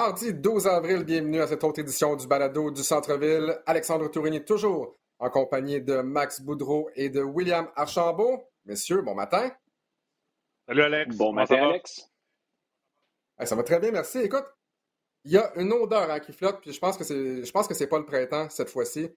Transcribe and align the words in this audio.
Mardi 0.00 0.32
12 0.32 0.68
avril, 0.68 1.02
bienvenue 1.02 1.40
à 1.40 1.48
cette 1.48 1.64
autre 1.64 1.80
édition 1.80 2.14
du 2.14 2.28
Balado 2.28 2.70
du 2.70 2.84
Centre-Ville. 2.84 3.60
Alexandre 3.66 4.08
Tourini, 4.08 4.44
toujours 4.44 4.96
en 5.18 5.28
compagnie 5.28 5.82
de 5.82 6.02
Max 6.02 6.40
Boudreau 6.40 6.88
et 6.94 7.08
de 7.08 7.20
William 7.20 7.68
Archambault. 7.74 8.48
Messieurs, 8.64 9.02
bon 9.02 9.16
matin. 9.16 9.50
Salut 10.68 10.82
Alex. 10.82 11.16
Bon 11.16 11.32
matin, 11.32 11.70
Alex. 11.70 12.08
ça 13.42 13.56
va 13.56 13.64
très 13.64 13.80
bien, 13.80 13.90
merci. 13.90 14.20
Écoute, 14.20 14.44
il 15.24 15.32
y 15.32 15.36
a 15.36 15.50
une 15.56 15.72
odeur 15.72 16.08
hein, 16.08 16.20
qui 16.20 16.32
flotte, 16.32 16.60
puis 16.60 16.72
je 16.72 16.78
pense 16.78 16.96
que 16.96 17.02
c'est, 17.02 17.44
je 17.44 17.50
pense 17.50 17.66
que 17.66 17.74
c'est 17.74 17.88
pas 17.88 17.98
le 17.98 18.06
printemps 18.06 18.48
cette 18.50 18.70
fois-ci. 18.70 19.10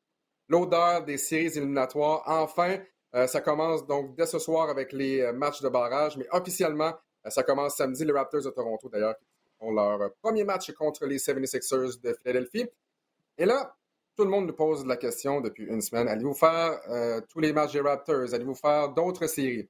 L'odeur 0.48 1.04
des 1.04 1.20
séries 1.20 1.56
éliminatoires. 1.56 2.24
Enfin, 2.26 2.80
euh, 3.14 3.28
ça 3.28 3.42
commence 3.42 3.86
donc 3.86 4.16
dès 4.16 4.26
ce 4.26 4.40
soir 4.40 4.68
avec 4.72 4.94
les 4.94 5.22
euh, 5.22 5.32
matchs 5.32 5.62
de 5.62 5.70
barrage, 5.70 6.18
mais 6.18 6.26
officiellement, 6.32 6.96
euh, 7.28 7.30
ça 7.30 7.44
commence 7.44 7.76
samedi. 7.76 8.04
Les 8.04 8.14
Raptors 8.14 8.42
de 8.42 8.50
Toronto, 8.50 8.90
d'ailleurs, 8.90 9.14
ont 9.62 9.72
leur 9.72 10.14
premier 10.22 10.44
match 10.44 10.72
contre 10.74 11.06
les 11.06 11.18
76ers 11.18 12.02
de 12.02 12.14
Philadelphie. 12.14 12.68
Et 13.38 13.46
là, 13.46 13.76
tout 14.16 14.24
le 14.24 14.30
monde 14.30 14.48
nous 14.48 14.54
pose 14.54 14.86
la 14.86 14.98
question 14.98 15.40
depuis 15.40 15.66
une 15.66 15.82
semaine. 15.82 16.08
Allez-vous 16.08 16.34
faire 16.34 16.80
euh, 16.90 17.22
tous 17.30 17.40
les 17.40 17.54
matchs 17.54 17.74
des 17.74 17.82
Raptors? 17.82 18.34
Allez-vous 18.34 18.56
faire 18.56 18.90
d'autres 18.90 19.28
séries? 19.28 19.70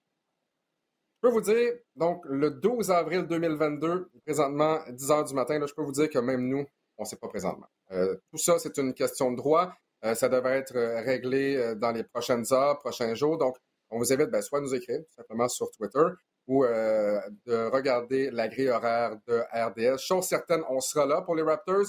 Je 1.16 1.28
peux 1.28 1.34
vous 1.34 1.42
dire, 1.42 1.74
donc, 1.96 2.24
le 2.26 2.50
12 2.50 2.90
avril 2.90 3.28
2022, 3.28 4.10
présentement, 4.26 4.80
10 4.90 5.12
heures 5.12 5.24
du 5.24 5.36
matin, 5.36 5.64
je 5.66 5.74
peux 5.74 5.84
vous 5.84 5.92
dire 5.92 6.10
que 6.10 6.18
même 6.18 6.48
nous, 6.48 6.66
on 6.98 7.04
ne 7.04 7.08
sait 7.08 7.18
pas 7.18 7.28
présentement. 7.28 7.68
Euh, 7.92 8.16
tout 8.32 8.38
ça, 8.38 8.58
c'est 8.58 8.78
une 8.80 8.94
question 8.94 9.32
de 9.32 9.38
droit. 9.38 9.72
Euh, 10.04 10.16
ça 10.16 10.30
devrait 10.30 10.58
être 10.58 10.74
réglé 11.04 11.76
dans 11.76 11.92
les 11.92 12.04
prochaines 12.04 12.46
heures, 12.52 12.80
prochains 12.80 13.14
jours. 13.14 13.38
Donc, 13.38 13.58
on 13.92 14.00
vous 14.00 14.12
invite 14.12 14.32
ben, 14.32 14.42
soit 14.42 14.60
à 14.60 14.62
nous 14.62 14.74
écrire, 14.74 15.00
tout 15.00 15.14
simplement 15.14 15.48
sur 15.48 15.70
Twitter, 15.72 16.06
ou 16.48 16.66
de 16.66 17.70
regarder 17.72 18.30
la 18.32 18.48
grille 18.48 18.70
horaire 18.70 19.18
de 19.28 19.42
RDS. 19.54 20.00
Chose 20.00 20.26
certaine, 20.26 20.62
on 20.70 20.80
sera 20.82 21.06
là 21.06 21.22
pour 21.22 21.36
les 21.36 21.44
Raptors. 21.44 21.86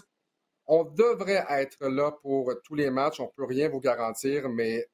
On 0.67 0.85
devrait 0.85 1.45
être 1.49 1.87
là 1.89 2.13
pour 2.23 2.53
tous 2.65 2.75
les 2.75 2.91
matchs. 2.91 3.19
On 3.21 3.25
ne 3.25 3.31
peut 3.37 3.45
rien 3.45 3.69
vous 3.69 3.81
garantir, 3.81 4.49
mais 4.49 4.87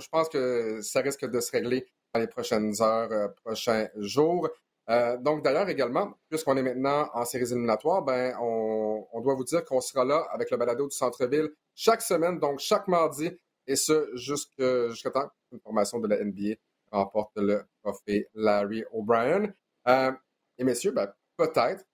je 0.00 0.08
pense, 0.08 0.28
que 0.28 0.80
ça 0.82 1.00
risque 1.00 1.26
de 1.26 1.40
se 1.40 1.50
régler 1.52 1.86
dans 2.12 2.20
les 2.20 2.26
prochaines 2.26 2.72
heures, 2.80 3.12
euh, 3.12 3.28
prochains 3.44 3.88
jours. 3.96 4.48
Euh, 4.90 5.18
donc, 5.18 5.44
d'ailleurs, 5.44 5.68
également, 5.68 6.14
puisqu'on 6.30 6.56
est 6.56 6.62
maintenant 6.62 7.10
en 7.12 7.24
séries 7.24 7.52
éliminatoires, 7.52 8.02
ben, 8.02 8.34
on, 8.40 9.20
doit 9.20 9.34
vous 9.34 9.44
dire 9.44 9.64
qu'on 9.64 9.80
sera 9.80 10.04
là 10.04 10.26
avec 10.32 10.50
le 10.50 10.56
balado 10.56 10.88
du 10.88 10.96
centre-ville 10.96 11.50
chaque 11.74 12.02
semaine, 12.02 12.38
donc 12.38 12.60
chaque 12.60 12.88
mardi, 12.88 13.30
et 13.66 13.76
ce 13.76 14.08
jusqu'à 14.14 15.10
temps 15.10 15.28
qu'une 15.50 15.60
formation 15.60 15.98
de 15.98 16.08
la 16.08 16.24
NBA 16.24 16.54
remporte 16.90 17.36
le 17.36 17.62
trophée 17.82 18.28
Larry 18.34 18.84
O'Brien. 18.92 19.52
Euh, 19.88 20.12
et 20.58 20.64
messieurs, 20.64 20.92
ben, 20.92 21.12
peut-être 21.36 21.84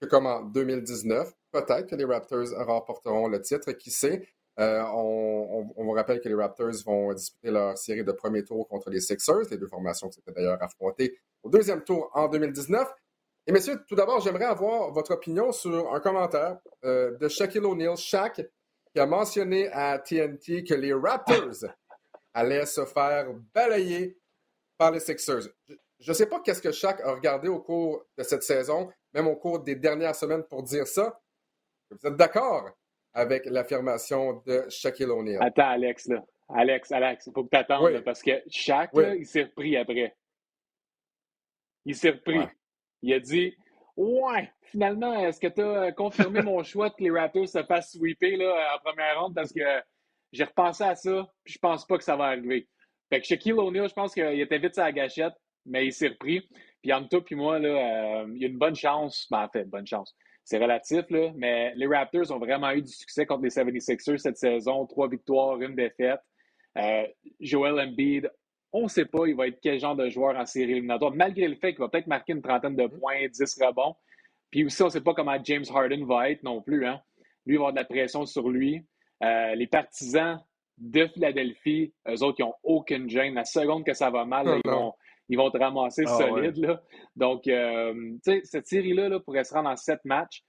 que 0.00 0.06
comme 0.06 0.26
en 0.26 0.42
2019, 0.42 1.32
peut-être 1.52 1.86
que 1.86 1.96
les 1.96 2.04
Raptors 2.04 2.48
remporteront 2.66 3.28
le 3.28 3.40
titre. 3.40 3.72
Qui 3.72 3.90
sait? 3.90 4.28
Euh, 4.60 4.82
on, 4.94 5.66
vous 5.76 5.90
rappelle 5.92 6.20
que 6.20 6.28
les 6.28 6.34
Raptors 6.34 6.82
vont 6.84 7.12
disputer 7.12 7.50
leur 7.50 7.76
série 7.76 8.04
de 8.04 8.12
premier 8.12 8.44
tour 8.44 8.68
contre 8.68 8.90
les 8.90 9.00
Sixers, 9.00 9.50
les 9.50 9.58
deux 9.58 9.66
formations 9.66 10.08
qui 10.08 10.14
s'étaient 10.14 10.32
d'ailleurs 10.32 10.62
affrontées 10.62 11.18
au 11.42 11.50
deuxième 11.50 11.82
tour 11.82 12.10
en 12.14 12.28
2019. 12.28 12.88
Et 13.46 13.52
messieurs, 13.52 13.82
tout 13.86 13.94
d'abord, 13.94 14.20
j'aimerais 14.20 14.44
avoir 14.44 14.90
votre 14.92 15.12
opinion 15.12 15.52
sur 15.52 15.92
un 15.92 16.00
commentaire 16.00 16.58
euh, 16.84 17.16
de 17.18 17.28
Shaquille 17.28 17.64
O'Neal, 17.64 17.96
Shaq, 17.96 18.42
qui 18.92 19.00
a 19.00 19.06
mentionné 19.06 19.68
à 19.72 19.98
TNT 19.98 20.64
que 20.64 20.74
les 20.74 20.94
Raptors 20.94 21.66
allaient 22.32 22.66
se 22.66 22.84
faire 22.84 23.26
balayer 23.52 24.16
par 24.76 24.90
les 24.90 25.00
Sixers. 25.00 25.48
Je 26.00 26.10
ne 26.10 26.14
sais 26.14 26.26
pas 26.26 26.40
qu'est-ce 26.40 26.62
que 26.62 26.72
Shaq 26.72 27.00
a 27.00 27.12
regardé 27.12 27.48
au 27.48 27.60
cours 27.60 28.04
de 28.18 28.22
cette 28.22 28.42
saison, 28.42 28.90
même 29.12 29.26
au 29.26 29.36
cours 29.36 29.60
des 29.60 29.76
dernières 29.76 30.14
semaines 30.14 30.44
pour 30.44 30.62
dire 30.62 30.86
ça, 30.86 31.20
vous 31.90 32.08
êtes 32.08 32.16
d'accord 32.16 32.70
avec 33.12 33.46
l'affirmation 33.46 34.42
de 34.46 34.64
Shaquille 34.68 35.06
O'Neal? 35.06 35.42
Attends, 35.42 35.70
Alex, 35.70 36.08
là. 36.08 36.24
Alex, 36.48 36.92
Alex, 36.92 37.26
il 37.26 37.32
faut 37.32 37.44
que 37.44 37.50
tu 37.50 37.56
attendes, 37.56 38.00
parce 38.04 38.22
que 38.22 38.42
Shaq, 38.48 38.90
il 38.94 39.26
s'est 39.26 39.44
repris 39.44 39.76
après. 39.76 40.14
Il 41.84 41.94
s'est 41.94 42.10
repris. 42.10 42.40
Il 43.02 43.12
a 43.12 43.20
dit 43.20 43.56
Ouais, 43.96 44.50
finalement, 44.62 45.14
est-ce 45.14 45.38
que 45.38 45.46
tu 45.46 45.62
as 45.62 45.92
confirmé 45.92 46.42
mon 46.42 46.62
choix 46.64 46.90
que 46.90 47.02
les 47.02 47.10
Raptors 47.10 47.48
se 47.48 47.62
fassent 47.62 47.92
sweeper 47.92 48.36
là, 48.36 48.76
en 48.76 48.78
première 48.80 49.20
ronde? 49.20 49.34
Parce 49.34 49.52
que 49.52 49.60
j'ai 50.32 50.44
repensé 50.44 50.82
à 50.82 50.96
ça, 50.96 51.28
puis 51.44 51.54
je 51.54 51.58
pense 51.58 51.86
pas 51.86 51.96
que 51.96 52.04
ça 52.04 52.16
va 52.16 52.24
arriver. 52.24 52.68
Fait 53.14 53.20
que 53.20 53.26
Shaquille 53.26 53.52
O'Neal, 53.52 53.88
je 53.88 53.94
pense 53.94 54.12
qu'il 54.12 54.40
était 54.40 54.58
vite 54.58 54.74
sa 54.74 54.90
gâchette, 54.90 55.34
mais 55.66 55.86
il 55.86 55.92
s'est 55.92 56.08
repris. 56.08 56.48
Puis 56.82 56.92
entre 56.92 57.08
toi 57.10 57.24
puis 57.24 57.36
moi, 57.36 57.60
là, 57.60 57.68
euh, 57.68 58.26
il 58.34 58.42
y 58.42 58.44
a 58.44 58.48
une 58.48 58.58
bonne 58.58 58.74
chance, 58.74 59.28
ben, 59.30 59.44
en 59.44 59.48
fait, 59.48 59.64
bonne 59.64 59.86
chance 59.86 60.14
c'est 60.44 60.58
relatif, 60.58 61.08
là, 61.08 61.32
mais 61.36 61.72
les 61.74 61.86
Raptors 61.86 62.30
ont 62.30 62.38
vraiment 62.38 62.70
eu 62.72 62.82
du 62.82 62.92
succès 62.92 63.24
contre 63.24 63.44
les 63.44 63.48
76ers 63.48 64.18
cette 64.18 64.36
saison. 64.36 64.84
Trois 64.84 65.08
victoires, 65.08 65.58
une 65.62 65.74
défaite. 65.74 66.20
Euh, 66.76 67.06
Joel 67.40 67.80
Embiid, 67.80 68.30
on 68.70 68.82
ne 68.82 68.88
sait 68.88 69.06
pas, 69.06 69.26
il 69.26 69.34
va 69.34 69.46
être 69.46 69.58
quel 69.62 69.80
genre 69.80 69.96
de 69.96 70.10
joueur 70.10 70.36
en 70.36 70.44
série 70.44 70.72
éliminatoire, 70.72 71.12
malgré 71.14 71.48
le 71.48 71.54
fait 71.54 71.72
qu'il 71.72 71.78
va 71.78 71.88
peut-être 71.88 72.08
marquer 72.08 72.34
une 72.34 72.42
trentaine 72.42 72.76
de 72.76 72.86
points, 72.86 73.26
10 73.26 73.58
rebonds. 73.62 73.96
Puis 74.50 74.66
aussi, 74.66 74.82
on 74.82 74.86
ne 74.86 74.90
sait 74.90 75.00
pas 75.00 75.14
comment 75.14 75.42
James 75.42 75.64
Harden 75.74 76.04
va 76.04 76.30
être 76.30 76.42
non 76.42 76.60
plus. 76.60 76.86
Hein. 76.86 77.00
Lui, 77.46 77.54
il 77.54 77.58
va 77.58 77.68
avoir 77.68 77.72
de 77.72 77.78
la 77.78 77.84
pression 77.84 78.26
sur 78.26 78.50
lui. 78.50 78.84
Euh, 79.22 79.54
les 79.54 79.66
partisans 79.66 80.44
de 80.78 81.06
Philadelphie, 81.06 81.92
eux 82.08 82.22
autres, 82.22 82.36
ils 82.40 82.44
n'ont 82.44 82.54
aucune 82.62 83.08
gêne. 83.08 83.34
La 83.34 83.44
seconde 83.44 83.84
que 83.84 83.94
ça 83.94 84.10
va 84.10 84.24
mal, 84.24 84.60
ils 84.64 84.70
vont 84.70 84.92
ils 85.28 85.38
vont 85.38 85.50
te 85.50 85.58
ramasser 85.58 86.04
ah 86.06 86.18
solide. 86.18 86.56
Là. 86.56 86.82
Donc, 87.16 87.46
euh, 87.48 87.94
tu 88.24 88.32
sais, 88.32 88.40
cette 88.44 88.66
série-là 88.66 89.08
là, 89.08 89.20
pourrait 89.20 89.44
se 89.44 89.54
rendre 89.54 89.70
en 89.70 89.76
sept 89.76 90.04
matchs. 90.04 90.42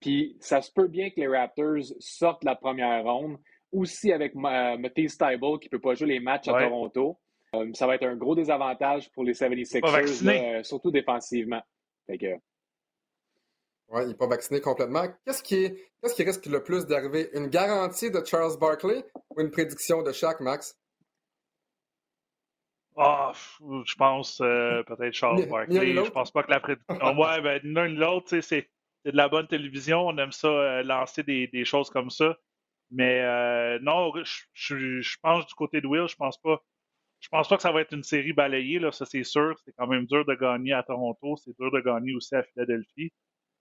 Puis, 0.00 0.36
ça 0.40 0.62
se 0.62 0.72
peut 0.72 0.86
bien 0.86 1.10
que 1.10 1.20
les 1.20 1.26
Raptors 1.26 1.84
sortent 1.98 2.44
la 2.44 2.54
première 2.54 3.04
ronde. 3.04 3.38
Aussi 3.72 4.12
avec 4.12 4.34
euh, 4.34 4.76
Matisse 4.78 5.16
Tybalt 5.16 5.60
qui 5.60 5.68
ne 5.68 5.70
peut 5.70 5.80
pas 5.80 5.94
jouer 5.94 6.08
les 6.08 6.20
matchs 6.20 6.48
à 6.48 6.60
Toronto. 6.60 7.18
Euh, 7.54 7.70
ça 7.72 7.86
va 7.86 7.96
être 7.96 8.06
un 8.06 8.16
gros 8.16 8.34
désavantage 8.34 9.10
pour 9.12 9.24
les 9.24 9.32
76ers, 9.32 10.64
surtout 10.64 10.90
défensivement. 10.90 11.62
Oui, 13.90 14.02
il 14.02 14.08
n'est 14.08 14.14
pas 14.14 14.28
vacciné 14.28 14.60
complètement. 14.60 15.04
Qu'est-ce 15.24 15.42
qui, 15.42 15.68
qu'est-ce 16.00 16.14
qui 16.14 16.22
risque 16.22 16.46
le 16.46 16.62
plus 16.62 16.86
d'arriver? 16.86 17.28
Une 17.34 17.48
garantie 17.48 18.10
de 18.10 18.24
Charles 18.24 18.56
Barkley 18.58 19.04
ou 19.30 19.40
une 19.40 19.50
prédiction 19.50 20.02
de 20.02 20.12
Shaq, 20.12 20.40
Max? 20.40 20.78
Ah, 22.96 23.32
je 23.34 23.94
pense 23.96 24.40
euh, 24.40 24.82
peut-être 24.84 25.12
Charles 25.12 25.44
Barkley. 25.48 25.94
Je 25.94 26.10
pense 26.10 26.30
pas 26.30 26.44
que 26.44 26.50
la 26.50 26.60
prédiction. 26.60 26.94
ouais, 27.18 27.40
ben 27.40 27.60
l'un 27.64 27.88
ni 27.88 27.96
l'autre, 27.96 28.38
c'est 28.40 28.70
de 29.04 29.16
la 29.16 29.28
bonne 29.28 29.48
télévision. 29.48 30.06
On 30.06 30.16
aime 30.18 30.32
ça 30.32 30.48
euh, 30.48 30.82
lancer 30.84 31.24
des, 31.24 31.48
des, 31.48 31.64
choses 31.64 31.90
comme 31.90 32.10
ça. 32.10 32.36
Mais 32.92 33.22
euh, 33.22 33.78
non, 33.80 34.12
je, 34.54 35.00
je, 35.00 35.16
pense 35.20 35.46
du 35.46 35.54
côté 35.54 35.80
de 35.80 35.86
Will, 35.88 36.06
je 36.08 36.16
pense 36.16 36.40
pas. 36.40 36.62
Je 37.18 37.28
pense 37.28 37.48
pas 37.48 37.56
que 37.56 37.62
ça 37.62 37.72
va 37.72 37.80
être 37.80 37.92
une 37.92 38.02
série 38.02 38.32
balayée, 38.32 38.78
là, 38.78 38.92
ça 38.92 39.04
c'est 39.04 39.24
sûr. 39.24 39.54
C'est 39.64 39.72
quand 39.76 39.86
même 39.86 40.06
dur 40.06 40.24
de 40.24 40.34
gagner 40.34 40.72
à 40.72 40.82
Toronto, 40.82 41.36
c'est 41.36 41.56
dur 41.58 41.70
de 41.72 41.80
gagner 41.80 42.14
aussi 42.14 42.34
à 42.34 42.42
Philadelphie. 42.42 43.12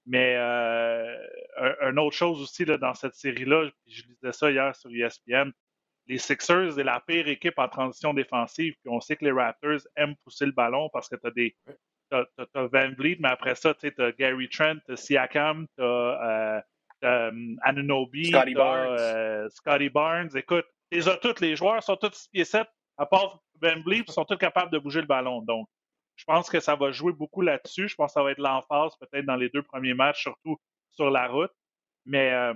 Mais 0.09 0.35
euh, 0.38 1.15
un, 1.81 1.95
autre 1.97 2.15
chose 2.15 2.41
aussi 2.41 2.65
là, 2.65 2.77
dans 2.77 2.95
cette 2.95 3.13
série-là, 3.13 3.69
je 3.88 4.01
lisais 4.03 4.31
ça 4.31 4.50
hier 4.50 4.75
sur 4.75 4.89
ESPN, 4.89 5.51
les 6.07 6.17
Sixers 6.17 6.79
est 6.79 6.83
la 6.83 7.00
pire 7.00 7.27
équipe 7.27 7.59
en 7.59 7.67
transition 7.67 8.15
défensive. 8.15 8.73
Puis 8.81 8.91
on 8.91 9.00
sait 9.00 9.15
que 9.15 9.25
les 9.25 9.31
Raptors 9.31 9.81
aiment 9.95 10.15
pousser 10.23 10.47
le 10.47 10.51
ballon 10.51 10.89
parce 10.91 11.07
que 11.07 11.15
tu 11.15 11.27
as 11.27 11.31
des. 11.31 11.56
T'as, 12.09 12.25
Van 12.56 12.89
Vliet, 12.97 13.17
mais 13.19 13.29
après 13.29 13.53
ça, 13.53 13.75
tu 13.75 13.94
as 14.00 14.11
Gary 14.13 14.50
Trent, 14.50 14.77
t'as 14.88 14.95
Siakam, 14.95 15.67
tu 15.77 15.83
as 15.83 16.63
euh, 17.03 17.56
Anunobi, 17.61 18.25
Scotty 18.25 18.56
Barnes. 18.56 18.95
Euh, 19.00 19.47
Scotty 19.50 19.89
Barnes. 19.89 20.35
Écoute, 20.35 20.65
les 20.91 21.01
tous 21.21 21.39
les 21.39 21.56
joueurs 21.56 21.83
sont 21.83 21.97
tous 21.97 22.13
6 22.13 22.29
pieds 22.29 22.45
7, 22.45 22.67
à 22.97 23.06
part 23.06 23.44
Van 23.61 23.79
Vliet, 23.85 24.03
ils 24.07 24.11
sont 24.11 24.25
tous 24.25 24.38
capables 24.38 24.71
de 24.71 24.79
bouger 24.79 25.01
le 25.01 25.07
ballon. 25.07 25.44
Donc, 25.44 25.69
je 26.19 26.25
pense 26.25 26.50
que 26.50 26.60
ça 26.60 26.75
va 26.75 26.92
jouer 26.92 27.13
beaucoup 27.13 27.42
là-dessus. 27.42 27.88
Je 27.88 27.95
pense 27.95 28.12
que 28.12 28.19
ça 28.19 28.24
va 28.24 28.31
être 28.31 28.39
l'emphase 28.39 28.92
peut-être 29.00 29.25
dans 29.25 29.38
les 29.38 29.48
deux 29.48 29.63
premiers 29.63 29.94
matchs, 29.94 30.24
surtout 30.24 30.60
sur 30.92 31.10
la 31.10 31.30
route. 31.30 31.54
Mais 32.06 32.33
euh, 32.33 32.54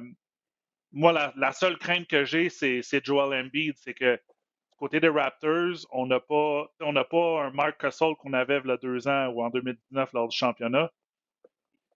moi, 0.92 1.31
la, 1.33 1.51
seule 1.54 1.77
crainte 1.77 2.06
que 2.10 2.25
j'ai, 2.25 2.50
c'est, 2.50 2.83
Joel 3.06 3.45
Embiid. 3.45 3.75
C'est 3.77 3.94
que 3.94 4.15
du 4.15 4.77
côté 4.77 5.00
des 5.00 5.07
Raptors, 5.07 5.77
on 5.92 6.06
n'a 6.06 6.19
pas, 6.19 6.69
on 6.81 6.92
n'a 6.92 7.06
pas 7.06 7.44
un 7.44 7.51
Mark 7.51 7.80
Castle 7.80 8.15
qu'on 8.19 8.33
avait 8.33 8.60
il 8.62 8.68
y 8.68 8.71
a 8.71 8.75
deux 8.75 9.07
ans 9.07 9.27
ou 9.27 9.42
en 9.42 9.50
2019 9.50 10.12
lors 10.12 10.27
du 10.27 10.36
championnat. 10.36 10.92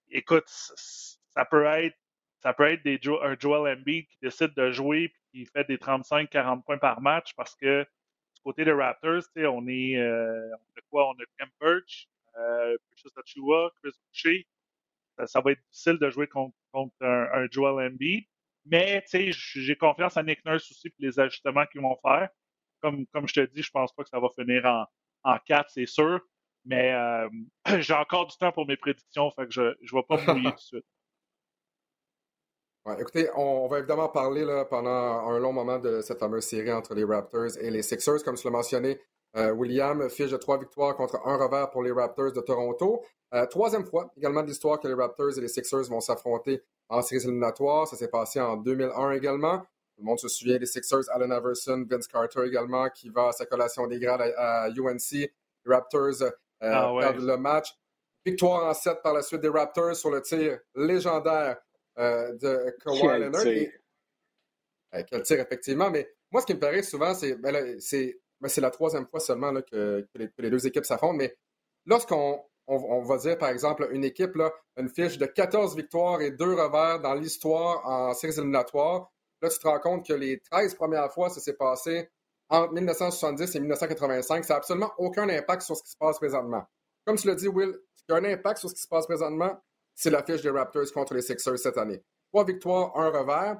Écoute, 0.09 0.47
ça 0.47 1.43
peut 1.43 1.65
être, 1.65 1.97
ça 2.41 2.53
peut 2.53 2.71
être 2.71 2.83
des, 2.83 2.97
un 3.23 3.35
Joel 3.37 3.77
Embiid 3.77 4.07
qui 4.07 4.17
décide 4.21 4.53
de 4.53 4.71
jouer 4.71 5.03
et 5.03 5.13
qui 5.31 5.45
fait 5.47 5.67
des 5.67 5.77
35-40 5.77 6.63
points 6.63 6.77
par 6.77 7.01
match 7.01 7.33
parce 7.35 7.55
que 7.55 7.85
côté 8.47 8.63
des 8.63 8.71
Raptors, 8.71 9.23
on 9.35 9.67
est, 9.67 9.97
euh, 9.97 10.49
on 10.53 10.79
a 10.79 10.81
quoi? 10.89 11.09
On 11.09 11.11
a 11.11 11.45
Birch, 11.59 12.07
euh, 12.37 12.77
Chris 12.95 13.91
Boucher. 14.07 14.47
Ça, 15.25 15.41
va 15.41 15.51
être 15.51 15.61
difficile 15.69 15.97
de 15.99 16.09
jouer 16.09 16.27
contre, 16.27 16.55
un, 17.01 17.27
un 17.33 17.47
Joel 17.51 17.91
Embiid. 17.91 18.23
Mais 18.65 19.03
j'ai 19.11 19.75
confiance 19.75 20.15
à 20.15 20.23
Nick 20.23 20.45
Nurse 20.45 20.71
aussi 20.71 20.89
pour 20.89 20.99
les 20.99 21.19
ajustements 21.19 21.65
qu'ils 21.65 21.81
vont 21.81 21.97
faire. 22.01 22.29
Comme, 22.81 23.05
comme 23.07 23.27
je 23.27 23.33
te 23.33 23.39
dis, 23.51 23.63
je 23.63 23.71
pense 23.71 23.91
pas 23.93 24.03
que 24.03 24.09
ça 24.09 24.19
va 24.19 24.29
finir 24.29 24.63
en, 24.65 24.85
en 25.23 25.39
4, 25.45 25.69
c'est 25.69 25.85
sûr. 25.85 26.21
Mais 26.63 26.93
euh, 26.93 27.29
j'ai 27.81 27.93
encore 27.93 28.27
du 28.27 28.37
temps 28.37 28.53
pour 28.53 28.65
mes 28.65 28.77
prédictions, 28.77 29.29
fait 29.31 29.45
que 29.45 29.53
je 29.53 29.61
ne 29.61 29.91
vais 29.91 30.03
pas 30.07 30.21
me 30.21 30.33
mouiller 30.33 30.51
tout 30.51 30.55
de 30.55 30.61
suite. 30.61 30.85
Écoutez, 32.99 33.29
on, 33.35 33.67
va 33.67 33.79
évidemment 33.79 34.09
parler 34.09 34.45
là, 34.45 34.65
pendant 34.65 34.89
un 34.89 35.39
long 35.39 35.51
moment 35.51 35.79
de 35.79 36.01
cette 36.01 36.19
fameuse 36.19 36.45
série 36.45 36.71
entre 36.71 36.93
les 36.93 37.03
Raptors 37.03 37.57
et 37.59 37.69
les 37.69 37.81
Sixers. 37.81 38.23
Comme 38.23 38.35
tu 38.35 38.45
l'as 38.45 38.51
mentionné, 38.51 38.99
euh, 39.35 39.51
William 39.51 40.09
fiche 40.09 40.31
de 40.31 40.37
trois 40.37 40.57
victoires 40.57 40.95
contre 40.95 41.19
un 41.25 41.37
revers 41.37 41.69
pour 41.69 41.83
les 41.83 41.91
Raptors 41.91 42.31
de 42.31 42.41
Toronto. 42.41 43.03
Euh, 43.33 43.45
troisième 43.45 43.85
fois 43.85 44.11
également 44.15 44.41
de 44.41 44.47
l'histoire 44.47 44.79
que 44.79 44.87
les 44.87 44.93
Raptors 44.93 45.37
et 45.37 45.41
les 45.41 45.47
Sixers 45.47 45.89
vont 45.89 45.99
s'affronter 45.99 46.63
en 46.89 47.01
séries 47.01 47.23
éliminatoires. 47.23 47.87
Ça 47.87 47.97
s'est 47.97 48.07
passé 48.07 48.39
en 48.39 48.55
2001 48.57 49.11
également. 49.11 49.59
Tout 49.59 50.03
le 50.03 50.05
monde 50.05 50.19
se 50.19 50.27
souvient 50.27 50.57
des 50.57 50.65
Sixers, 50.65 51.09
Allen 51.11 51.31
Iverson, 51.31 51.85
Vince 51.89 52.07
Carter 52.07 52.45
également, 52.45 52.89
qui 52.89 53.09
va 53.09 53.29
à 53.29 53.31
sa 53.31 53.45
collation 53.45 53.87
des 53.87 53.99
grades 53.99 54.33
à, 54.37 54.69
UNC. 54.69 55.11
Les 55.11 55.31
Raptors 55.65 56.21
euh, 56.21 56.29
ah 56.61 56.93
perdent 56.99 57.25
le 57.25 57.37
match. 57.37 57.75
Victoire 58.25 58.65
en 58.65 58.73
7 58.73 59.01
par 59.03 59.13
la 59.13 59.21
suite 59.21 59.41
des 59.41 59.49
Raptors 59.49 59.95
sur 59.95 60.09
le 60.09 60.21
tir 60.21 60.59
légendaire 60.75 61.57
de 61.97 62.75
Kawhi 62.83 63.19
Leonard. 63.19 63.43
quel 65.09 65.21
tir, 65.23 65.39
effectivement. 65.39 65.89
Mais 65.89 66.09
moi, 66.31 66.41
ce 66.41 66.45
qui 66.45 66.53
me 66.53 66.59
paraît 66.59 66.83
souvent, 66.83 67.13
c'est 67.13 67.35
ben 67.35 67.77
mais 68.39 68.49
c'est 68.49 68.61
la 68.61 68.69
troisième 68.71 69.07
fois 69.07 69.19
seulement 69.19 69.51
là, 69.51 69.61
que, 69.61 70.07
les, 70.15 70.49
deux 70.49 70.67
équipes 70.67 70.85
s'affrontent. 70.85 71.17
Mais 71.17 71.35
lorsqu'on 71.85 72.43
on, 72.67 73.01
va 73.01 73.17
dire, 73.17 73.37
par 73.37 73.49
exemple, 73.49 73.87
une 73.91 74.03
équipe, 74.03 74.35
là, 74.35 74.51
une 74.75 74.89
fiche 74.89 75.17
de 75.17 75.25
14 75.25 75.75
victoires 75.75 76.21
et 76.21 76.31
2 76.31 76.45
revers 76.45 76.99
dans 76.99 77.13
l'histoire 77.13 77.85
en 77.85 78.13
séries 78.13 78.37
éliminatoires, 78.37 79.11
là, 79.41 79.49
tu 79.49 79.57
te 79.57 79.67
rends 79.67 79.79
compte 79.79 80.05
que 80.05 80.13
les 80.13 80.39
13 80.39 80.75
premières 80.75 81.11
fois, 81.11 81.29
ça 81.29 81.39
s'est 81.39 81.55
passé 81.55 82.09
entre 82.49 82.73
1970 82.73 83.55
et 83.55 83.59
1985. 83.59 84.45
Ça 84.45 84.53
n'a 84.53 84.57
absolument 84.57 84.91
aucun 84.97 85.27
impact 85.29 85.61
sur 85.61 85.75
ce 85.77 85.83
qui 85.83 85.91
se 85.91 85.97
passe 85.97 86.17
présentement. 86.17 86.63
Comme 87.05 87.17
tu 87.17 87.27
l'as 87.27 87.35
dit, 87.35 87.47
Will, 87.47 87.73
ce 87.95 88.03
qui 88.03 88.11
a 88.11 88.15
un 88.15 88.25
impact 88.25 88.59
sur 88.59 88.69
ce 88.69 88.75
qui 88.75 88.81
se 88.81 88.87
passe 88.87 89.07
présentement, 89.07 89.57
c'est 89.97 90.11
la 90.11 90.23
fiche 90.23 90.43
des 90.43 90.51
Raptors 90.51 90.91
contre 90.93 91.15
les 91.15 91.23
Sixers 91.23 91.57
cette 91.57 91.77
année. 91.77 92.03
Trois 92.29 92.45
victoires, 92.45 92.95
un 92.95 93.09
revers. 93.09 93.59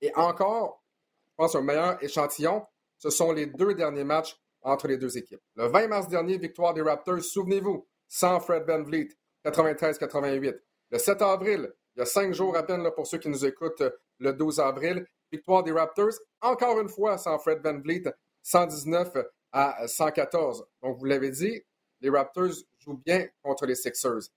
Et 0.00 0.12
encore, 0.16 0.82
je 1.28 1.34
pense, 1.36 1.54
un 1.54 1.62
meilleur 1.62 2.02
échantillon, 2.02 2.66
ce 2.98 3.10
sont 3.10 3.32
les 3.32 3.46
deux 3.46 3.74
derniers 3.74 4.04
matchs 4.04 4.36
entre 4.60 4.88
les 4.88 4.98
deux 4.98 5.16
équipes. 5.16 5.40
Le 5.54 5.68
20 5.68 5.86
mars 5.86 6.08
dernier, 6.08 6.36
victoire 6.36 6.74
des 6.74 6.82
Raptors, 6.82 7.22
souvenez-vous, 7.22 7.86
sans 8.08 8.40
Fred 8.40 8.64
Van 8.66 8.82
Vliet, 8.82 9.08
93-88. 9.44 10.58
Le 10.90 10.98
7 10.98 11.22
avril, 11.22 11.72
il 11.94 12.00
y 12.00 12.02
a 12.02 12.06
cinq 12.06 12.34
jours 12.34 12.56
à 12.56 12.64
peine 12.64 12.88
pour 12.96 13.06
ceux 13.06 13.18
qui 13.18 13.28
nous 13.28 13.44
écoutent, 13.44 13.84
le 14.18 14.32
12 14.32 14.58
avril, 14.58 15.06
victoire 15.30 15.62
des 15.62 15.72
Raptors, 15.72 16.14
encore 16.40 16.80
une 16.80 16.88
fois 16.88 17.18
sans 17.18 17.38
Fred 17.38 17.60
Van 17.62 17.78
Vliet, 17.78 18.02
119 18.42 19.16
à 19.52 19.86
114. 19.86 20.66
Donc, 20.82 20.98
vous 20.98 21.04
l'avez 21.04 21.30
dit, 21.30 21.62
les 22.00 22.10
Raptors 22.10 22.64
jouent 22.78 23.00
bien 23.04 23.28
contre 23.42 23.64
les 23.66 23.76
Sixers. 23.76 24.28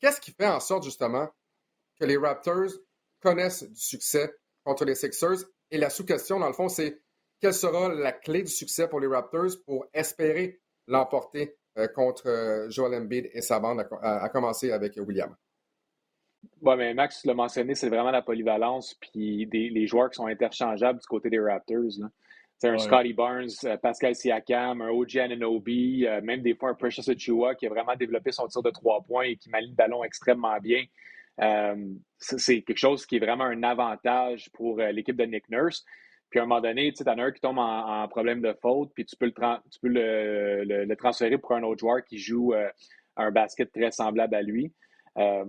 Qu'est-ce 0.00 0.20
qui 0.20 0.32
fait 0.32 0.46
en 0.46 0.60
sorte 0.60 0.84
justement 0.84 1.28
que 1.98 2.04
les 2.04 2.16
Raptors 2.16 2.70
connaissent 3.20 3.64
du 3.64 3.80
succès 3.80 4.32
contre 4.64 4.84
les 4.84 4.94
Sixers? 4.94 5.44
Et 5.70 5.78
la 5.78 5.90
sous-question, 5.90 6.38
dans 6.38 6.46
le 6.46 6.52
fond, 6.52 6.68
c'est 6.68 7.02
quelle 7.40 7.54
sera 7.54 7.88
la 7.88 8.12
clé 8.12 8.42
du 8.42 8.50
succès 8.50 8.88
pour 8.88 9.00
les 9.00 9.06
Raptors 9.06 9.50
pour 9.66 9.86
espérer 9.92 10.60
l'emporter 10.86 11.56
euh, 11.76 11.88
contre 11.88 12.28
euh, 12.28 12.70
Joel 12.70 12.94
Embiid 12.94 13.28
et 13.32 13.42
sa 13.42 13.60
bande, 13.60 13.86
à, 14.02 14.28
commencer 14.28 14.72
avec 14.72 14.96
William? 14.96 15.34
Oui, 16.62 16.74
mais 16.76 16.94
Max, 16.94 17.24
l'as 17.24 17.34
mentionné, 17.34 17.74
c'est 17.74 17.88
vraiment 17.88 18.12
la 18.12 18.22
polyvalence, 18.22 18.94
puis 18.94 19.46
les 19.46 19.86
joueurs 19.86 20.10
qui 20.10 20.16
sont 20.16 20.26
interchangeables 20.26 21.00
du 21.00 21.06
côté 21.06 21.28
des 21.30 21.40
Raptors. 21.40 21.90
C'est 21.90 22.02
un 22.64 22.78
Scotty 22.78 23.12
Barnes, 23.12 23.48
euh, 23.64 23.76
Pascal 23.76 24.14
Siakam, 24.14 24.82
un 24.82 24.88
OG 24.88 25.18
Ananobi, 25.18 26.06
même 26.22 26.42
des 26.42 26.54
fois 26.54 26.70
un 26.70 26.74
Precious 26.74 27.08
Achua 27.10 27.54
qui 27.54 27.66
a 27.66 27.68
vraiment 27.68 27.94
développé 27.96 28.32
son 28.32 28.48
tir 28.48 28.62
de 28.62 28.70
trois 28.70 29.02
points 29.02 29.24
et 29.24 29.36
qui 29.36 29.48
manie 29.50 29.68
le 29.68 29.74
ballon 29.74 30.02
extrêmement 30.04 30.58
bien. 30.58 30.84
c'est 32.18 32.62
quelque 32.62 32.78
chose 32.78 33.06
qui 33.06 33.16
est 33.16 33.20
vraiment 33.20 33.44
un 33.44 33.62
avantage 33.62 34.50
pour 34.52 34.78
l'équipe 34.78 35.16
de 35.16 35.24
Nick 35.24 35.48
Nurse. 35.48 35.84
Puis 36.30 36.40
à 36.40 36.42
un 36.42 36.46
moment 36.46 36.60
donné, 36.60 36.92
tu 36.92 37.02
en 37.04 37.18
as 37.18 37.22
un 37.22 37.32
qui 37.32 37.40
tombe 37.40 37.58
en, 37.58 38.06
problème 38.08 38.42
de 38.42 38.52
faute, 38.60 38.90
puis 38.94 39.04
tu 39.06 39.16
peux, 39.16 39.32
le, 39.82 40.84
le, 40.84 40.96
transférer 40.96 41.38
pour 41.38 41.52
un 41.52 41.62
autre 41.62 41.80
joueur 41.80 42.04
qui 42.04 42.18
joue 42.18 42.52
euh, 42.52 42.68
un 43.16 43.30
basket 43.30 43.72
très 43.72 43.90
semblable 43.90 44.34
à 44.34 44.42
lui. 44.42 44.72
Euh, 45.16 45.44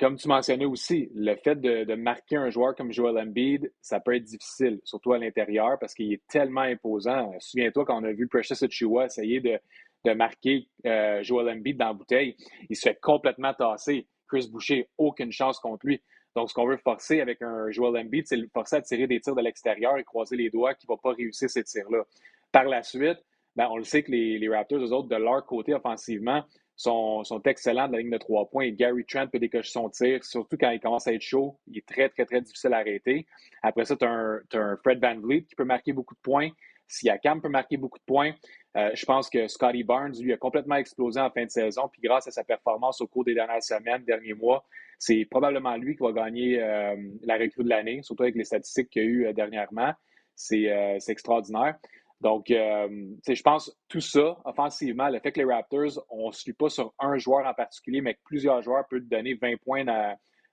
comme 0.00 0.16
tu 0.16 0.28
mentionnais 0.28 0.64
aussi, 0.64 1.10
le 1.14 1.36
fait 1.36 1.60
de, 1.60 1.94
marquer 1.94 2.36
un 2.36 2.48
joueur 2.48 2.74
comme 2.74 2.90
Joel 2.90 3.18
Embiid, 3.18 3.70
ça 3.82 4.00
peut 4.00 4.16
être 4.16 4.24
difficile, 4.24 4.80
surtout 4.82 5.12
à 5.12 5.18
l'intérieur, 5.18 5.78
parce 5.78 5.92
qu'il 5.92 6.10
est 6.10 6.26
tellement 6.26 6.62
imposant. 6.62 7.30
Souviens-toi 7.38 7.84
quand 7.84 8.00
on 8.00 8.04
a 8.04 8.12
vu 8.12 8.26
Precious 8.26 8.64
Achua 8.64 9.04
essayer 9.04 9.40
de, 9.40 10.14
marquer 10.14 10.66
euh, 10.86 11.22
Joel 11.22 11.54
Embiid 11.54 11.76
dans 11.76 11.88
la 11.88 11.92
bouteille, 11.92 12.34
il 12.70 12.76
se 12.76 12.88
fait 12.88 12.98
complètement 12.98 13.52
tasser. 13.52 14.06
Chris 14.26 14.48
Boucher, 14.50 14.88
aucune 14.96 15.32
chance 15.32 15.58
contre 15.58 15.86
lui. 15.86 16.00
Donc, 16.34 16.48
ce 16.48 16.54
qu'on 16.54 16.66
veut 16.66 16.78
forcer 16.78 17.20
avec 17.20 17.42
un 17.42 17.70
Joel 17.70 18.00
Embiid, 18.02 18.26
c'est 18.26 18.36
le 18.36 18.48
forcer 18.54 18.76
à 18.76 18.80
tirer 18.80 19.06
des 19.06 19.20
tirs 19.20 19.34
de 19.34 19.42
l'extérieur 19.42 19.98
et 19.98 20.04
croiser 20.04 20.36
les 20.36 20.48
doigts 20.48 20.72
qui 20.74 20.86
ne 20.88 20.94
va 20.94 20.98
pas 21.02 21.12
réussir 21.12 21.50
ces 21.50 21.62
tirs-là. 21.62 22.04
Par 22.52 22.64
la 22.64 22.82
suite, 22.82 23.18
ben, 23.56 23.68
on 23.70 23.76
le 23.76 23.84
sait 23.84 24.02
que 24.02 24.10
les, 24.12 24.48
Raptors, 24.48 24.78
eux 24.78 24.92
autres, 24.92 25.08
de 25.08 25.16
leur 25.16 25.44
côté 25.44 25.74
offensivement, 25.74 26.42
sont, 26.80 27.42
excellents 27.44 27.88
de 27.88 27.92
la 27.92 27.98
ligne 27.98 28.10
de 28.10 28.18
trois 28.18 28.48
points. 28.48 28.70
Gary 28.70 29.04
Trent 29.04 29.26
peut 29.28 29.38
décocher 29.38 29.70
son 29.70 29.88
tir, 29.90 30.24
surtout 30.24 30.56
quand 30.58 30.70
il 30.70 30.80
commence 30.80 31.06
à 31.06 31.12
être 31.12 31.22
chaud. 31.22 31.58
Il 31.66 31.78
est 31.78 31.86
très, 31.86 32.08
très, 32.08 32.24
très 32.24 32.40
difficile 32.40 32.72
à 32.72 32.78
arrêter. 32.78 33.26
Après 33.62 33.84
ça, 33.84 33.96
tu 33.96 34.04
as, 34.04 34.08
un 34.08 34.76
Fred 34.82 35.00
Van 35.00 35.18
Vliet 35.20 35.42
qui 35.42 35.54
peut 35.54 35.64
marquer 35.64 35.92
beaucoup 35.92 36.14
de 36.14 36.20
points. 36.20 36.50
Siakam 36.88 37.40
peut 37.40 37.48
marquer 37.48 37.76
beaucoup 37.76 37.98
de 37.98 38.04
points. 38.04 38.32
Euh, 38.76 38.90
je 38.94 39.04
pense 39.04 39.28
que 39.28 39.46
Scotty 39.46 39.84
Barnes, 39.84 40.14
lui, 40.20 40.32
a 40.32 40.36
complètement 40.36 40.76
explosé 40.76 41.20
en 41.20 41.30
fin 41.30 41.44
de 41.44 41.50
saison. 41.50 41.88
Puis 41.92 42.02
grâce 42.02 42.26
à 42.26 42.30
sa 42.30 42.44
performance 42.44 43.00
au 43.00 43.06
cours 43.06 43.24
des 43.24 43.34
dernières 43.34 43.62
semaines, 43.62 44.02
derniers 44.04 44.34
mois, 44.34 44.64
c'est 44.98 45.26
probablement 45.30 45.76
lui 45.76 45.96
qui 45.96 46.02
va 46.02 46.12
gagner 46.12 46.62
euh, 46.62 46.96
la 47.22 47.36
recrue 47.36 47.62
de 47.62 47.68
l'année, 47.68 48.02
surtout 48.02 48.24
avec 48.24 48.34
les 48.34 48.44
statistiques 48.44 48.90
qu'il 48.90 49.02
y 49.02 49.04
a 49.04 49.08
eu 49.08 49.26
euh, 49.26 49.32
dernièrement. 49.32 49.92
C'est 50.34 50.98
extraordinaire. 51.08 51.76
Donc, 52.20 52.46
je 52.48 53.42
pense 53.42 53.74
tout 53.88 54.00
ça, 54.00 54.36
offensivement, 54.44 55.08
le 55.08 55.20
fait 55.20 55.32
que 55.32 55.40
les 55.40 55.46
Raptors, 55.46 56.04
on 56.10 56.28
ne 56.28 56.32
suit 56.32 56.52
pas 56.52 56.68
sur 56.68 56.92
un 56.98 57.16
joueur 57.16 57.46
en 57.46 57.54
particulier, 57.54 58.02
mais 58.02 58.14
que 58.14 58.20
plusieurs 58.24 58.60
joueurs 58.62 58.84
peuvent 58.90 59.08
donner 59.08 59.34
20 59.34 59.56
points 59.64 59.84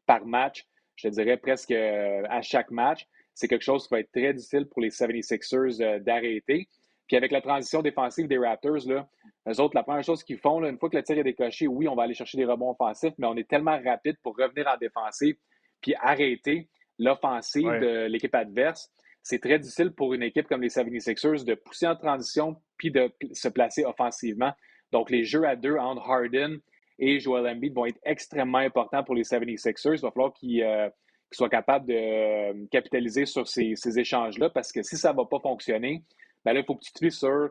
par 0.06 0.26
match, 0.26 0.66
je 0.96 1.10
te 1.10 1.14
dirais 1.14 1.38
presque 1.38 1.72
à 1.72 2.42
chaque 2.42 2.72
match 2.72 3.06
c'est 3.38 3.48
quelque 3.48 3.64
chose 3.64 3.88
qui 3.88 3.94
va 3.94 4.00
être 4.00 4.12
très 4.12 4.34
difficile 4.34 4.66
pour 4.66 4.82
les 4.82 4.90
76ers 4.90 5.80
euh, 5.80 6.00
d'arrêter. 6.00 6.68
Puis 7.08 7.16
avec 7.16 7.32
la 7.32 7.40
transition 7.40 7.84
défensive 7.84 8.28
des 8.28 8.40
Raptors, 8.40 8.88
là, 8.88 9.08
eux 9.48 9.62
autres, 9.62 9.76
la 9.76 9.84
première 9.84 10.04
chose 10.04 10.24
qu'ils 10.24 10.40
font, 10.40 10.64
une 10.66 10.80
fois 10.80 10.90
que 10.90 10.98
le 10.98 11.04
tir 11.04 11.20
est 11.20 11.24
décoché, 11.24 11.68
oui, 11.68 11.88
on 11.88 11.94
va 11.94 12.04
aller 12.04 12.16
chercher 12.16 12.38
des 12.40 12.46
rebonds 12.46 12.72
offensifs, 12.72 13.14
mais 13.20 13.28
on 13.28 13.36
est 13.36 13.48
tellement 13.48 13.80
rapide 13.80 14.18
pour 14.24 14.36
revenir 14.36 14.68
en 14.68 14.76
défensive 14.78 15.36
puis 15.82 15.94
arrêter 16.02 16.68
l'offensive 16.98 17.68
de 17.68 18.08
l'équipe 18.08 18.34
adverse. 18.34 18.92
C'est 19.30 19.40
très 19.40 19.60
difficile 19.60 19.92
pour 19.92 20.14
une 20.14 20.24
équipe 20.24 20.48
comme 20.48 20.62
les 20.62 20.70
76ers 20.70 21.44
de 21.44 21.54
pousser 21.54 21.86
en 21.86 21.98
transition 21.98 22.56
puis 22.78 22.92
de 22.92 23.12
se 23.34 23.50
placer 23.50 23.84
offensivement. 23.84 24.54
Donc, 24.94 25.10
les 25.10 25.26
jeux 25.26 25.44
à 25.44 25.58
deux 25.58 25.76
entre 25.76 26.10
Harden 26.10 26.60
et 26.98 27.20
Joel 27.20 27.46
Embiid 27.46 27.74
vont 27.74 27.86
être 27.86 28.00
extrêmement 28.06 28.60
importants 28.60 29.04
pour 29.04 29.16
les 29.16 29.24
76ers. 29.24 29.96
Il 29.96 30.00
va 30.00 30.12
falloir 30.12 30.32
qu'ils 30.32 30.64
euh, 30.64 30.88
qui 31.30 31.36
soit 31.36 31.50
capable 31.50 31.88
de 31.88 31.94
euh, 31.94 32.66
capitaliser 32.72 33.26
sur 33.26 33.46
ces, 33.50 34.00
échanges-là, 34.00 34.50
parce 34.50 34.72
que 34.72 34.82
si 34.82 34.96
ça 34.96 35.12
ne 35.12 35.18
va 35.18 35.26
pas 35.26 35.42
fonctionner, 35.42 36.06
ben 36.46 36.54
là, 36.54 36.62
il 36.62 36.66
faut 36.66 36.76
que 36.76 36.86
tu 36.86 36.94
te 36.94 37.10
sur 37.10 37.50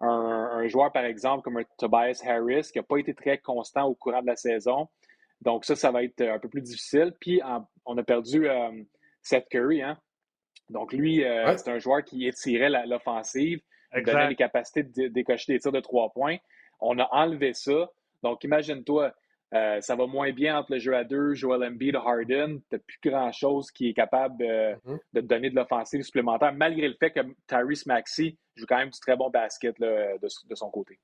un, 0.00 0.68
joueur, 0.68 0.92
par 0.92 1.06
exemple, 1.06 1.42
comme 1.42 1.60
Tobias 1.76 2.22
Harris, 2.24 2.68
qui 2.70 2.78
n'a 2.78 2.84
pas 2.84 2.98
été 2.98 3.14
très 3.14 3.38
constant 3.38 3.86
au 3.86 3.96
courant 3.96 4.22
de 4.22 4.28
la 4.28 4.36
saison. 4.36 4.88
Donc, 5.40 5.64
ça, 5.64 5.74
ça 5.74 5.90
va 5.90 6.04
être 6.04 6.20
un 6.20 6.38
peu 6.38 6.48
plus 6.48 6.62
difficile. 6.62 7.12
Puis, 7.18 7.40
on 7.84 7.98
a 7.98 8.02
perdu 8.04 8.48
euh, 8.48 8.70
Seth 9.22 9.48
Curry. 9.50 9.82
Hein? 9.82 9.98
Donc, 10.70 10.92
lui, 10.92 11.24
euh, 11.24 11.56
c'est 11.56 11.70
un 11.70 11.78
joueur 11.78 12.04
qui 12.04 12.26
étirait 12.26 12.70
l'offensive, 12.86 13.60
donnait 14.04 14.30
les 14.30 14.36
capacités 14.36 14.82
de 14.82 15.08
décocher 15.08 15.52
des 15.52 15.58
tirs 15.60 15.72
de 15.72 15.80
trois 15.80 16.10
points. 16.10 16.36
On 16.80 16.98
a 16.98 17.08
enlevé 17.12 17.52
ça. 17.52 17.90
Donc, 18.22 18.44
imagine-toi, 18.44 19.12
euh, 19.54 19.80
ça 19.80 19.94
va 19.94 20.06
moins 20.06 20.32
bien 20.32 20.58
entre 20.58 20.72
le 20.72 20.78
jeu 20.78 20.94
à 20.94 21.04
deux, 21.04 21.34
Joel 21.34 21.62
Embiid, 21.62 21.94
Harden. 21.94 22.58
Tu 22.70 22.78
plus 22.78 23.10
grand-chose 23.10 23.70
qui 23.70 23.90
est 23.90 23.94
capable 23.94 24.42
mm-hmm. 24.42 24.98
de 25.12 25.20
te 25.20 25.26
donner 25.26 25.50
de 25.50 25.54
l'offensive 25.54 26.02
supplémentaire, 26.02 26.52
malgré 26.52 26.88
le 26.88 26.94
fait 26.98 27.12
que 27.12 27.20
Tyrese 27.46 27.86
Maxey 27.86 28.36
joue 28.56 28.66
quand 28.66 28.78
même 28.78 28.90
du 28.90 28.98
très 28.98 29.16
bon 29.16 29.30
basket 29.30 29.78
de, 29.80 30.54
son 30.54 30.70
côté. 30.70 30.98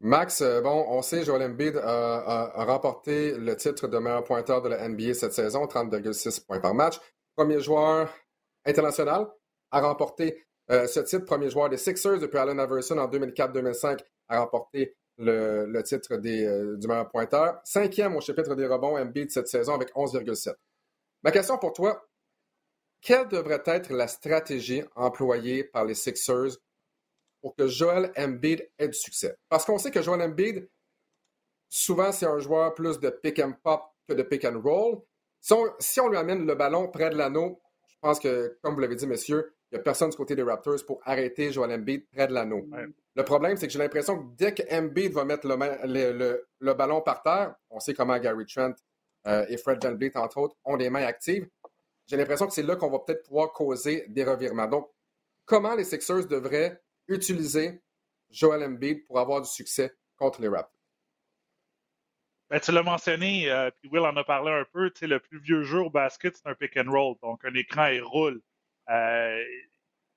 Max, 0.00 0.40
euh, 0.40 0.60
bon, 0.60 0.84
on 0.88 1.02
sait, 1.02 1.24
Joel 1.24 1.42
Embiid 1.42 1.76
a, 1.76 2.64
remporté 2.64 3.38
le 3.38 3.56
titre 3.56 3.86
de 3.86 3.98
meilleur 3.98 4.24
pointeur 4.24 4.60
de 4.60 4.68
la 4.68 4.88
NBA 4.88 5.14
cette 5.14 5.32
saison, 5.32 5.64
30,6 5.66 6.44
points 6.44 6.60
par 6.60 6.74
match. 6.74 6.98
Premier 7.36 7.60
joueur 7.60 8.12
international 8.64 9.26
à 9.70 9.80
remporter 9.80 10.44
euh, 10.70 10.86
ce 10.86 11.00
titre. 11.00 11.24
Premier 11.24 11.50
joueur 11.50 11.68
des 11.68 11.76
Sixers 11.76 12.18
depuis 12.18 12.38
Allen 12.38 12.58
Iverson 12.58 12.98
en 12.98 13.08
2004-2005 13.08 14.00
à 14.28 14.40
remporter 14.40 14.96
le, 15.18 15.82
titre 15.82 16.16
des, 16.16 16.44
euh, 16.44 16.76
du 16.76 16.86
meilleur 16.86 17.08
pointeur. 17.08 17.60
Cinquième 17.64 18.16
au 18.16 18.20
chapitre 18.20 18.54
des 18.54 18.66
rebonds 18.66 19.02
de 19.04 19.26
cette 19.28 19.48
saison 19.48 19.74
avec 19.74 19.92
11,7. 19.94 20.54
Ma 21.22 21.30
question 21.30 21.58
pour 21.58 21.72
toi, 21.72 22.06
quelle 23.00 23.28
devrait 23.28 23.62
être 23.66 23.92
la 23.92 24.08
stratégie 24.08 24.82
employée 24.96 25.64
par 25.64 25.84
les 25.84 25.94
Sixers 25.94 26.56
pour 27.42 27.54
que 27.54 27.66
Joel 27.66 28.10
Embiid 28.16 28.68
ait 28.78 28.88
du 28.88 28.98
succès? 28.98 29.36
Parce 29.48 29.64
qu'on 29.64 29.78
sait 29.78 29.90
que 29.90 30.00
Joel 30.00 30.22
Embiid, 30.22 30.68
souvent, 31.68 32.12
c'est 32.12 32.26
un 32.26 32.38
joueur 32.38 32.74
plus 32.74 32.98
de 32.98 33.10
pick 33.10 33.38
and 33.40 33.54
pop 33.62 33.82
que 34.08 34.14
de 34.14 34.22
pick 34.22 34.44
and 34.44 34.60
roll. 34.60 35.02
Si 35.40 36.00
on, 36.00 36.08
lui 36.08 36.16
amène 36.16 36.46
le 36.46 36.54
ballon 36.54 36.88
près 36.88 37.10
de 37.10 37.16
l'anneau, 37.16 37.60
pense 38.04 38.20
que, 38.20 38.58
comme 38.60 38.74
vous 38.74 38.80
l'avez 38.80 38.96
dit, 38.96 39.06
messieurs, 39.06 39.54
il 39.72 39.76
n'y 39.76 39.80
a 39.80 39.82
personne 39.82 40.10
du 40.10 40.16
côté 40.16 40.36
des 40.36 40.42
Raptors 40.42 40.84
pour 40.86 41.00
arrêter 41.04 41.50
Joel 41.50 41.72
Embiid 41.72 42.06
près 42.10 42.26
de 42.26 42.34
l'anneau. 42.34 42.68
Le 43.14 43.24
problème, 43.24 43.56
c'est 43.56 43.66
que 43.66 43.72
j'ai 43.72 43.78
l'impression 43.78 44.18
que 44.18 44.36
dès 44.36 44.52
que 44.52 44.62
Embiid 44.70 45.12
va 45.12 45.24
mettre 45.24 45.46
le, 45.46 46.74
ballon 46.74 47.00
par 47.00 47.22
terre, 47.22 47.54
on 47.70 47.80
sait 47.80 47.94
comment 47.94 48.18
Gary 48.18 48.44
Trent 48.44 48.74
euh, 49.26 49.46
et 49.48 49.56
Fred 49.56 49.82
VanVleet, 49.82 50.16
entre 50.16 50.36
autres, 50.36 50.54
ont 50.64 50.76
des 50.76 50.90
mains 50.90 51.04
actives. 51.04 51.48
J'ai 52.06 52.18
l'impression 52.18 52.46
que 52.46 52.52
c'est 52.52 52.62
là 52.62 52.76
qu'on 52.76 52.90
va 52.90 52.98
peut-être 52.98 53.22
pouvoir 53.22 53.52
causer 53.52 54.04
des 54.08 54.24
revirements. 54.24 54.66
Donc, 54.66 54.90
comment 55.46 55.74
les 55.74 55.84
Sixers 55.84 56.26
devraient 56.26 56.82
utiliser 57.08 57.82
Joel 58.28 58.62
Embiid 58.64 59.06
pour 59.06 59.18
avoir 59.18 59.40
du 59.40 59.48
succès 59.48 59.94
contre 60.18 60.42
les 60.42 60.48
Raptors? 60.48 60.83
Ben, 62.54 62.60
tu 62.60 62.70
l'as 62.70 62.84
mentionné, 62.84 63.50
euh, 63.50 63.68
puis 63.80 63.90
Will 63.90 64.04
en 64.04 64.16
a 64.16 64.22
parlé 64.22 64.52
un 64.52 64.64
peu, 64.72 64.88
le 65.02 65.18
plus 65.18 65.40
vieux 65.40 65.64
jeu 65.64 65.80
au 65.80 65.90
basket, 65.90 66.36
c'est 66.36 66.48
un 66.48 66.54
pick 66.54 66.76
and 66.76 66.88
roll. 66.88 67.16
Donc, 67.20 67.44
un 67.44 67.52
écran, 67.52 67.86
il 67.86 68.00
roule. 68.00 68.40
Euh, 68.90 69.44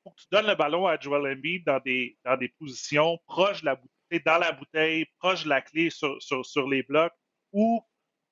faut 0.04 0.12
que 0.12 0.22
tu 0.22 0.28
donnes 0.32 0.46
le 0.46 0.54
ballon 0.54 0.86
à 0.86 1.00
Joel 1.00 1.34
Embiid 1.34 1.66
dans 1.66 1.80
des, 1.80 2.16
dans 2.24 2.38
des 2.38 2.50
positions 2.50 3.18
proches 3.26 3.62
de 3.62 3.66
la 3.66 3.76
bouteille, 3.76 4.22
dans 4.24 4.38
la 4.38 4.52
bouteille, 4.52 5.06
proche 5.18 5.46
de 5.46 5.50
la 5.50 5.62
clé 5.62 5.90
sur, 5.90 6.22
sur, 6.22 6.46
sur 6.46 6.70
les 6.70 6.84
blocs, 6.84 7.12
où 7.54 7.84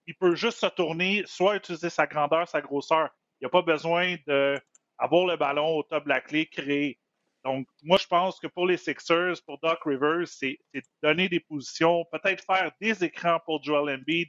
il 0.05 0.13
peut 0.13 0.35
juste 0.35 0.59
se 0.59 0.67
tourner, 0.67 1.24
soit 1.25 1.55
utiliser 1.55 1.89
sa 1.89 2.05
grandeur, 2.05 2.47
sa 2.47 2.62
grosseur. 2.62 3.09
Il 3.41 3.45
n'y 3.45 3.47
a 3.47 3.50
pas 3.50 3.63
besoin 3.63 4.17
d'avoir 4.27 5.25
le 5.25 5.35
ballon 5.35 5.77
au 5.77 5.81
top 5.81 6.03
de 6.03 6.09
la 6.09 6.21
clé, 6.21 6.45
créer. 6.45 7.00
Donc, 7.46 7.68
moi, 7.84 7.98
je 8.02 8.08
pense 8.08 8.40
que 8.40 8.48
pour 8.48 8.66
les 8.66 8.75
Sixers, 8.75 9.36
pour 9.46 9.60
Doc 9.60 9.78
Rivers, 9.86 10.28
c'est 10.28 10.58
donner 11.04 11.30
des 11.30 11.40
positions, 11.40 12.04
peut-être 12.12 12.44
faire 12.44 12.72
des 12.82 13.04
écrans 13.04 13.40
pour 13.46 13.64
Joel 13.64 14.00
Embiid. 14.00 14.28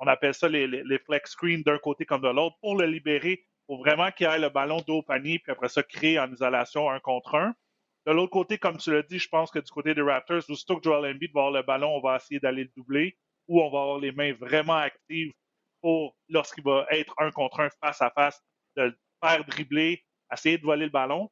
On 0.00 0.06
appelle 0.06 0.34
ça 0.34 0.48
les, 0.48 0.98
flex 1.06 1.30
screens 1.30 1.62
d'un 1.62 1.78
côté 1.78 2.04
comme 2.04 2.20
de 2.20 2.28
l'autre 2.28 2.56
pour 2.60 2.76
le 2.76 2.86
libérer, 2.86 3.42
pour 3.66 3.78
vraiment 3.78 4.10
qu'il 4.10 4.26
ait 4.26 4.38
le 4.38 4.50
ballon 4.50 4.82
dos 4.86 4.98
au 4.98 5.02
panier, 5.02 5.38
puis 5.38 5.50
après 5.50 5.70
ça, 5.70 5.82
créer 5.82 6.18
en 6.18 6.30
isolation 6.30 6.90
un 6.90 7.00
contre 7.00 7.36
un. 7.36 7.54
De 8.06 8.12
l'autre 8.12 8.32
côté, 8.32 8.58
comme 8.58 8.76
tu 8.76 8.92
l'as 8.92 9.02
dit, 9.02 9.18
je 9.18 9.28
pense 9.28 9.50
que 9.50 9.58
du 9.58 9.70
côté 9.70 9.94
des 9.94 10.02
Raptors, 10.02 10.42
aussitôt 10.50 10.76
que 10.76 10.84
Joel 10.84 11.14
Embiid 11.14 11.32
va 11.32 11.40
avoir 11.40 11.62
le 11.62 11.62
ballon, 11.62 11.96
on 11.96 12.00
va 12.00 12.16
essayer 12.16 12.38
d'aller 12.38 12.64
le 12.64 12.70
doubler 12.76 13.16
ou 13.48 13.62
on 13.62 13.70
va 13.70 13.80
avoir 13.80 13.98
les 13.98 14.12
mains 14.12 14.34
vraiment 14.34 14.76
actives 14.76 15.32
pour, 15.80 16.14
lorsqu'il 16.28 16.64
va 16.64 16.86
être 16.90 17.14
un 17.16 17.30
contre 17.30 17.60
un 17.60 17.70
face 17.82 18.02
à 18.02 18.10
face, 18.10 18.42
de 18.76 18.94
faire 19.24 19.44
dribbler, 19.46 20.04
essayer 20.30 20.58
de 20.58 20.64
voler 20.64 20.84
le 20.84 20.90
ballon. 20.90 21.30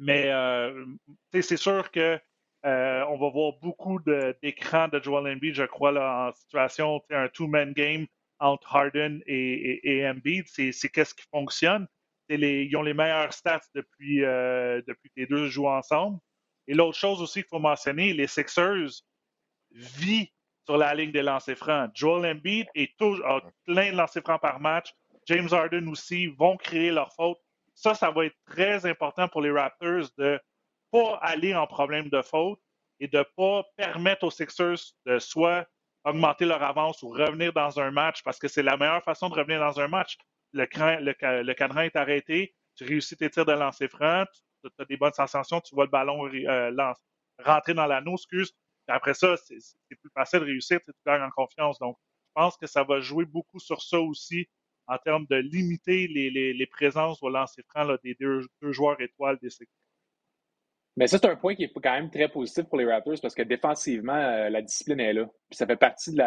Mais 0.00 0.30
euh, 0.30 0.86
c'est 1.30 1.58
sûr 1.58 1.90
que 1.90 2.18
euh, 2.64 3.04
on 3.08 3.18
va 3.18 3.28
voir 3.28 3.52
beaucoup 3.60 4.00
d'écrans 4.42 4.88
de, 4.88 4.98
Joel 4.98 5.30
Embiid, 5.34 5.54
je 5.54 5.64
crois, 5.64 5.92
là, 5.92 6.28
en 6.28 6.32
situation, 6.32 7.02
un 7.10 7.28
two-man 7.28 7.72
game 7.74 8.06
entre 8.38 8.74
Harden 8.74 9.20
et, 9.26 9.98
et, 9.98 10.08
Embiid. 10.08 10.46
C'est 10.48 10.88
qu'est-ce 10.88 11.14
qui 11.14 11.26
fonctionne? 11.30 11.86
Les, 12.30 12.64
ils 12.64 12.76
ont 12.76 12.82
les 12.82 12.94
meilleurs 12.94 13.34
stats 13.34 13.60
depuis, 13.74 14.24
euh, 14.24 14.80
depuis 14.86 15.10
que 15.10 15.20
les 15.20 15.26
deux 15.26 15.48
jouent 15.48 15.68
ensemble. 15.68 16.18
Et 16.66 16.74
l'autre 16.74 16.96
chose 16.96 17.20
aussi 17.20 17.40
qu'il 17.40 17.50
faut 17.50 17.58
mentionner, 17.58 18.14
les 18.14 18.26
Sixers 18.26 19.02
vivent 19.72 20.28
sur 20.64 20.78
la 20.78 20.94
ligne 20.94 21.12
des 21.12 21.22
lancers 21.22 21.58
francs. 21.58 21.90
Joel 21.94 22.36
Embiid 22.36 22.68
est 22.74 22.96
toujours, 22.96 23.26
a 23.26 23.42
plein 23.66 23.92
de 23.92 23.96
lancers 23.96 24.22
francs 24.22 24.40
par 24.40 24.60
match. 24.60 24.94
James 25.26 25.48
Harden 25.50 25.88
aussi 25.88 26.28
vont 26.28 26.56
créer 26.56 26.90
leur 26.90 27.12
faute. 27.12 27.38
Ça, 27.80 27.94
ça 27.94 28.10
va 28.10 28.26
être 28.26 28.36
très 28.44 28.84
important 28.84 29.26
pour 29.26 29.40
les 29.40 29.50
Raptors 29.50 30.10
de 30.18 30.38
pas 30.90 31.18
aller 31.22 31.54
en 31.54 31.66
problème 31.66 32.10
de 32.10 32.20
faute 32.20 32.60
et 32.98 33.08
de 33.08 33.24
pas 33.36 33.64
permettre 33.74 34.24
aux 34.24 34.30
Sixers 34.30 34.92
de 35.06 35.18
soit 35.18 35.66
augmenter 36.04 36.44
leur 36.44 36.62
avance 36.62 37.02
ou 37.02 37.08
revenir 37.08 37.54
dans 37.54 37.80
un 37.80 37.90
match 37.90 38.22
parce 38.22 38.38
que 38.38 38.48
c'est 38.48 38.62
la 38.62 38.76
meilleure 38.76 39.02
façon 39.02 39.30
de 39.30 39.34
revenir 39.34 39.60
dans 39.60 39.80
un 39.80 39.88
match. 39.88 40.18
Le, 40.52 40.66
cadran 41.54 41.80
est 41.80 41.96
arrêté, 41.96 42.54
tu 42.76 42.84
réussis 42.84 43.16
tes 43.16 43.30
tirs 43.30 43.46
de 43.46 43.52
lancer 43.52 43.88
franc, 43.88 44.24
tu 44.62 44.70
as 44.78 44.84
des 44.84 44.98
bonnes 44.98 45.14
sensations, 45.14 45.62
tu 45.62 45.74
vois 45.74 45.84
le 45.84 45.90
ballon 45.90 46.28
euh, 46.28 46.92
rentrer 47.42 47.72
dans 47.72 47.86
l'anneau, 47.86 48.16
excuse, 48.16 48.52
après 48.88 49.14
ça, 49.14 49.38
c'est 49.38 49.96
plus 49.96 50.10
facile 50.12 50.40
de 50.40 50.44
réussir, 50.44 50.80
tu 50.84 50.92
gagnes 51.06 51.22
en 51.22 51.30
confiance. 51.30 51.78
Donc, 51.78 51.96
je 52.26 52.32
pense 52.34 52.58
que 52.58 52.66
ça 52.66 52.84
va 52.84 53.00
jouer 53.00 53.24
beaucoup 53.24 53.58
sur 53.58 53.80
ça 53.80 54.00
aussi 54.00 54.50
en 54.90 54.98
termes 54.98 55.26
de 55.30 55.36
limiter 55.36 56.08
les, 56.08 56.66
présences 56.66 57.22
au 57.22 57.30
lancer 57.30 57.62
franc 57.62 57.86
des 58.02 58.16
deux, 58.18 58.42
joueurs 58.60 59.00
étoiles 59.00 59.38
des 59.40 59.50
séries. 59.50 59.70
Mais 60.96 61.06
ça, 61.06 61.18
c'est 61.18 61.28
un 61.28 61.36
point 61.36 61.54
qui 61.54 61.64
est 61.64 61.72
quand 61.72 61.92
même 61.92 62.10
très 62.10 62.28
positif 62.28 62.64
pour 62.64 62.76
les 62.76 62.84
Raptors 62.84 63.20
parce 63.22 63.34
que 63.34 63.42
défensivement, 63.42 64.12
euh, 64.12 64.50
la 64.50 64.60
discipline 64.60 64.98
est 64.98 65.12
là. 65.12 65.26
Puis 65.48 65.56
ça 65.56 65.66
fait 65.66 65.76
partie 65.76 66.10
de, 66.10 66.18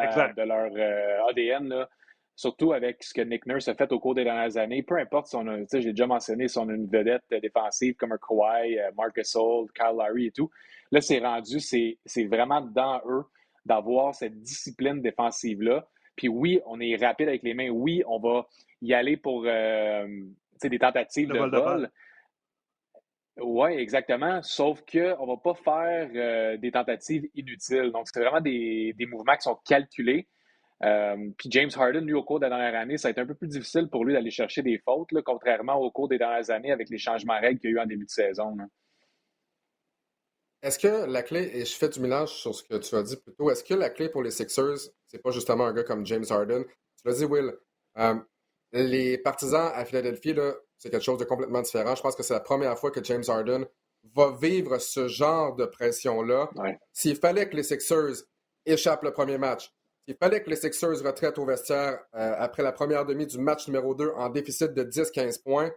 leur 0.45 0.71
euh, 0.73 1.29
ADN, 1.29 1.85
surtout 2.35 2.71
avec 2.71 3.03
ce 3.03 3.13
que 3.13 3.21
Nick 3.21 3.45
Nurse 3.45 3.67
a 3.67 3.75
fait 3.75 3.91
au 3.91 3.99
cours 3.99 4.15
des 4.15 4.23
dernières 4.23 4.55
années. 4.55 4.81
Peu 4.81 4.97
importe 4.97 5.27
si 5.27 5.35
on 5.35 5.45
a, 5.47 5.57
j'ai 5.69 5.91
déjà 5.91 6.07
mentionné, 6.07 6.47
si 6.47 6.57
on 6.57 6.69
a 6.69 6.73
une 6.73 6.87
vedette 6.87 7.25
défensive 7.41 7.95
comme 7.95 8.13
un 8.13 8.17
Kawhi, 8.17 8.79
euh, 8.79 8.91
Marcus 8.95 9.35
Holt, 9.35 9.69
Kyle 9.73 9.97
Lowry 9.97 10.27
et 10.27 10.31
tout. 10.31 10.49
Là, 10.91 11.01
c'est 11.01 11.19
rendu, 11.19 11.59
c'est 11.59 12.25
vraiment 12.25 12.61
dans 12.61 13.01
eux 13.05 13.25
d'avoir 13.65 14.15
cette 14.15 14.41
discipline 14.41 15.01
défensive-là. 15.01 15.85
Puis 16.15 16.27
oui, 16.27 16.59
on 16.65 16.79
est 16.79 16.95
rapide 16.95 17.27
avec 17.27 17.43
les 17.43 17.53
mains. 17.53 17.69
Oui, 17.69 18.03
on 18.07 18.19
va 18.19 18.47
y 18.81 18.93
aller 18.93 19.17
pour 19.17 19.43
euh, 19.45 20.07
des 20.63 20.79
tentatives 20.79 21.29
de 21.29 21.37
vol. 21.37 21.89
Oui, 23.37 23.71
exactement. 23.73 24.43
Sauf 24.43 24.81
qu'on 24.81 24.99
ne 24.99 25.27
va 25.27 25.37
pas 25.37 25.55
faire 25.55 26.09
euh, 26.15 26.57
des 26.57 26.71
tentatives 26.71 27.27
inutiles. 27.33 27.91
Donc, 27.91 28.07
c'est 28.11 28.19
vraiment 28.19 28.41
des, 28.41 28.95
mouvements 29.09 29.35
qui 29.35 29.41
sont 29.41 29.57
calculés. 29.65 30.27
Euh, 30.83 31.15
puis 31.37 31.49
James 31.49 31.69
Harden, 31.75 32.01
lui, 32.01 32.13
au 32.13 32.23
cours 32.23 32.39
de 32.39 32.45
la 32.45 32.49
dernière 32.49 32.79
année, 32.79 32.97
ça 32.97 33.07
a 33.07 33.11
été 33.11 33.21
un 33.21 33.25
peu 33.25 33.35
plus 33.35 33.47
difficile 33.47 33.87
pour 33.89 34.05
lui 34.05 34.13
d'aller 34.13 34.29
chercher 34.29 34.61
des 34.61 34.77
fautes, 34.77 35.09
contrairement 35.23 35.75
au 35.75 35.89
cours 35.89 36.09
des 36.09 36.17
dernières 36.17 36.51
années 36.51 36.71
avec 36.71 36.89
les 36.89 36.97
changements 36.97 37.39
règles 37.39 37.59
qu'il 37.59 37.71
y 37.71 37.73
a 37.73 37.77
eu 37.77 37.79
en 37.79 37.85
début 37.85 38.05
de 38.05 38.09
saison. 38.09 38.55
Est-ce 40.63 40.79
que 40.79 41.05
la 41.05 41.23
clé, 41.23 41.51
et 41.53 41.65
je 41.65 41.75
fais 41.75 41.89
du 41.89 41.99
mélange 41.99 42.31
sur 42.31 42.55
ce 42.55 42.63
que 42.63 42.77
tu 42.77 42.95
as 42.95 43.03
dit 43.03 43.17
plus 43.17 43.33
tôt, 43.33 43.51
est-ce 43.51 43.65
que 43.65 43.73
la 43.73 43.89
clé 43.89 44.07
pour 44.07 44.23
les 44.23 44.31
Sixers, 44.31 44.89
c'est 45.07 45.21
pas 45.21 45.31
justement 45.31 45.65
un 45.65 45.73
gars 45.73 45.83
comme 45.83 46.05
James 46.05 46.23
Harden? 46.29 46.63
Tu 46.63 47.03
l'as 47.05 47.15
dit, 47.15 47.25
Will. 47.25 47.53
Euh, 47.97 48.15
les 48.71 49.17
partisans 49.17 49.71
à 49.75 49.83
Philadelphie, 49.83 50.33
c'est 50.77 50.89
quelque 50.89 51.03
chose 51.03 51.19
de 51.19 51.25
complètement 51.25 51.61
différent. 51.61 51.95
Je 51.95 52.01
pense 52.01 52.15
que 52.15 52.23
c'est 52.23 52.33
la 52.33 52.39
première 52.39 52.79
fois 52.79 52.91
que 52.91 53.03
James 53.03 53.23
Harden 53.27 53.65
va 54.15 54.31
vivre 54.41 54.77
ce 54.79 55.09
genre 55.09 55.53
de 55.53 55.65
pression-là. 55.65 56.49
S'il 56.93 57.17
fallait 57.17 57.49
que 57.49 57.57
les 57.57 57.63
Sixers 57.63 58.23
échappent 58.65 59.03
le 59.03 59.11
premier 59.11 59.37
match, 59.37 59.69
s'il 60.05 60.15
fallait 60.15 60.41
que 60.41 60.49
les 60.49 60.55
Sixers 60.55 61.03
retraitent 61.03 61.39
au 61.39 61.45
vestiaire 61.45 61.99
euh, 62.15 62.35
après 62.37 62.63
la 62.63 62.71
première 62.71 63.05
demi 63.05 63.27
du 63.27 63.37
match 63.37 63.67
numéro 63.67 63.93
2 63.95 64.11
en 64.15 64.29
déficit 64.29 64.73
de 64.73 64.83
10-15 64.83 65.43
points, 65.43 65.71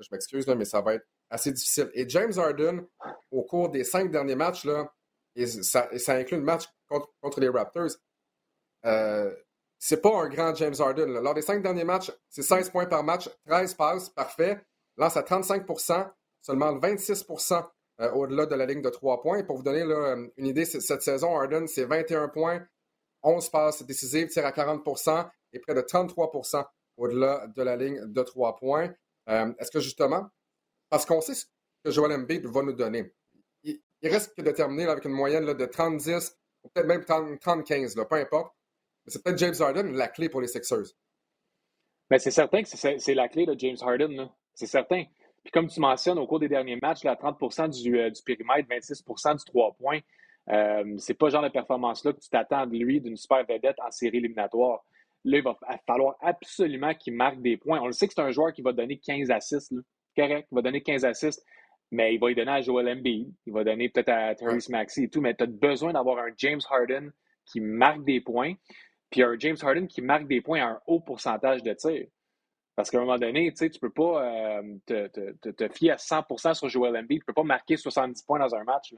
je 0.00 0.08
m'excuse, 0.10 0.46
mais 0.46 0.64
ça 0.64 0.80
va 0.80 0.94
être 0.94 1.06
assez 1.32 1.52
difficile. 1.52 1.90
Et 1.94 2.08
James 2.08 2.32
Harden, 2.36 2.86
au 3.30 3.42
cours 3.42 3.70
des 3.70 3.84
cinq 3.84 4.10
derniers 4.10 4.36
matchs, 4.36 4.64
là, 4.64 4.92
et 5.34 5.46
ça, 5.46 5.88
inclut 6.08 6.36
le 6.36 6.42
match 6.42 6.64
contre, 6.88 7.40
les 7.40 7.48
Raptors, 7.48 7.90
euh, 8.84 9.34
c'est 9.78 10.02
pas 10.02 10.14
un 10.14 10.28
grand 10.28 10.54
James 10.54 10.74
Harden. 10.78 11.06
Lors 11.20 11.34
des 11.34 11.42
cinq 11.42 11.62
derniers 11.62 11.84
matchs, 11.84 12.12
c'est 12.28 12.42
16 12.42 12.70
points 12.70 12.86
par 12.86 13.02
match, 13.02 13.30
13 13.46 13.74
passes, 13.74 14.10
parfait. 14.10 14.60
Lance 14.98 15.16
à 15.16 15.22
35% 15.22 16.12
seulement 16.42 16.76
26% 16.76 17.66
euh, 18.00 18.10
au-delà 18.12 18.46
de 18.46 18.54
la 18.54 18.66
ligne 18.66 18.82
de 18.82 18.90
3 18.90 19.22
points. 19.22 19.42
pour 19.44 19.56
vous 19.56 19.62
donner 19.62 19.82
une 20.36 20.46
idée, 20.46 20.64
cette 20.66 21.02
saison, 21.02 21.36
Harden, 21.38 21.66
c'est 21.66 21.84
21 21.84 22.28
points, 22.28 22.62
11 23.22 23.48
passes 23.48 23.82
décisives, 23.84 24.28
tire 24.28 24.44
à 24.44 24.50
40% 24.50 25.28
et 25.52 25.60
près 25.60 25.74
de 25.74 25.80
33% 25.80 26.64
au-delà 26.98 27.46
de 27.46 27.62
la 27.62 27.76
ligne 27.76 28.04
de 28.04 28.22
3 28.22 28.56
points. 28.56 28.92
Euh, 29.28 29.52
est-ce 29.58 29.70
que 29.70 29.80
justement, 29.80 30.28
parce 30.92 31.06
qu'on 31.06 31.22
sait 31.22 31.32
ce 31.32 31.46
que 31.82 31.90
Joel 31.90 32.12
Embiid 32.12 32.44
va 32.44 32.62
nous 32.62 32.74
donner. 32.74 33.10
Il, 33.64 33.80
reste 34.02 34.36
que 34.36 34.42
de 34.42 34.50
terminer 34.50 34.84
avec 34.84 35.06
une 35.06 35.12
moyenne 35.12 35.46
de 35.46 35.64
30-10, 35.64 36.34
ou 36.62 36.68
peut-être 36.68 36.86
même 36.86 37.00
30-15, 37.00 37.94
peu 38.06 38.16
importe. 38.16 38.54
Mais 39.06 39.12
c'est 39.12 39.24
peut-être 39.24 39.38
James 39.38 39.54
Harden 39.58 39.94
la 39.94 40.08
clé 40.08 40.28
pour 40.28 40.42
les 40.42 40.48
Sixers. 40.48 40.92
Mais 42.10 42.18
c'est 42.18 42.30
certain 42.30 42.62
que 42.62 42.68
c'est 42.68 43.14
la 43.14 43.26
clé 43.30 43.46
de 43.46 43.58
James 43.58 43.78
Harden. 43.80 44.28
C'est 44.52 44.66
certain. 44.66 45.04
Puis 45.42 45.50
comme 45.50 45.66
tu 45.66 45.80
mentionnes, 45.80 46.18
au 46.18 46.26
cours 46.26 46.40
des 46.40 46.48
derniers 46.50 46.76
matchs, 46.76 47.04
là, 47.04 47.16
30 47.16 47.70
du, 47.70 47.98
euh, 47.98 48.10
du, 48.10 48.20
périmètre, 48.22 48.68
26% 48.68 49.38
du 49.38 49.44
3 49.46 49.72
points, 49.80 50.00
euh, 50.50 50.94
c'est 50.98 51.14
pas 51.14 51.28
le 51.28 51.32
genre 51.32 51.42
de 51.42 51.48
performance-là 51.48 52.12
que 52.12 52.20
tu 52.20 52.28
t'attends 52.28 52.66
de 52.66 52.76
lui, 52.76 53.00
d'une 53.00 53.16
super 53.16 53.46
vedette 53.46 53.80
en 53.80 53.90
série 53.90 54.18
éliminatoire. 54.18 54.84
Là, 55.24 55.38
il 55.38 55.42
va 55.42 55.56
falloir 55.86 56.16
absolument 56.20 56.92
qu'il 56.92 57.14
marque 57.14 57.40
des 57.40 57.56
points. 57.56 57.80
On 57.80 57.86
le 57.86 57.92
sait 57.92 58.08
que 58.08 58.12
c'est 58.14 58.20
un 58.20 58.30
joueur 58.30 58.52
qui 58.52 58.60
va 58.60 58.74
donner 58.74 58.98
15 58.98 59.30
assists 59.30 59.72
correct, 60.16 60.48
il 60.50 60.54
va 60.54 60.62
donner 60.62 60.82
15 60.82 61.04
assists, 61.04 61.44
mais 61.90 62.14
il 62.14 62.20
va 62.20 62.30
y 62.30 62.34
donner 62.34 62.52
à 62.52 62.60
Joel 62.60 62.88
Embiid, 62.88 63.32
il 63.46 63.52
va 63.52 63.64
donner 63.64 63.88
peut-être 63.88 64.08
à 64.08 64.34
Therese 64.34 64.68
Maxey 64.68 65.04
et 65.04 65.08
tout, 65.08 65.20
mais 65.20 65.34
tu 65.34 65.44
as 65.44 65.46
besoin 65.46 65.92
d'avoir 65.92 66.18
un 66.18 66.30
James 66.36 66.60
Harden 66.70 67.10
qui 67.44 67.60
marque 67.60 68.04
des 68.04 68.20
points, 68.20 68.54
puis 69.10 69.22
un 69.22 69.36
James 69.38 69.56
Harden 69.60 69.86
qui 69.86 70.00
marque 70.00 70.26
des 70.26 70.40
points 70.40 70.62
à 70.62 70.70
un 70.70 70.80
haut 70.86 71.00
pourcentage 71.00 71.62
de 71.62 71.72
tir. 71.74 72.06
Parce 72.74 72.90
qu'à 72.90 72.98
un 72.98 73.02
moment 73.02 73.18
donné, 73.18 73.52
tu 73.52 73.64
ne 73.64 73.78
peux 73.78 73.90
pas 73.90 74.24
euh, 74.24 74.62
te, 74.86 75.08
te, 75.08 75.50
te, 75.50 75.68
fier 75.68 75.90
à 75.90 75.96
100% 75.96 76.54
sur 76.54 76.68
Joel 76.70 76.96
Embiid. 76.96 77.20
Tu 77.20 77.22
ne 77.22 77.26
peux 77.26 77.34
pas 77.34 77.42
marquer 77.42 77.76
70 77.76 78.22
points 78.22 78.38
dans 78.38 78.54
un 78.54 78.64
match. 78.64 78.94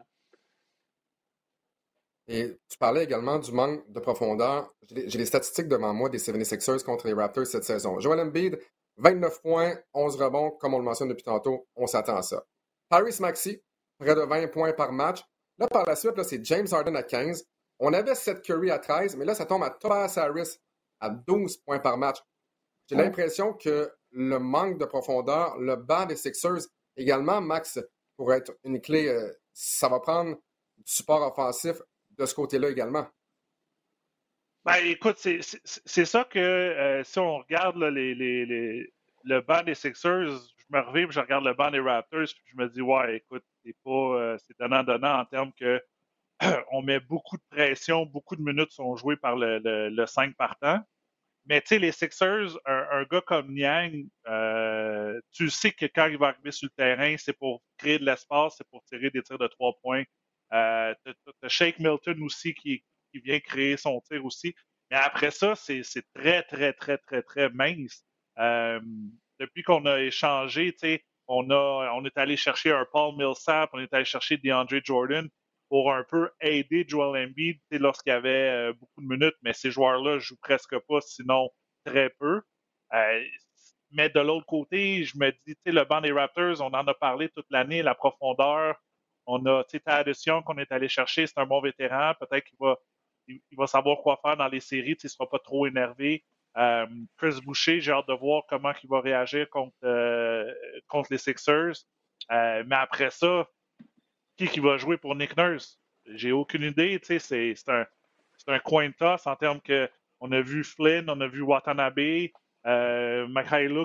Et 2.29 2.57
tu 2.71 2.79
parlais 2.79 3.05
également 3.05 3.39
du 3.39 3.53
manque 3.53 3.91
de 3.91 4.01
profondeur. 4.01 4.73
J'ai 4.89 5.19
les 5.19 5.27
statistiques 5.27 5.69
devant 5.69 5.93
moi 5.93 6.09
des 6.09 6.19
76ers 6.19 6.83
contre 6.85 7.07
les 7.07 7.13
Raptors 7.13 7.47
cette 7.47 7.65
saison. 7.65 7.99
Joel 7.99 8.21
Embiid, 8.21 8.59
29 8.97 9.43
points, 9.43 9.75
11 9.93 10.17
rebonds, 10.17 10.51
comme 10.53 10.75
on 10.75 10.79
le 10.79 10.85
mentionne 10.85 11.09
depuis 11.09 11.25
tantôt, 11.25 11.67
on 11.77 11.87
s'attend 11.87 12.17
à 12.17 12.23
ça. 12.23 12.45
Paris 12.89 13.17
Maxi, 13.21 13.61
près 13.99 14.15
de 14.15 14.21
20 14.21 14.49
points 14.49 14.73
par 14.73 14.93
match. 14.93 15.25
Là, 15.59 15.67
par 15.69 15.87
la 15.87 15.97
suite, 15.97 16.21
c'est 16.23 16.45
James 16.45 16.67
Harden 16.71 16.97
à 16.97 17.03
15. 17.03 17.45
On 17.81 17.93
avait 17.93 18.15
Seth 18.15 18.43
Curry 18.43 18.71
à 18.71 18.79
13, 18.79 19.17
mais 19.17 19.25
là, 19.25 19.35
ça 19.35 19.47
tombe 19.47 19.63
à 19.63 19.71
Tobias 19.71 20.15
Harris 20.17 20.59
à 21.01 21.11
12 21.11 21.59
points 21.59 21.81
par 21.81 21.99
match. 21.99 22.19
J'ai 22.89 22.97
l'impression 22.97 23.53
que 23.55 23.91
le 24.11 24.39
manque 24.39 24.79
de 24.79 24.85
profondeur, 24.85 25.59
le 25.59 25.77
bas 25.77 26.07
des 26.07 26.17
Sixers, 26.17 26.67
également, 26.97 27.41
Max, 27.41 27.81
pourrait 28.17 28.39
être 28.39 28.53
une 28.65 28.81
clé. 28.81 29.09
Euh, 29.09 29.33
ça 29.53 29.89
va 29.89 30.01
prendre 30.01 30.37
du 30.77 30.93
support 30.93 31.23
offensif 31.23 31.81
de 32.11 32.27
ce 32.27 32.35
côté-là 32.35 32.69
également. 32.69 33.07
Ben, 34.65 34.77
écoute, 34.87 35.19
c'est 35.19 36.05
ça 36.07 36.25
que 36.25 36.39
euh, 36.39 37.05
si 37.05 37.19
on 37.19 37.39
regarde 37.39 37.77
les, 37.77 38.15
le 39.25 39.41
banc 39.43 39.63
des 39.63 39.75
Sixers, 39.75 40.31
je 40.57 40.65
me 40.71 40.81
reviens 40.81 41.07
je 41.11 41.21
regarde 41.21 41.45
le 41.45 41.53
banc 41.53 41.71
des 41.71 41.81
Raptors, 41.81 42.25
puis 42.25 42.53
je 42.53 42.57
me 42.57 42.69
dis, 42.71 42.81
ouais, 42.81 43.17
écoute, 43.17 43.45
c'est 43.63 43.77
pas 43.85 43.91
euh, 43.91 44.39
c'est 44.39 44.59
donnant-donnant 44.59 45.21
en 45.21 45.25
termes 45.27 45.53
que 45.53 45.83
on 46.73 46.81
met 46.83 46.99
beaucoup 47.01 47.37
de 47.37 47.43
pression, 47.51 48.07
beaucoup 48.07 48.37
de 48.37 48.43
minutes 48.43 48.73
sont 48.73 48.97
jouées 48.97 49.17
par 49.17 49.37
le, 49.37 49.59
le, 49.91 50.07
5 50.07 50.35
partant. 50.35 50.81
Mais 51.47 51.61
tu 51.61 51.69
sais, 51.69 51.79
les 51.79 51.93
Sixers, 51.93 52.59
un, 52.65 53.05
gars 53.05 53.21
comme 53.21 53.53
Niang, 53.53 54.07
euh, 54.29 55.21
tu 55.33 55.51
sais 55.51 55.73
que 55.73 55.87
quand 55.87 56.07
il 56.07 56.17
va 56.17 56.29
arriver 56.29 56.53
sur 56.53 56.69
le 56.69 56.83
terrain, 56.83 57.17
c'est 57.19 57.35
pour 57.35 57.63
créer 57.77 57.99
de 57.99 58.07
l'espace, 58.07 58.55
c'est 58.57 58.69
pour 58.71 58.83
tirer 58.85 59.11
des 59.11 59.23
tirs 59.23 59.39
de 59.39 59.47
trois 59.49 59.75
points. 59.83 60.05
Euh, 60.53 60.95
t'as 61.05 61.49
Shake 61.49 61.81
Milton 61.81 62.23
aussi 62.23 62.55
qui, 62.55 62.83
qui, 63.15 63.21
vient 63.21 63.41
créer 63.41 63.77
son 63.77 64.01
tir 64.01 64.25
aussi. 64.25 64.55
Mais 64.91 64.97
après 64.97 65.31
ça, 65.31 65.55
c'est 65.55 65.83
très, 66.15 66.43
très, 66.43 66.73
très, 66.73 66.99
très, 66.99 67.23
très 67.23 67.49
mince. 67.51 68.05
Euh, 68.39 68.81
depuis 69.41 69.63
qu'on 69.63 69.87
a 69.87 70.01
échangé, 70.01 70.75
on, 71.27 71.51
a, 71.51 71.93
on 71.95 72.05
est 72.05 72.17
allé 72.19 72.37
chercher 72.37 72.73
un 72.73 72.87
Paul 72.93 73.17
Millsap, 73.17 73.71
on 73.73 73.81
est 73.81 73.93
allé 73.95 74.05
chercher 74.05 74.37
DeAndre 74.37 74.81
Jordan 74.83 75.29
pour 75.69 75.93
un 75.93 76.05
peu 76.05 76.31
aider 76.41 76.85
Joel 76.87 77.27
Embiid 77.27 77.59
lorsqu'il 77.71 78.11
y 78.11 78.15
avait 78.15 78.51
euh, 78.51 78.73
beaucoup 78.75 79.01
de 79.01 79.07
minutes, 79.09 79.37
mais 79.43 79.53
ces 79.53 79.71
joueurs-là 79.71 80.19
jouent 80.19 80.39
presque 80.41 80.79
pas, 80.79 81.01
sinon 81.01 81.51
très 81.85 82.11
peu. 82.11 82.43
Euh, 82.93 83.25
mais 83.91 84.09
de 84.09 84.21
l'autre 84.21 84.47
côté, 84.47 85.05
je 85.05 85.17
me 85.19 85.31
dis, 85.47 85.57
le 85.67 85.85
banc 85.85 86.01
des 86.01 86.13
Raptors, 86.13 86.61
on 86.61 86.73
en 86.75 86.87
a 86.87 86.95
parlé 86.95 87.29
toute 87.31 87.47
l'année, 87.51 87.83
la 87.83 87.95
profondeur. 87.95 88.77
On 89.27 89.47
a 89.47 89.65
Young 90.27 90.45
qu'on 90.45 90.59
est 90.59 90.71
allé 90.71 90.89
chercher, 90.89 91.27
c'est 91.27 91.39
un 91.39 91.47
bon 91.47 91.61
vétéran. 91.61 92.13
Peut-être 92.21 92.45
qu'il 92.45 92.59
va, 92.61 92.77
il, 93.29 93.41
va 93.57 93.67
savoir 93.67 93.99
quoi 94.03 94.19
faire 94.23 94.37
dans 94.37 94.49
les 94.49 94.61
séries, 94.61 94.93
il 94.93 95.05
ne 95.05 95.09
sera 95.09 95.29
pas 95.29 95.39
trop 95.39 95.67
énervé. 95.67 96.25
Euh, 96.57 96.87
Chris 97.17 97.41
Boucher, 97.45 97.81
j'ai 97.81 97.93
hâte 97.93 98.09
de 98.09 98.15
voir 98.15 98.45
comment 98.49 98.73
il 98.83 98.89
va 98.89 99.01
réagir 99.01 99.49
contre, 99.51 99.75
contre 100.87 101.09
les 101.11 101.19
Sixers. 101.19 101.85
mais 102.31 102.77
après 102.77 103.11
ça, 103.11 103.49
qui, 104.37 104.49
qui 104.49 104.61
va 104.61 104.77
jouer 104.77 104.97
pour 104.97 105.15
Nick 105.15 105.37
Nurse? 105.37 105.81
J'ai 106.07 106.33
aucune 106.33 106.63
idée. 106.63 107.01
C'est 107.03 107.55
un, 107.69 107.87
un 108.49 108.59
coin 108.59 108.91
toss 108.93 109.27
en 109.27 109.37
termes 109.37 109.61
que 109.61 109.89
on 110.21 110.33
a 110.33 110.41
vu 110.41 110.65
Flynn, 110.65 111.11
on 111.11 111.21
a 111.21 111.27
vu 111.27 111.43
Watanabe, 111.43 112.31
euh, 112.67 113.27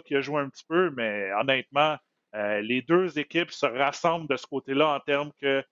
qui 0.05 0.15
a 0.15 0.21
joué 0.21 0.41
un 0.41 0.49
petit 0.49 0.63
peu, 0.67 0.89
mais 0.95 1.31
honnêtement, 1.33 1.97
euh, 2.35 2.61
les 2.61 2.81
deux 2.81 3.19
équipes 3.19 3.51
se 3.51 3.65
rassemblent 3.65 4.27
de 4.27 4.37
ce 4.37 4.47
côté-là 4.47 4.87
en 4.95 4.99
termes 4.99 5.31
que 5.41 5.63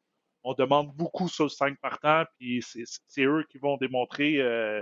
on 0.43 0.53
demande 0.53 0.95
beaucoup 0.95 1.27
sur 1.27 1.45
le 1.45 1.49
5 1.49 1.77
partant, 1.79 2.23
puis 2.37 2.63
c'est 2.63 3.23
eux 3.23 3.45
qui 3.49 3.57
vont 3.57 3.77
démontrer. 3.77 4.37
Euh, 4.37 4.81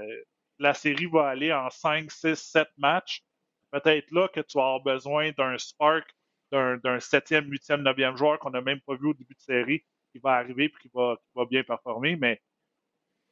la 0.59 0.73
série 0.73 1.07
va 1.07 1.27
aller 1.29 1.51
en 1.51 1.69
5, 1.69 2.11
6, 2.11 2.35
7 2.35 2.67
matchs. 2.77 3.23
Peut-être 3.71 4.11
là 4.11 4.27
que 4.27 4.41
tu 4.41 4.57
vas 4.57 4.65
avoir 4.65 4.83
besoin 4.83 5.31
d'un 5.31 5.57
spark 5.57 6.07
d'un 6.51 6.99
septième, 6.99 7.49
huitième, 7.49 7.81
neuvième 7.81 8.15
joueur 8.15 8.39
qu'on 8.39 8.51
n'a 8.51 8.61
même 8.61 8.79
pas 8.81 8.95
vu 8.95 9.07
au 9.07 9.13
début 9.13 9.33
de 9.33 9.41
série 9.41 9.83
qui 10.11 10.19
va 10.19 10.33
arriver 10.33 10.65
et 10.65 10.73
qui 10.81 10.89
va, 10.93 11.17
bien 11.49 11.63
performer. 11.63 12.15
Mais 12.15 12.41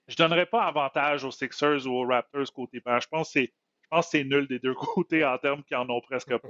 je 0.08 0.14
ne 0.14 0.18
donnerais 0.18 0.46
pas 0.46 0.64
avantage 0.64 1.24
aux 1.24 1.32
Sixers 1.32 1.88
ou 1.88 1.92
aux 1.92 2.06
Raptors 2.06 2.52
côté 2.54 2.82
banc. 2.82 3.00
Je 3.00 3.08
pense 3.08 3.34
que 3.34 3.40
c'est 4.02 4.24
nul 4.24 4.48
des 4.48 4.60
deux 4.60 4.74
côtés 4.96 5.24
en 5.24 5.38
termes 5.38 5.64
qui 5.64 5.76
en 5.76 5.90
ont 5.90 6.02
presque 6.02 6.36
pas. 6.36 6.50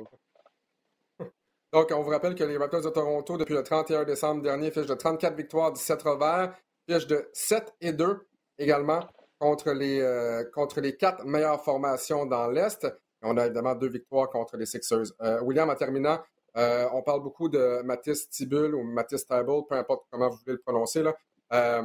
Donc, 1.73 1.91
on 1.91 2.01
vous 2.03 2.11
rappelle 2.11 2.35
que 2.35 2.43
les 2.43 2.55
Raptors 2.55 2.83
de 2.83 2.89
Toronto, 2.89 3.35
depuis 3.35 3.55
le 3.55 3.63
31 3.63 4.03
décembre 4.03 4.43
dernier, 4.43 4.69
fichent 4.69 4.85
de 4.85 4.93
34 4.93 5.35
victoires, 5.35 5.73
17 5.73 6.03
revers, 6.03 6.55
fichent 6.87 7.07
de 7.07 7.27
7 7.33 7.73
et 7.81 7.91
2 7.91 8.27
également 8.59 8.99
contre 9.39 9.71
les, 9.71 9.99
euh, 9.99 10.43
contre 10.53 10.81
les 10.81 10.95
quatre 10.95 11.25
meilleures 11.25 11.63
formations 11.63 12.27
dans 12.27 12.47
l'Est. 12.47 12.87
On 13.23 13.37
a 13.37 13.47
évidemment 13.47 13.73
deux 13.73 13.89
victoires 13.89 14.29
contre 14.29 14.55
les 14.55 14.67
Sixers. 14.67 15.05
Euh, 15.23 15.41
William, 15.41 15.67
en 15.67 15.75
terminant, 15.75 16.19
euh, 16.57 16.87
on 16.93 17.01
parle 17.01 17.23
beaucoup 17.23 17.49
de 17.49 17.81
Mathis 17.81 18.29
Tibul 18.29 18.75
ou 18.75 18.83
Mathis 18.83 19.25
Tibul, 19.25 19.63
peu 19.67 19.75
importe 19.75 20.05
comment 20.11 20.29
vous 20.29 20.37
voulez 20.45 20.53
le 20.53 20.61
prononcer. 20.61 21.03
À 21.49 21.81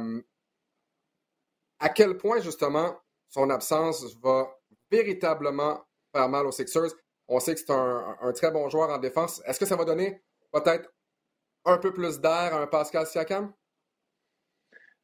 quel 1.89 2.15
point, 2.15 2.41
justement, 2.41 2.95
son 3.27 3.49
absence 3.49 4.05
va 4.21 4.55
véritablement 4.91 5.83
faire 6.13 6.29
mal 6.29 6.45
aux 6.45 6.51
Sixers? 6.51 6.91
On 7.31 7.39
sait 7.39 7.53
que 7.53 7.59
c'est 7.59 7.71
un, 7.71 8.33
très 8.33 8.51
bon 8.51 8.67
joueur 8.69 8.89
en 8.89 8.97
défense. 8.97 9.41
Est-ce 9.45 9.59
que 9.59 9.65
ça 9.65 9.75
va 9.75 9.85
donner 9.85 10.19
peut-être 10.51 10.91
un 11.63 11.77
peu 11.77 11.93
plus 11.93 12.19
d'air 12.19 12.55
à 12.55 12.61
un 12.61 12.67
Pascal 12.67 13.05
Siakam? 13.05 13.53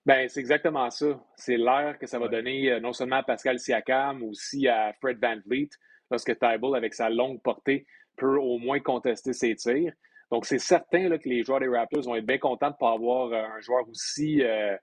Ben, 0.08 0.28
c'est 0.28 0.40
exactement 0.40 0.90
ça. 0.90 1.06
C'est 1.36 1.58
l'air 1.58 1.98
que 2.00 2.08
ça 2.08 2.18
va 2.18 2.28
donner 2.28 2.72
euh, 2.72 2.80
non 2.80 2.94
seulement 2.94 3.18
à 3.18 3.24
Pascal 3.24 3.60
Siakam, 3.60 4.20
mais 4.20 4.26
aussi 4.28 4.68
à 4.68 4.94
Fred 4.94 5.20
Van 5.22 5.38
Vliet, 5.46 5.70
lorsque 6.10 6.38
Tybalt, 6.38 6.76
avec 6.76 6.96
sa 6.96 7.10
longue 7.10 7.42
portée, 7.44 7.86
peut 8.18 8.38
au 8.38 8.58
moins 8.58 8.80
contester 8.80 9.34
ses 9.34 9.56
tirs. 9.56 9.94
Donc, 10.32 10.46
c'est 10.46 10.60
certain 10.60 11.10
là, 11.10 11.20
que 11.20 11.30
les 11.30 11.44
joueurs 11.44 11.60
des 11.60 11.68
Raptors 11.68 12.04
vont 12.04 12.16
être 12.16 12.26
bien 12.26 12.40
contents 12.40 12.70
de 12.70 12.74
ne 12.74 12.78
pas 12.80 12.94
avoir 12.94 13.32
euh, 13.32 13.56
un 13.56 13.60
joueur 13.60 13.88
aussi 13.88 14.42
euh, 14.42 14.76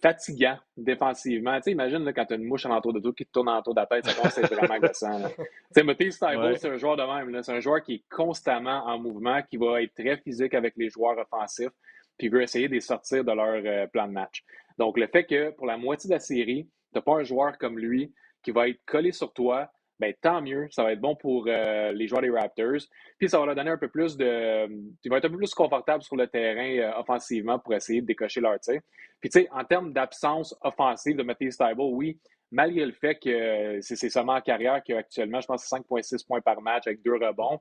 fatigant 0.00 0.58
défensivement. 0.76 1.56
Tu 1.56 1.64
sais, 1.64 1.70
imagine 1.72 2.04
là, 2.04 2.12
quand 2.12 2.26
tu 2.26 2.34
as 2.34 2.36
une 2.36 2.44
mouche 2.44 2.66
en 2.66 2.70
entour 2.70 2.92
de 2.92 3.00
toi 3.00 3.12
qui 3.16 3.24
te 3.26 3.32
tourne 3.32 3.48
en 3.48 3.58
entour 3.58 3.74
de 3.74 3.80
la 3.80 3.86
tête, 3.86 4.06
ça 4.06 4.14
commence 4.14 4.38
à 4.38 4.42
être 4.42 4.54
vraiment 4.54 4.74
agressant. 4.74 5.28
Tu 5.38 5.44
sais, 5.72 5.82
Matisse 5.82 6.18
c'est 6.18 6.68
un 6.68 6.76
joueur 6.76 6.96
de 6.96 7.02
même. 7.02 7.42
C'est 7.42 7.52
un 7.52 7.60
joueur 7.60 7.82
qui 7.82 7.94
est 7.94 8.04
constamment 8.10 8.86
en 8.86 8.98
mouvement, 8.98 9.42
qui 9.42 9.56
va 9.56 9.82
être 9.82 9.94
très 9.94 10.16
physique 10.18 10.54
avec 10.54 10.74
les 10.76 10.88
joueurs 10.88 11.18
offensifs, 11.18 11.72
puis 12.18 12.28
veut 12.28 12.42
essayer 12.42 12.68
de 12.68 12.74
les 12.74 12.80
sortir 12.80 13.24
de 13.24 13.32
leur 13.32 13.62
euh, 13.64 13.86
plan 13.86 14.06
de 14.06 14.12
match. 14.12 14.44
Donc, 14.78 14.98
le 14.98 15.06
fait 15.06 15.24
que 15.24 15.50
pour 15.50 15.66
la 15.66 15.76
moitié 15.76 16.08
de 16.08 16.14
la 16.14 16.20
série, 16.20 16.68
tu 16.92 16.98
n'as 16.98 17.02
pas 17.02 17.14
un 17.14 17.24
joueur 17.24 17.58
comme 17.58 17.78
lui 17.78 18.12
qui 18.42 18.50
va 18.50 18.68
être 18.68 18.80
collé 18.86 19.12
sur 19.12 19.32
toi, 19.32 19.70
ben, 19.98 20.12
tant 20.20 20.42
mieux. 20.42 20.68
Ça 20.70 20.82
va 20.82 20.92
être 20.92 21.00
bon 21.00 21.16
pour 21.16 21.46
euh, 21.48 21.92
les 21.92 22.06
joueurs 22.06 22.22
des 22.22 22.30
Raptors. 22.30 22.82
Puis 23.18 23.28
ça 23.28 23.38
va 23.38 23.46
leur 23.46 23.54
donner 23.54 23.70
un 23.70 23.78
peu 23.78 23.88
plus 23.88 24.16
de. 24.16 24.68
Ils 25.04 25.10
vont 25.10 25.16
être 25.16 25.24
un 25.24 25.30
peu 25.30 25.38
plus 25.38 25.54
confortables 25.54 26.02
sur 26.02 26.16
le 26.16 26.26
terrain 26.26 26.78
euh, 26.78 27.00
offensivement 27.00 27.58
pour 27.58 27.74
essayer 27.74 28.00
de 28.02 28.06
décocher 28.06 28.40
leur 28.40 28.58
tir. 28.60 28.80
Puis 29.20 29.30
tu 29.30 29.40
sais, 29.40 29.48
en 29.50 29.64
termes 29.64 29.92
d'absence 29.92 30.54
offensive 30.60 31.16
de 31.16 31.22
Matthew 31.22 31.50
Stiebel, 31.50 31.86
oui, 31.92 32.20
malgré 32.50 32.84
le 32.84 32.92
fait 32.92 33.16
que 33.16 33.30
euh, 33.30 33.78
c'est 33.80 34.10
seulement 34.10 34.34
en 34.34 34.40
carrière 34.40 34.82
qui 34.82 34.92
a 34.92 34.98
actuellement, 34.98 35.40
je 35.40 35.46
pense, 35.46 35.64
5,6 35.64 36.26
points 36.26 36.40
par 36.40 36.60
match 36.60 36.86
avec 36.86 37.02
deux 37.02 37.14
rebonds. 37.14 37.58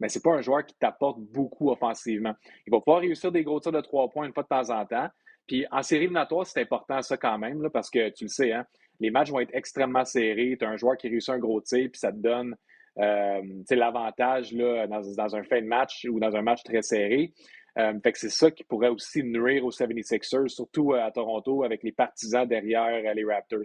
Mais 0.00 0.08
c'est 0.08 0.22
pas 0.22 0.34
un 0.34 0.42
joueur 0.42 0.64
qui 0.64 0.74
t'apporte 0.76 1.18
beaucoup 1.18 1.70
offensivement. 1.70 2.34
Il 2.66 2.70
va 2.70 2.78
pouvoir 2.78 3.00
réussir 3.00 3.32
des 3.32 3.42
gros 3.42 3.58
tirs 3.58 3.72
de 3.72 3.80
trois 3.80 4.08
points 4.08 4.26
une 4.26 4.32
fois 4.32 4.44
de 4.44 4.48
temps 4.48 4.70
en 4.70 4.86
temps. 4.86 5.08
Puis 5.48 5.66
en 5.72 5.82
série 5.82 6.04
éliminatoire, 6.04 6.46
c'est 6.46 6.60
important 6.60 7.00
ça 7.02 7.16
quand 7.16 7.38
même, 7.38 7.68
parce 7.72 7.90
que 7.90 8.10
tu 8.10 8.24
le 8.24 8.28
sais, 8.28 8.52
hein, 8.52 8.66
les 9.00 9.10
matchs 9.10 9.30
vont 9.30 9.40
être 9.40 9.54
extrêmement 9.54 10.04
serrés. 10.04 10.56
Tu 10.58 10.64
as 10.64 10.68
un 10.68 10.76
joueur 10.76 10.96
qui 10.96 11.08
réussit 11.08 11.30
un 11.30 11.38
gros 11.38 11.60
tir, 11.60 11.88
puis 11.90 11.98
ça 11.98 12.12
te 12.12 12.18
donne 12.18 12.56
euh, 12.98 13.42
l'avantage 13.70 14.52
dans, 14.52 14.88
dans, 14.88 15.36
un 15.36 15.42
fin 15.44 15.60
de 15.60 15.66
match 15.66 16.06
ou 16.10 16.18
dans 16.18 16.34
un 16.34 16.42
match 16.42 16.62
très 16.64 16.82
serré. 16.82 17.32
Euh, 17.78 17.92
fait 18.02 18.10
que 18.10 18.18
c'est 18.18 18.30
ça 18.30 18.50
qui 18.50 18.64
pourrait 18.64 18.88
aussi 18.88 19.22
nuire 19.22 19.64
aux 19.64 19.70
76ers, 19.70 20.48
surtout 20.48 20.92
euh, 20.92 21.04
à 21.04 21.12
Toronto 21.12 21.62
avec 21.62 21.84
les 21.84 21.92
partisans 21.92 22.46
derrière 22.46 23.14
les 23.14 23.24
Raptors. 23.24 23.60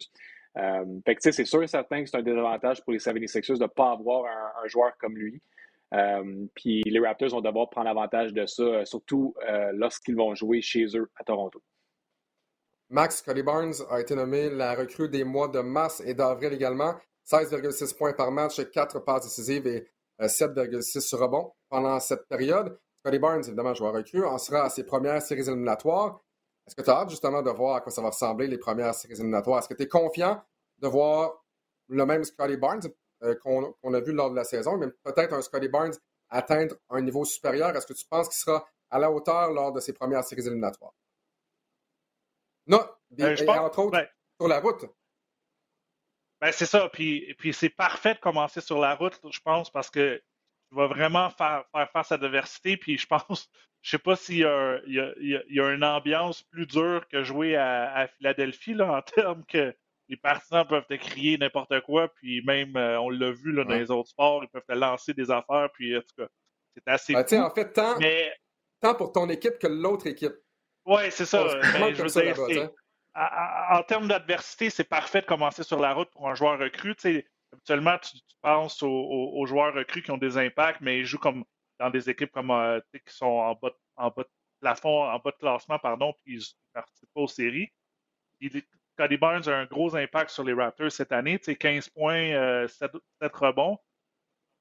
fait 1.04 1.15
que 1.15 1.32
c'est 1.32 1.46
sûr 1.46 1.63
et 1.63 1.67
certain 1.67 2.04
que 2.04 2.10
c'est 2.10 2.17
un 2.17 2.22
désavantage 2.22 2.84
pour 2.84 2.93
les 2.93 3.00
76ers 3.00 3.58
de 3.58 3.63
ne 3.63 3.67
pas 3.67 3.91
avoir 3.91 4.26
un, 4.63 4.67
joueur 4.67 4.96
comme 5.00 5.17
lui. 5.17 5.41
puis 6.54 6.84
les 6.84 7.00
Raptors 7.00 7.30
vont 7.30 7.41
devoir 7.41 7.72
prendre 7.72 7.89
avantage 7.89 8.34
de 8.34 8.46
ça, 8.46 8.86
surtout 8.86 9.34
lorsqu'ils 9.74 10.15
vont 10.15 10.36
jouer 10.36 10.62
chez 10.62 10.86
eux 10.96 11.10
à 11.15 11.24
Toronto. 11.24 11.63
Max 12.89 13.22
Cody 13.22 13.43
Barnes 13.43 13.74
a 13.89 14.00
été 14.00 14.15
nommé 14.15 14.50
la 14.50 14.76
recrue 14.76 15.10
des 15.10 15.24
mois 15.24 15.48
de 15.48 15.60
mars 15.60 16.02
et 16.06 16.13
d'avril 16.13 16.54
également. 16.54 16.96
16,6 17.26 17.96
points 17.96 18.13
par 18.13 18.32
match, 18.32 18.62
4 18.69 19.00
passes 19.00 19.24
décisives 19.24 19.65
et 19.67 19.88
7,6 20.19 21.15
euh, 21.15 21.17
rebonds 21.17 21.54
pendant 21.69 22.00
cette 22.00 22.28
période. 22.28 22.78
Cody 23.04 23.19
Barnes, 23.19 23.43
évidemment, 23.46 23.74
joueur 23.74 23.93
recrue, 23.93 24.24
en 24.24 24.38
sera 24.38 24.63
à 24.63 24.69
ses 24.69 24.84
premières 24.84 25.22
séries 25.22 25.48
éliminatoires. 25.48 26.22
Est-ce 26.65 26.76
que 26.76 26.82
tu 26.82 26.89
as 26.89 27.00
hâte 27.00 27.10
justement 27.10 27.41
de 27.41 27.50
voir 27.50 27.76
à 27.78 27.82
quoi 27.82 27.91
ça 27.91 28.02
va 28.02 28.10
ressembler 28.10 28.48
les 28.48 28.58
premières 28.58 28.93
séries 28.93 29.15
éliminatoires? 29.15 29.60
Est-ce 29.60 29.67
que 29.67 29.74
tu 29.74 29.84
es 29.84 29.88
confiant 29.88 30.41
de 30.80 30.88
voir 30.88 31.43
le 31.89 32.06
même 32.06 32.24
Scotty 32.24 32.58
Barnes 32.58 32.82
euh, 33.24 33.36
qu'on 33.36 33.93
a 33.93 34.00
vu 34.00 34.13
lors 34.13 34.30
de 34.30 34.36
la 34.36 34.43
saison, 34.43 34.78
mais 34.78 34.88
peut-être 35.04 35.34
un 35.34 35.41
Scotty 35.41 35.67
Barnes 35.67 35.93
atteindre 36.30 36.76
un 36.89 37.02
niveau 37.02 37.26
supérieur? 37.26 37.76
Est-ce 37.76 37.88
que 37.88 37.93
tu 37.93 38.06
penses 38.06 38.30
qu'il 38.30 38.38
sera 38.38 38.65
à 38.89 39.00
la 39.00 39.12
hauteur 39.12 39.52
lors 39.52 39.74
de 39.74 39.80
ses 39.80 39.93
premières 39.93 40.24
séries 40.24 40.48
éliminatoires? 40.48 40.93
Euh, 42.71 43.36
et, 43.36 43.49
entre 43.49 43.80
autres, 43.80 43.91
ben 43.91 44.08
sur 44.39 44.47
la 44.47 44.60
route. 44.60 44.86
Ben, 46.41 46.52
c'est 46.52 46.65
ça. 46.65 46.89
Puis, 46.89 47.34
puis 47.38 47.54
c'est 47.54 47.69
parfait 47.69 48.15
de 48.15 48.19
commencer 48.19 48.62
sur 48.62 48.80
la 48.80 48.95
route, 48.95 49.19
je 49.30 49.39
pense, 49.39 49.69
parce 49.69 49.89
que 49.89 50.21
tu 50.69 50.76
vas 50.76 50.88
vraiment 50.88 51.30
faire, 51.30 51.63
faire 51.71 51.89
face 51.91 52.12
à 52.12 52.17
l'adversité. 52.17 52.78
Puis 52.78 52.97
je 52.97 53.08
pense, 53.08 53.49
je 53.82 53.91
sais 53.91 53.97
pas 53.97 54.15
s'il 54.15 54.38
y, 54.38 54.41
y, 54.41 55.60
a 55.60 55.71
une 55.71 55.84
ambiance 55.84 56.43
plus 56.43 56.65
dure 56.65 57.08
que 57.10 57.23
jouer 57.23 57.56
à, 57.56 58.08
Philadelphie, 58.17 58.73
là, 58.73 58.91
en 58.91 59.02
termes 59.23 59.45
que 59.45 59.73
les 60.10 60.17
partisans 60.17 60.65
peuvent 60.67 60.86
te 60.89 60.95
crier 60.95 61.38
n'importe 61.38 61.80
quoi. 61.82 62.10
Puis 62.15 62.43
même, 62.43 62.76
euh, 62.76 62.99
on 62.99 63.10
l'a 63.10 63.32
vu 63.32 63.54
là, 63.54 63.63
dans 63.63 63.76
les 63.76 63.89
autres 63.89 64.10
sports, 64.10 64.43
ils 64.43 64.49
peuvent 64.49 64.65
te 64.67 64.73
lancer 64.73 65.13
des 65.13 65.32
affaires. 65.32 65.69
Puis 65.73 65.95
en 65.95 66.02
tout 66.02 66.15
cas, 66.17 66.28
c'est 66.73 66.88
assez. 66.88 67.13
Ben, 67.13 67.43
en 67.43 67.49
fait, 67.52 67.71
tant, 67.71 67.97
tant 68.82 68.95
pour 68.95 69.13
ton 69.13 69.30
équipe 69.30 69.60
que 69.60 69.67
l'autre 69.67 70.08
équipe. 70.08 70.34
Oui, 70.86 71.04
c'est 71.12 71.26
ça. 71.26 71.43
Ben, 71.43 71.93
je 71.93 72.04
veux 72.04 72.10
dire, 72.10 72.69
en 73.15 73.84
termes 73.84 74.08
d'adversité, 74.08 74.69
c'est 74.69 74.84
parfait 74.84 75.22
de 75.22 75.26
commencer 75.26 75.63
sur 75.63 75.80
la 75.80 75.93
route 75.93 76.10
pour 76.12 76.30
un 76.30 76.36
joueur 76.36 76.60
recru. 76.60 76.96
habituellement, 77.52 77.98
tu, 78.00 78.17
penses 78.41 78.84
aux, 78.84 79.46
joueurs 79.46 79.74
recrues 79.74 80.02
qui 80.02 80.12
ont 80.12 80.17
des 80.17 80.38
impacts, 80.38 80.82
mais 80.82 81.00
ils 81.00 81.06
jouent 81.06 81.19
comme 81.19 81.46
dans 81.80 81.89
des 81.89 82.10
équipes 82.10 82.32
comme 82.32 82.52
euh, 82.52 82.80
qui 82.91 83.13
sont 83.13 83.26
en 83.26 83.56
bas, 83.56 83.72
en 83.96 84.10
bas 84.10 84.24
de 84.24 84.30
plafond, 84.60 85.04
en 85.04 85.19
bas 85.19 85.32
de 85.32 85.38
classement, 85.38 85.80
pardon, 85.80 86.13
puis 86.24 86.36
ils 86.36 86.39
ne 86.39 86.74
participent 86.74 87.13
pas 87.13 87.22
aux 87.22 87.28
séries. 87.28 87.72
Cody 88.98 89.17
Barnes 89.17 89.48
a 89.48 89.56
un 89.56 89.65
gros 89.65 89.96
impact 89.96 90.30
sur 90.30 90.43
les 90.43 90.54
Raptors 90.54 90.91
cette 90.91 91.12
année, 91.12 91.39
15 91.39 91.89
points, 91.89 92.67
7, 92.67 92.91
euh, 92.96 93.30
rebonds. 93.34 93.78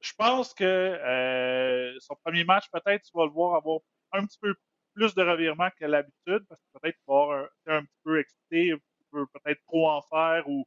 Je 0.00 0.12
pense 0.14 0.54
que 0.54 0.64
euh, 0.64 1.94
son 2.00 2.16
premier 2.24 2.44
match, 2.44 2.64
peut-être, 2.72 3.02
tu 3.02 3.11
vas 3.14 3.24
le 3.24 3.30
voir 3.30 3.56
avoir 3.56 3.80
un 4.12 4.26
petit 4.26 4.38
peu 4.40 4.54
plus 4.94 5.14
de 5.14 5.22
revirements 5.22 5.70
que 5.78 5.85
l'habitude, 5.85 6.44
parce 6.48 6.61
que 6.61 6.78
peut-être 6.78 6.96
qu'il 6.96 7.05
va 7.07 7.14
avoir 7.14 7.48
un, 7.66 7.76
un, 7.78 7.85
petit 7.85 8.00
peu 8.05 8.20
excité, 8.20 8.74
peut-être 9.12 9.62
trop 9.66 9.90
en 9.90 10.02
faire 10.02 10.48
ou, 10.48 10.66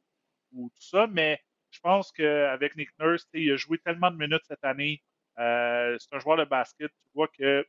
ou, 0.52 0.68
tout 0.70 0.82
ça, 0.82 1.06
mais 1.06 1.40
je 1.70 1.80
pense 1.80 2.12
qu'avec 2.12 2.76
Nick 2.76 2.90
Nurse, 2.98 3.26
il 3.34 3.52
a 3.52 3.56
joué 3.56 3.78
tellement 3.78 4.10
de 4.10 4.16
minutes 4.16 4.44
cette 4.46 4.64
année. 4.64 5.02
Euh, 5.38 5.96
c'est 5.98 6.14
un 6.14 6.18
joueur 6.18 6.38
de 6.38 6.44
basket. 6.44 6.90
Tu 6.90 7.10
vois 7.14 7.28
qu'il 7.28 7.64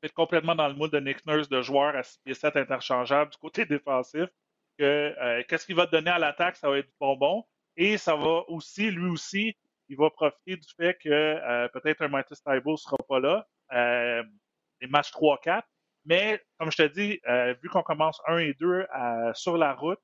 fait 0.00 0.12
complètement 0.12 0.54
dans 0.54 0.68
le 0.68 0.74
mood 0.74 0.90
de 0.90 1.00
Nick 1.00 1.24
Nurse, 1.26 1.48
de 1.48 1.62
joueur 1.62 1.96
à 1.96 2.02
6 2.02 2.18
pieds 2.24 2.34
7 2.34 2.56
interchangeable 2.56 3.30
du 3.30 3.38
côté 3.38 3.64
défensif. 3.66 4.28
Que 4.78 5.14
euh, 5.18 5.42
qu'est-ce 5.48 5.66
qu'il 5.66 5.76
va 5.76 5.86
donner 5.86 6.10
à 6.10 6.18
l'attaque, 6.18 6.56
ça 6.56 6.68
va 6.68 6.78
être 6.78 6.86
du 6.86 6.94
bonbon. 7.00 7.44
Et 7.76 7.96
ça 7.96 8.16
va 8.16 8.42
aussi, 8.48 8.90
lui 8.90 9.10
aussi, 9.10 9.56
il 9.88 9.96
va 9.96 10.10
profiter 10.10 10.56
du 10.56 10.68
fait 10.76 10.98
que 11.02 11.08
euh, 11.08 11.68
peut-être 11.68 12.02
un 12.02 12.08
Matisse 12.08 12.42
Taibo 12.42 12.72
ne 12.72 12.76
sera 12.76 12.96
pas 13.08 13.20
là. 13.20 13.46
Les 14.82 14.88
matchs 14.88 15.10
3-4. 15.12 15.62
Mais, 16.04 16.40
comme 16.58 16.70
je 16.70 16.82
te 16.82 16.88
dis, 16.88 17.20
euh, 17.28 17.54
vu 17.62 17.68
qu'on 17.68 17.82
commence 17.82 18.20
1 18.26 18.38
et 18.38 18.54
2 18.54 18.66
euh, 18.66 19.32
sur 19.34 19.56
la 19.56 19.72
route, 19.72 20.00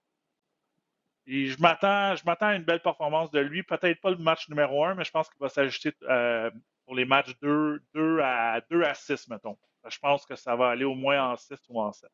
et 1.26 1.46
je 1.46 1.60
m'attends, 1.60 2.16
je 2.16 2.24
m'attends 2.24 2.46
à 2.46 2.54
une 2.54 2.62
belle 2.62 2.80
performance 2.80 3.30
de 3.30 3.40
lui. 3.40 3.62
Peut-être 3.62 4.00
pas 4.00 4.10
le 4.10 4.16
match 4.16 4.48
numéro 4.48 4.84
1, 4.84 4.94
mais 4.94 5.04
je 5.04 5.10
pense 5.10 5.28
qu'il 5.28 5.40
va 5.40 5.50
s'ajuster 5.50 5.92
euh, 6.08 6.50
pour 6.86 6.94
les 6.94 7.04
matchs 7.04 7.38
2, 7.42 7.82
2, 7.94 8.20
à, 8.20 8.62
2 8.70 8.82
à 8.82 8.94
6, 8.94 9.28
mettons. 9.28 9.58
Je 9.86 9.98
pense 9.98 10.24
que 10.24 10.36
ça 10.36 10.56
va 10.56 10.70
aller 10.70 10.84
au 10.84 10.94
moins 10.94 11.32
en 11.32 11.36
6 11.36 11.58
ou 11.68 11.82
en 11.82 11.92
7. 11.92 12.08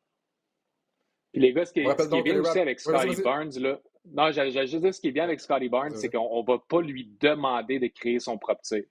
Puis 1.31 1.41
les 1.41 1.53
gars, 1.53 1.65
ce 1.65 1.71
qui 1.71 1.79
est, 1.79 1.85
ce 1.85 2.09
qui 2.09 2.17
est 2.17 2.23
bien 2.23 2.39
aussi 2.39 2.59
avec 2.59 2.79
Scotty 2.79 3.21
Barnes, 3.21 3.57
là, 3.57 3.79
non, 4.05 4.31
j'allais 4.31 4.51
juste 4.51 4.81
dire 4.81 4.93
ce 4.93 4.99
qui 4.99 5.07
est 5.07 5.11
bien 5.11 5.23
avec 5.23 5.39
Scotty 5.39 5.69
Barnes, 5.69 5.95
c'est 5.95 6.09
qu'on 6.09 6.41
ne 6.41 6.45
va 6.45 6.59
pas 6.59 6.81
lui 6.81 7.09
demander 7.19 7.79
de 7.79 7.87
créer 7.87 8.19
son 8.19 8.37
propre 8.37 8.61
tir 8.61 8.83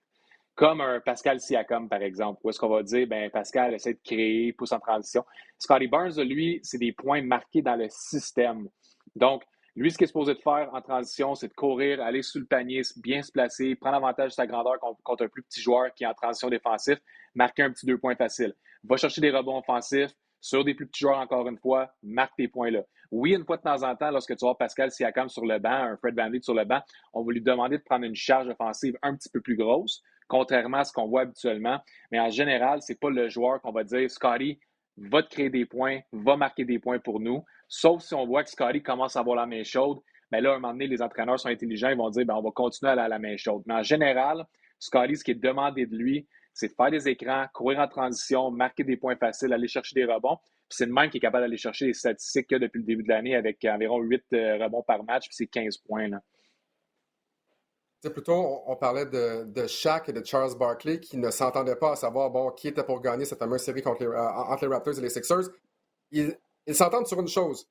comme 0.54 0.80
un 0.80 1.00
Pascal 1.00 1.40
Siakam, 1.40 1.88
par 1.88 2.02
exemple, 2.02 2.40
où 2.44 2.50
est-ce 2.50 2.58
qu'on 2.58 2.68
va 2.68 2.82
dire, 2.82 3.06
ben 3.08 3.30
Pascal 3.30 3.74
essaie 3.74 3.94
de 3.94 4.00
créer, 4.04 4.52
pousse 4.52 4.72
en 4.72 4.78
transition. 4.78 5.24
Scotty 5.58 5.88
Barnes, 5.88 6.20
lui, 6.22 6.60
c'est 6.62 6.78
des 6.78 6.92
points 6.92 7.22
marqués 7.22 7.62
dans 7.62 7.76
le 7.76 7.88
système. 7.88 8.68
Donc, 9.16 9.42
lui, 9.76 9.90
ce 9.90 9.98
qu'il 9.98 10.04
est 10.04 10.08
supposé 10.08 10.34
de 10.34 10.40
faire 10.40 10.70
en 10.72 10.80
transition, 10.80 11.34
c'est 11.34 11.48
de 11.48 11.54
courir, 11.54 12.00
aller 12.00 12.22
sous 12.22 12.38
le 12.38 12.46
panier, 12.46 12.82
bien 12.96 13.22
se 13.22 13.32
placer, 13.32 13.74
prendre 13.74 13.96
avantage 13.96 14.30
de 14.30 14.34
sa 14.34 14.46
grandeur 14.46 14.78
contre 15.02 15.24
un 15.24 15.28
plus 15.28 15.42
petit 15.42 15.60
joueur 15.60 15.92
qui 15.94 16.04
est 16.04 16.06
en 16.06 16.14
transition 16.14 16.48
défensif, 16.48 16.98
marquer 17.34 17.64
un 17.64 17.72
petit 17.72 17.86
deux 17.86 17.98
points 17.98 18.14
facile. 18.14 18.54
Va 18.84 18.96
chercher 18.96 19.20
des 19.20 19.30
rebonds 19.30 19.58
offensifs, 19.58 20.12
sur 20.44 20.62
des 20.62 20.74
plus 20.74 20.86
petits 20.86 21.00
joueurs, 21.00 21.18
encore 21.18 21.48
une 21.48 21.56
fois, 21.56 21.90
marque 22.02 22.36
tes 22.36 22.48
points 22.48 22.70
là. 22.70 22.82
Oui, 23.10 23.34
une 23.34 23.46
fois 23.46 23.56
de 23.56 23.62
temps 23.62 23.82
en 23.82 23.96
temps, 23.96 24.10
lorsque 24.10 24.36
tu 24.36 24.44
vois 24.44 24.58
Pascal 24.58 24.90
Siakam 24.90 25.30
sur 25.30 25.46
le 25.46 25.58
banc, 25.58 25.70
un 25.70 25.96
Fred 25.96 26.14
VanVleet 26.14 26.42
sur 26.42 26.52
le 26.52 26.66
banc, 26.66 26.82
on 27.14 27.24
va 27.24 27.32
lui 27.32 27.40
demander 27.40 27.78
de 27.78 27.82
prendre 27.82 28.04
une 28.04 28.14
charge 28.14 28.48
offensive 28.48 28.94
un 29.02 29.16
petit 29.16 29.30
peu 29.30 29.40
plus 29.40 29.56
grosse 29.56 30.02
contrairement 30.28 30.78
à 30.78 30.84
ce 30.84 30.92
qu'on 30.92 31.06
voit 31.06 31.22
habituellement. 31.22 31.78
Mais 32.10 32.20
en 32.20 32.30
général, 32.30 32.82
ce 32.82 32.92
n'est 32.92 32.98
pas 32.98 33.10
le 33.10 33.28
joueur 33.28 33.60
qu'on 33.60 33.72
va 33.72 33.84
dire 33.84 34.10
Scotty 34.10 34.58
va 34.96 35.22
te 35.22 35.30
créer 35.30 35.50
des 35.50 35.66
points, 35.66 36.00
va 36.12 36.37
marquer 36.37 36.64
des 36.64 36.78
points 36.78 36.98
pour 36.98 37.20
nous. 37.20 37.44
Sauf 37.68 38.02
si 38.02 38.14
on 38.14 38.26
voit 38.26 38.44
que 38.44 38.50
Scotty 38.50 38.82
commence 38.82 39.16
à 39.16 39.20
avoir 39.20 39.37
la 39.37 39.46
main 39.46 39.64
chaude. 39.64 39.98
Mais 40.30 40.40
là, 40.40 40.52
à 40.52 40.56
un 40.56 40.58
moment 40.58 40.72
donné, 40.72 40.87
les 40.87 41.02
entraîneurs 41.02 41.38
sont 41.38 41.48
intelligents, 41.48 41.90
ils 41.90 41.96
vont 41.96 42.10
dire 42.10 42.24
ben, 42.26 42.34
on 42.34 42.42
va 42.42 42.50
continuer 42.50 42.92
à 42.92 43.08
la, 43.08 43.18
main 43.18 43.37
chaude. 43.37 43.62
Mais 43.66 43.74
en 43.74 43.82
général, 43.82 44.44
Scotty, 44.78 45.16
ce 45.16 45.24
qui 45.24 45.32
est 45.32 45.42
demandé 45.42 45.87
de 45.87 45.96
lui, 45.96 46.26
c'est 46.52 46.68
de 46.68 46.74
faire 46.74 46.90
des 46.90 47.08
écrans, 47.08 47.46
courir 47.52 47.80
en 47.80 47.88
transition, 47.88 48.50
marquer 48.50 48.84
des 48.84 48.96
points 48.96 49.16
faciles, 49.16 49.52
aller 49.52 49.68
chercher 49.68 49.94
des 49.94 50.04
rebonds. 50.04 50.37
Puis 50.68 50.78
c'est 50.78 50.87
le 50.87 50.92
même 50.92 51.10
qui 51.10 51.18
est 51.18 51.20
capable 51.20 51.44
d'aller 51.44 51.56
chercher 51.56 51.87
les 51.87 51.94
statistiques 51.94 52.48
depuis 52.50 52.78
le 52.78 52.84
début 52.84 53.02
de 53.02 53.08
l'année 53.08 53.34
avec 53.34 53.64
environ 53.64 54.00
8 54.00 54.24
euh, 54.32 54.58
rebonds 54.64 54.82
par 54.82 55.02
match, 55.04 55.26
puis 55.26 55.34
c'est 55.34 55.46
15 55.46 55.78
points. 55.78 56.10
Plutôt, 58.10 58.62
on, 58.66 58.76
parlait 58.76 59.06
de, 59.06 59.66
Shaq 59.66 60.08
et 60.08 60.12
de 60.12 60.24
Charles 60.24 60.56
Barkley 60.56 61.00
qui 61.00 61.16
ne 61.16 61.30
s'entendaient 61.30 61.76
pas 61.76 61.92
à 61.92 61.96
savoir 61.96 62.30
bon, 62.30 62.50
qui 62.50 62.68
était 62.68 62.84
pour 62.84 63.00
gagner 63.00 63.24
cette 63.24 63.38
fameuse 63.38 63.62
série 63.62 63.82
contre 63.82 64.02
les, 64.02 64.08
euh, 64.08 64.28
entre 64.28 64.66
les 64.66 64.72
Raptors 64.72 64.98
et 64.98 65.02
les 65.02 65.10
Sixers. 65.10 65.50
Ils 66.10 66.36
s'entendent 66.72 67.06
sur 67.06 67.20
une 67.20 67.28
chose. 67.28 67.68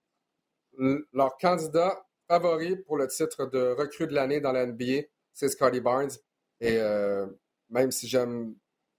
leur 0.77 1.37
candidat 1.37 2.05
favori 2.27 2.77
pour 2.77 2.97
le 2.97 3.07
titre 3.07 3.45
de 3.45 3.75
recrue 3.77 4.07
de 4.07 4.13
l'année 4.13 4.39
dans 4.39 4.51
la 4.51 4.65
NBA, 4.65 5.03
c'est 5.33 5.49
Scotty 5.49 5.81
Barnes. 5.81 6.11
Et 6.59 6.77
euh, 6.77 7.27
même 7.69 7.91
si 7.91 8.07
j'aime 8.07 8.55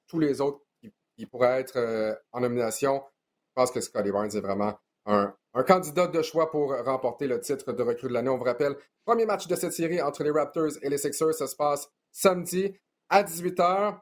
tous 0.07 0.19
les 0.19 0.41
autres 0.41 0.61
qui, 1.17 1.27
pourraient 1.27 1.61
être 1.61 1.77
euh, 1.77 2.15
en 2.33 2.41
nomination, 2.41 3.03
je 3.49 3.53
pense 3.55 3.71
que 3.71 3.81
Scotty 3.81 4.11
Barnes 4.11 4.31
est 4.35 4.41
vraiment 4.41 4.79
un, 5.07 5.35
candidat 5.67 6.07
de 6.07 6.23
choix 6.23 6.51
pour 6.51 6.75
remporter 6.85 7.27
le 7.27 7.41
titre 7.41 7.73
de 7.73 7.83
recrue 7.83 8.09
de 8.09 8.13
l'année. 8.13 8.29
On 8.29 8.39
vous 8.39 8.45
rappelle, 8.45 8.77
premier 9.05 9.27
match 9.27 9.47
de 9.47 9.55
cette 9.55 9.73
série 9.73 10.01
entre 10.01 10.25
les 10.25 10.31
Raptors 10.31 10.73
et 10.83 10.89
les 10.89 10.99
Sixers, 10.99 11.35
ça 11.35 11.47
se 11.47 11.57
passe 11.57 11.89
samedi 12.11 12.75
à 13.09 13.23
18h. 13.23 14.01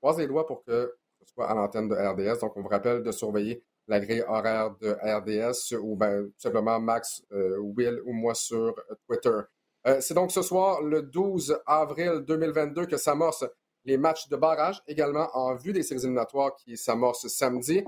Croise 0.00 0.18
les 0.18 0.26
doigts 0.26 0.46
pour 0.46 0.64
que 0.64 0.96
ce 1.20 1.34
soit 1.34 1.50
à 1.50 1.54
l'antenne 1.54 1.88
de 1.88 1.94
RDS. 1.94 2.40
Donc, 2.40 2.56
on 2.56 2.62
vous 2.62 2.68
rappelle 2.68 3.02
de 3.02 3.12
surveiller 3.12 3.62
la 3.88 4.00
grille 4.00 4.24
horaire 4.26 4.70
de 4.80 4.96
RDS 5.02 5.76
ou 5.80 5.96
ben, 5.96 6.30
simplement 6.38 6.78
Max, 6.80 7.22
euh, 7.32 7.58
Will 7.58 8.00
ou 8.04 8.12
moi 8.12 8.34
sur 8.34 8.74
Twitter. 9.06 9.40
Euh, 9.86 10.00
c'est 10.00 10.14
donc 10.14 10.30
ce 10.30 10.42
soir, 10.42 10.82
le 10.82 11.02
12 11.02 11.58
avril 11.66 12.22
2022, 12.26 12.86
que 12.86 12.96
s'amorcent 12.96 13.46
les 13.84 13.96
matchs 13.96 14.28
de 14.28 14.36
barrage, 14.36 14.82
également 14.86 15.28
en 15.34 15.54
vue 15.56 15.72
des 15.72 15.82
séries 15.82 16.02
éliminatoires 16.02 16.54
qui 16.56 16.76
s'amorcent 16.76 17.28
samedi. 17.28 17.82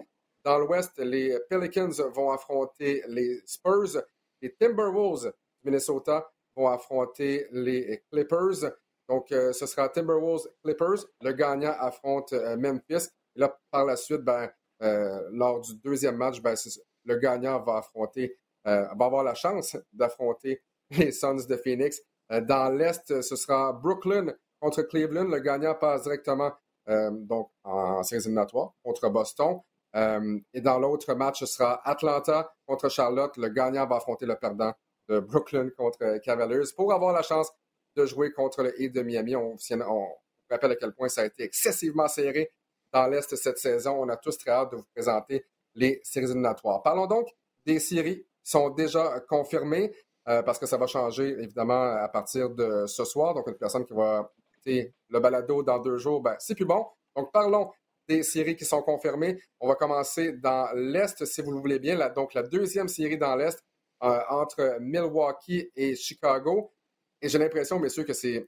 Dans 0.44 0.58
l'Ouest, 0.58 0.98
les 0.98 1.38
Pelicans 1.48 1.92
vont 2.14 2.30
affronter 2.32 3.02
les 3.06 3.40
Spurs. 3.46 4.02
Les 4.40 4.52
Timberwolves 4.54 5.26
du 5.26 5.70
Minnesota 5.70 6.28
vont 6.56 6.68
affronter 6.68 7.46
les 7.52 8.02
Clippers. 8.10 8.72
Donc, 9.08 9.30
euh, 9.30 9.52
ce 9.52 9.66
sera 9.66 9.88
Timberwolves 9.88 10.48
Clippers. 10.64 11.04
Le 11.20 11.32
gagnant 11.32 11.74
affronte 11.78 12.32
euh, 12.32 12.56
Memphis. 12.56 13.08
Et 13.36 13.40
là, 13.40 13.56
par 13.70 13.84
la 13.84 13.96
suite, 13.96 14.22
ben, 14.22 14.50
euh, 14.82 15.28
lors 15.30 15.60
du 15.60 15.76
deuxième 15.76 16.16
match, 16.16 16.42
ben, 16.42 16.56
le 17.04 17.16
gagnant 17.16 17.62
va 17.62 17.78
affronter, 17.78 18.36
va 18.64 18.88
avoir 19.00 19.24
la 19.24 19.34
chance 19.34 19.76
d'affronter 19.92 20.62
les 20.90 21.12
Suns 21.12 21.46
de 21.48 21.56
Phoenix. 21.56 22.00
dans 22.30 22.68
l'Est, 22.70 23.22
ce 23.22 23.36
sera 23.36 23.72
Brooklyn 23.72 24.32
contre 24.60 24.82
Cleveland. 24.82 25.24
Le 25.24 25.40
gagnant 25.40 25.74
passe 25.74 26.02
directement 26.02 26.52
donc 26.86 27.50
en 27.64 28.02
séries 28.02 28.22
éliminatoires 28.22 28.72
contre 28.84 29.08
Boston. 29.08 29.60
Euh, 29.94 30.38
et 30.54 30.60
dans 30.60 30.78
l'autre 30.78 31.12
match, 31.14 31.40
ce 31.40 31.46
sera 31.46 31.80
Atlanta 31.88 32.54
contre 32.66 32.88
Charlotte. 32.88 33.36
Le 33.36 33.48
gagnant 33.48 33.86
va 33.86 33.96
affronter 33.96 34.26
le 34.26 34.36
perdant 34.36 34.72
de 35.08 35.20
Brooklyn 35.20 35.70
contre 35.76 36.18
Cavaliers 36.18 36.70
pour 36.76 36.92
avoir 36.92 37.12
la 37.12 37.22
chance 37.22 37.50
de 37.96 38.06
jouer 38.06 38.32
contre 38.32 38.62
le 38.62 38.80
Heat 38.80 38.94
de 38.94 39.02
Miami. 39.02 39.36
On, 39.36 39.56
on, 39.72 40.08
rappelle 40.50 40.72
à 40.72 40.76
quel 40.76 40.92
point 40.92 41.08
ça 41.08 41.22
a 41.22 41.26
été 41.26 41.44
excessivement 41.44 42.08
serré 42.08 42.50
dans 42.92 43.06
l'Est 43.06 43.34
cette 43.36 43.58
saison. 43.58 44.02
On 44.02 44.08
a 44.08 44.16
tous 44.16 44.36
très 44.38 44.50
hâte 44.50 44.72
de 44.72 44.76
vous 44.76 44.86
présenter 44.94 45.44
les 45.74 46.00
séries 46.04 46.26
éliminatoires. 46.26 46.82
Parlons 46.82 47.06
donc 47.06 47.28
des 47.64 47.78
séries 47.78 48.22
qui 48.44 48.50
sont 48.50 48.70
déjà 48.70 49.20
confirmées 49.28 49.94
euh, 50.28 50.42
parce 50.42 50.58
que 50.58 50.66
ça 50.66 50.76
va 50.76 50.86
changer 50.86 51.30
évidemment 51.40 51.96
à 51.96 52.08
partir 52.08 52.50
de 52.50 52.86
ce 52.86 53.04
soir. 53.04 53.34
Donc, 53.34 53.46
une 53.48 53.56
personne 53.56 53.84
qui 53.84 53.94
va 53.94 54.30
écouter 54.52 54.94
le 55.08 55.20
balado 55.20 55.62
dans 55.62 55.78
deux 55.78 55.96
jours, 55.96 56.20
ben, 56.20 56.36
c'est 56.38 56.54
plus 56.54 56.64
bon. 56.64 56.86
Donc, 57.16 57.32
parlons 57.32 57.70
des 58.08 58.22
séries 58.22 58.56
qui 58.56 58.64
sont 58.64 58.82
confirmées. 58.82 59.40
On 59.60 59.68
va 59.68 59.74
commencer 59.74 60.32
dans 60.32 60.68
l'Est, 60.74 61.24
si 61.24 61.42
vous 61.42 61.52
le 61.52 61.58
voulez 61.58 61.78
bien. 61.78 61.96
donc, 62.10 62.34
la 62.34 62.42
deuxième 62.42 62.88
série 62.88 63.18
dans 63.18 63.36
l'Est 63.36 63.62
euh, 64.02 64.20
entre 64.30 64.78
Milwaukee 64.80 65.70
et 65.76 65.94
Chicago. 65.94 66.72
Et 67.20 67.28
j'ai 67.28 67.38
l'impression, 67.38 67.78
messieurs, 67.78 68.04
que 68.04 68.12
ce 68.12 68.46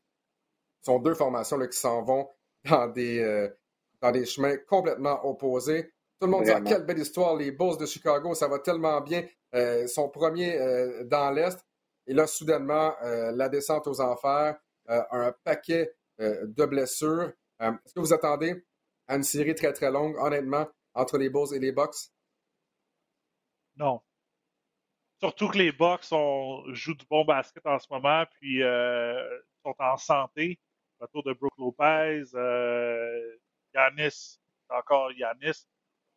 sont 0.83 0.99
deux 0.99 1.15
formations 1.15 1.57
là, 1.57 1.69
qui 1.69 1.79
s'en 1.79 2.03
vont 2.03 2.29
dans 2.69 2.89
des, 2.89 3.21
euh, 3.21 3.49
dans 4.01 4.11
des 4.11 4.25
chemins 4.25 4.57
complètement 4.69 5.25
opposés. 5.25 5.93
Tout 6.21 6.27
le 6.27 6.33
monde 6.33 6.45
dit 6.45 6.51
ah, 6.51 6.61
quelle 6.61 6.85
belle 6.85 6.99
histoire, 6.99 7.37
les 7.37 7.53
Bulls 7.53 7.77
de 7.79 7.87
Chicago, 7.87 8.35
ça 8.35 8.49
va 8.49 8.59
tellement 8.59 9.01
bien. 9.01 9.25
son 9.87 10.09
premier 10.09 10.59
dans 11.05 11.31
l'Est. 11.31 11.59
Et 12.07 12.15
là, 12.15 12.27
soudainement, 12.27 12.95
la 13.03 13.49
descente 13.49 13.87
aux 13.87 14.01
enfers, 14.01 14.57
un 14.87 15.35
paquet 15.45 15.93
de 16.19 16.65
blessures. 16.67 17.33
Est-ce 17.61 17.95
que 17.95 18.01
vous 18.01 18.13
attendez 18.13 18.65
à 19.07 19.17
une 19.17 19.23
série 19.23 19.55
très, 19.55 19.73
très 19.73 19.91
longue, 19.91 20.17
honnêtement, 20.19 20.67
entre 20.95 21.19
les 21.19 21.31
Bulls 21.31 21.55
et 21.55 21.59
les 21.59 21.73
Bucks? 21.73 22.11
Non. 23.77 24.01
Surtout 25.21 25.49
que 25.49 25.59
les 25.59 25.73
Bucks 25.73 26.09
jouent 26.73 26.95
du 26.95 27.07
bon 27.09 27.25
basket 27.25 27.65
en 27.67 27.79
ce 27.79 27.87
moment, 27.91 28.25
puis 28.41 28.63
sont 29.65 29.75
en 29.79 29.97
santé. 29.97 30.59
Retour 31.01 31.23
de 31.25 31.33
Brooke 31.33 31.59
Lopez, 31.59 32.25
euh, 32.35 33.37
Yanis, 33.75 34.39
encore 34.69 35.13
Yanis. 35.13 35.67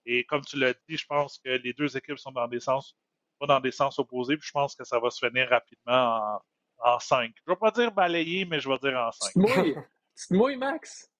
Et 0.05 0.23
comme 0.25 0.41
tu 0.41 0.57
l'as 0.57 0.73
dit, 0.87 0.97
je 0.97 1.05
pense 1.05 1.39
que 1.39 1.49
les 1.49 1.73
deux 1.73 1.97
équipes 1.97 2.17
sont 2.17 2.31
dans 2.31 2.47
des 2.47 2.59
sens, 2.59 2.95
pas 3.39 3.47
dans 3.47 3.59
des 3.59 3.71
sens 3.71 3.99
opposés, 3.99 4.37
puis 4.37 4.47
je 4.47 4.51
pense 4.51 4.75
que 4.75 4.83
ça 4.83 4.99
va 4.99 5.09
se 5.09 5.25
finir 5.25 5.49
rapidement 5.49 6.39
en, 6.79 6.99
5. 6.99 7.33
Je 7.35 7.41
ne 7.47 7.55
vais 7.55 7.59
pas 7.59 7.71
dire 7.71 7.91
balayer, 7.91 8.45
mais 8.45 8.59
je 8.59 8.69
vais 8.69 8.77
dire 8.77 8.97
en 8.97 9.11
5. 9.11 9.33
Tu 9.33 10.27
te 10.29 10.33
mouilles, 10.33 10.57
Max? 10.57 11.11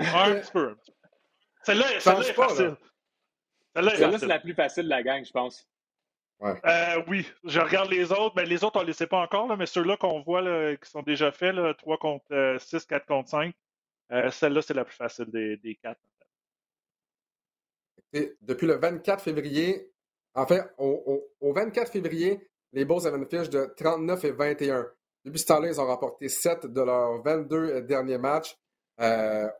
Un 0.00 0.40
petit 0.40 0.52
peu. 0.52 0.76
Celle-là 1.64 1.92
est 1.92 2.00
facile. 2.00 2.76
Celle-là, 3.74 4.18
c'est 4.18 4.26
la 4.26 4.40
plus 4.40 4.54
facile 4.54 4.84
de 4.84 4.90
la 4.90 5.02
gang, 5.02 5.24
je 5.24 5.30
pense. 5.30 5.66
Euh, 6.42 7.02
oui, 7.08 7.26
je 7.44 7.60
regarde 7.60 7.90
les 7.90 8.12
autres. 8.12 8.32
Mais 8.36 8.46
les 8.46 8.64
autres, 8.64 8.78
on 8.78 8.82
ne 8.82 8.86
les 8.86 8.92
sait 8.92 9.06
pas 9.06 9.20
encore, 9.20 9.54
mais 9.56 9.66
ceux-là 9.66 9.96
qu'on 9.96 10.22
voit 10.22 10.42
qui 10.76 10.90
sont 10.90 11.02
déjà 11.02 11.30
faits, 11.32 11.54
3 11.78 11.98
contre 11.98 12.56
6, 12.58 12.74
euh, 12.74 12.80
4 12.88 13.06
contre 13.06 13.28
5, 13.28 13.54
euh, 14.12 14.30
celle-là, 14.30 14.62
c'est 14.62 14.74
la 14.74 14.84
plus 14.84 14.96
facile 14.96 15.26
des, 15.26 15.56
des 15.58 15.76
4. 15.76 15.98
depuis 18.40 18.66
le 18.66 18.76
24 18.76 19.22
février, 19.22 19.92
en 20.34 20.46
fait, 20.46 20.62
au, 20.78 21.22
24 21.40 21.92
février, 21.92 22.48
les 22.72 22.84
Bulls 22.84 23.06
avaient 23.06 23.18
une 23.18 23.28
fiche 23.28 23.50
de 23.50 23.72
39 23.76 24.24
et 24.24 24.32
21. 24.32 24.86
Depuis 25.24 25.40
ce 25.40 25.46
temps-là, 25.46 25.68
ils 25.68 25.80
ont 25.80 25.86
remporté 25.86 26.28
7 26.28 26.66
de 26.66 26.80
leurs 26.80 27.22
22 27.22 27.82
derniers 27.82 28.18
matchs. 28.18 28.56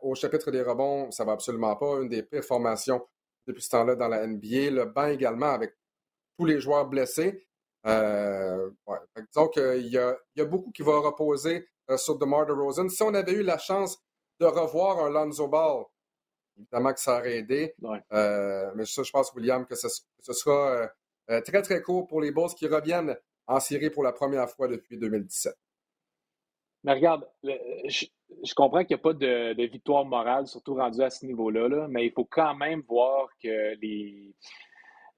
Au 0.01 0.15
chapitre 0.15 0.51
des 0.51 0.61
rebonds, 0.61 1.11
ça 1.11 1.25
va 1.25 1.33
absolument 1.33 1.75
pas. 1.75 2.01
Une 2.01 2.09
des 2.09 2.23
pires 2.23 2.43
formations 2.43 3.05
depuis 3.47 3.63
ce 3.63 3.69
temps-là 3.69 3.95
dans 3.95 4.07
la 4.07 4.25
NBA. 4.27 4.69
Le 4.71 4.85
banc 4.85 5.07
également 5.07 5.51
avec 5.51 5.73
tous 6.37 6.45
les 6.45 6.59
joueurs 6.59 6.87
blessés. 6.87 7.47
Euh, 7.85 8.69
disons 9.27 9.47
qu'il 9.47 9.87
y 9.87 9.97
a, 9.97 10.15
y 10.35 10.41
a, 10.41 10.45
beaucoup 10.45 10.71
qui 10.71 10.83
vont 10.83 11.01
reposer 11.01 11.67
euh, 11.89 11.97
sur 11.97 12.17
DeMar 12.17 12.45
DeRozan. 12.45 12.89
Si 12.89 13.01
on 13.03 13.13
avait 13.13 13.33
eu 13.33 13.43
la 13.43 13.57
chance 13.57 13.97
de 14.39 14.45
revoir 14.45 15.03
un 15.05 15.09
Lonzo 15.09 15.47
Ball, 15.47 15.85
évidemment 16.57 16.93
que 16.93 16.99
ça 16.99 17.17
aurait 17.17 17.37
aidé. 17.37 17.75
Euh, 18.13 18.71
mais 18.75 18.85
ça, 18.85 19.03
je 19.03 19.11
pense, 19.11 19.33
William, 19.33 19.65
que 19.65 19.75
ce, 19.75 19.87
sera 20.33 20.91
très, 21.27 21.61
très 21.61 21.81
court 21.81 22.07
pour 22.07 22.21
les 22.21 22.31
Bulls 22.31 22.53
qui 22.55 22.67
reviennent 22.67 23.17
en 23.47 23.59
série 23.59 23.89
pour 23.89 24.03
la 24.03 24.13
première 24.13 24.49
fois 24.49 24.67
depuis 24.67 24.97
2017. 24.97 25.55
Mais 26.83 26.93
regarde, 26.93 27.27
je, 27.43 28.05
comprends 28.55 28.83
qu'il 28.83 28.95
n'y 28.95 29.01
a 29.01 29.03
pas 29.03 29.13
de, 29.13 29.53
de, 29.53 29.63
victoire 29.65 30.03
morale, 30.05 30.47
surtout 30.47 30.73
rendu 30.75 31.01
à 31.01 31.09
ce 31.09 31.25
niveau-là, 31.25 31.67
là, 31.67 31.87
mais 31.89 32.05
il 32.05 32.11
faut 32.11 32.25
quand 32.25 32.55
même 32.55 32.81
voir 32.87 33.29
que 33.41 33.75
les, 33.79 34.33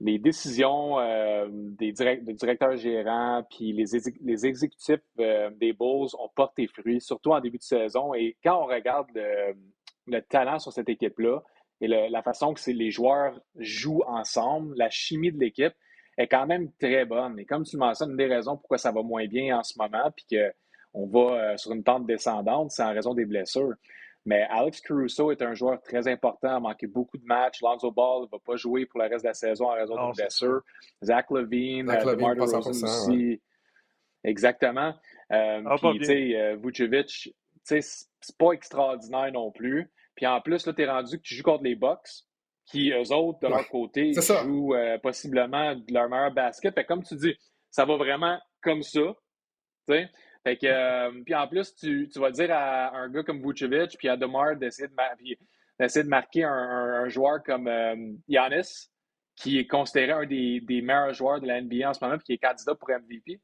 les 0.04 0.19
décisions 0.19 0.99
euh, 0.99 1.47
des, 1.49 1.93
directeurs 1.93 2.76
gérants 2.76 3.43
puis 3.49 3.71
les, 3.71 3.86
les 4.21 4.45
exécutifs 4.45 4.99
euh, 5.19 5.49
des 5.52 5.71
Bulls 5.71 6.10
ont 6.19 6.30
porté 6.36 6.67
fruit, 6.67 6.99
surtout 6.99 7.32
en 7.32 7.39
début 7.39 7.58
de 7.58 7.63
saison. 7.63 8.13
Et 8.13 8.36
quand 8.43 8.62
on 8.62 8.65
regarde 8.65 9.08
le, 9.13 10.21
talent 10.21 10.60
sur 10.60 10.73
cette 10.73 10.89
équipe-là 10.89 11.41
et 11.80 11.88
la 11.88 12.21
façon 12.21 12.54
que 12.54 12.71
les 12.71 12.91
joueurs 12.91 13.39
jouent 13.58 14.04
ensemble, 14.06 14.76
la 14.78 14.89
chimie 14.89 15.32
de 15.32 15.39
l'équipe 15.39 15.73
est 16.17 16.28
quand 16.28 16.45
même 16.45 16.71
très 16.80 17.06
bonne. 17.06 17.39
Et 17.39 17.45
comme 17.45 17.63
tu 17.63 17.78
mentionnes, 17.78 18.12
une 18.12 18.17
des 18.17 18.28
raisons 18.28 18.58
pourquoi 18.58 18.78
ça 18.78 18.91
va 18.91 19.02
moins 19.02 19.26
bien 19.26 19.58
en 19.58 19.63
ce 19.63 19.78
moment, 19.78 20.12
puis 20.15 20.38
qu'on 20.94 21.08
va 21.08 21.52
euh, 21.54 21.58
sur 21.58 21.72
une 21.74 21.84
pente 21.84 22.06
descendante, 22.06 22.72
c'est 22.72 22.84
en 22.84 22.94
raison 22.94 23.14
des 23.14 23.26
blessures. 23.26 23.74
Mais 24.26 24.44
Alex 24.50 24.80
Caruso 24.80 25.32
est 25.32 25.42
un 25.42 25.54
joueur 25.54 25.82
très 25.82 26.08
important, 26.08 26.56
a 26.56 26.60
manqué 26.60 26.88
beaucoup 26.88 27.18
de 27.18 27.26
matchs. 27.26 27.62
Lonzo 27.62 27.92
Ball 27.92 28.22
ne 28.22 28.28
va 28.28 28.38
pas 28.40 28.56
jouer 28.56 28.86
pour 28.86 29.02
le 29.02 29.08
reste 29.08 29.24
de 29.24 29.30
la 29.30 29.34
saison 29.34 29.66
en 29.66 29.74
raison 29.74 29.96
de 29.96 30.16
blessures. 30.16 30.62
Zach 31.04 31.30
Levine, 31.30 31.88
Zach 31.88 32.06
euh, 32.06 32.16
Levine 32.16 32.42
aussi. 32.42 33.42
Exactement. 34.24 34.94
Euh, 35.32 35.62
ah, 35.66 35.76
puis, 35.78 36.00
tu 36.00 36.06
sais, 36.06 36.40
euh, 36.40 36.56
Vucevic, 36.56 37.36
c'est 37.64 37.82
pas 38.38 38.54
extraordinaire 38.54 39.32
non 39.34 39.52
plus. 39.52 39.92
Puis 40.16 40.26
en 40.26 40.40
plus, 40.40 40.66
là, 40.66 40.74
tu 40.74 40.82
es 40.82 40.90
rendu 40.90 41.18
que 41.18 41.24
tu 41.24 41.36
joues 41.36 41.44
contre 41.44 41.64
les 41.66 41.76
Bucks, 41.76 42.24
qui, 42.66 42.92
eux 42.92 43.12
autres, 43.12 43.40
de 43.42 43.48
leur 43.48 43.68
côté, 43.68 44.14
jouent 44.14 44.76
possiblement 45.02 45.76
de 45.76 45.94
leur 45.94 46.08
meilleur 46.08 46.32
basket. 46.32 46.74
Fait 46.74 46.86
comme 46.86 47.04
tu 47.04 47.16
dis, 47.16 47.36
ça 47.70 47.84
va 47.84 47.98
vraiment 47.98 48.40
comme 48.62 48.84
ça. 48.84 49.02
sais. 49.90 50.10
Fait 50.44 50.58
que, 50.58 50.68
euh, 50.68 51.24
puis 51.24 51.34
en 51.34 51.48
plus, 51.48 51.74
tu, 51.76 52.08
vas 52.18 52.32
dire 52.32 52.50
à 52.52 52.96
un 52.98 53.10
gars 53.10 53.24
comme 53.24 53.42
Vucevic, 53.42 53.98
puis 53.98 54.10
à 54.10 54.18
Demar 54.18 54.58
d'essayer 54.58 54.90
de, 54.90 56.02
de, 56.02 56.10
marquer 56.10 56.44
un, 56.44 57.08
joueur 57.08 57.42
comme 57.44 57.68
euh, 57.68 57.96
Giannis, 58.28 58.90
qui 59.38 59.58
est 59.58 59.68
considéré 59.68 60.12
un 60.12 60.26
des, 60.26 60.62
meilleurs 60.68 61.14
joueurs 61.14 61.40
de 61.40 61.48
la 61.48 61.62
NBA 61.62 61.90
en 61.90 61.94
ce 61.94 62.04
moment, 62.04 62.18
puis 62.18 62.26
qui 62.26 62.34
est 62.34 62.38
candidat 62.38 62.76
pour 62.76 62.90
MVP. 62.90 63.40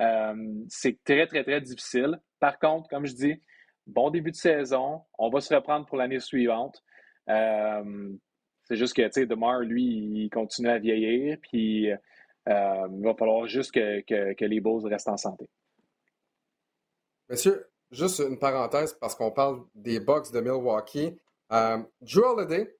Euh, 0.00 0.34
c'est 0.68 1.02
très, 1.04 1.26
très, 1.28 1.44
très 1.44 1.60
difficile. 1.60 2.20
Par 2.40 2.58
contre, 2.58 2.88
comme 2.88 3.06
je 3.06 3.14
dis, 3.14 3.40
bon 3.86 4.10
début 4.10 4.32
de 4.32 4.36
saison, 4.36 5.02
on 5.18 5.30
va 5.30 5.40
se 5.40 5.54
reprendre 5.54 5.86
pour 5.86 5.98
l'année 5.98 6.18
suivante. 6.18 6.82
c'est 7.28 8.76
juste 8.76 8.96
que, 8.96 9.02
tu 9.02 9.12
sais, 9.12 9.26
DeMar, 9.26 9.60
lui, 9.60 9.84
il 9.84 10.30
continue 10.30 10.68
à 10.68 10.78
vieillir, 10.78 11.38
puis 11.40 11.84
il 11.86 11.98
va 12.46 13.14
falloir 13.16 13.46
juste 13.46 13.72
que, 13.72 14.00
que, 14.00 14.34
que 14.34 14.44
les 14.44 14.60
Bulls 14.60 14.84
restent 14.88 15.10
en 15.10 15.16
santé. 15.16 15.48
Monsieur, 17.30 17.64
juste 17.92 18.18
une 18.18 18.40
parenthèse 18.40 18.92
parce 18.94 19.14
qu'on 19.14 19.30
parle 19.30 19.62
des 19.76 20.00
Bucks 20.00 20.32
de 20.32 20.40
Milwaukee. 20.40 21.16
Euh, 21.52 21.78
Drew 22.00 22.24
Holiday 22.24 22.76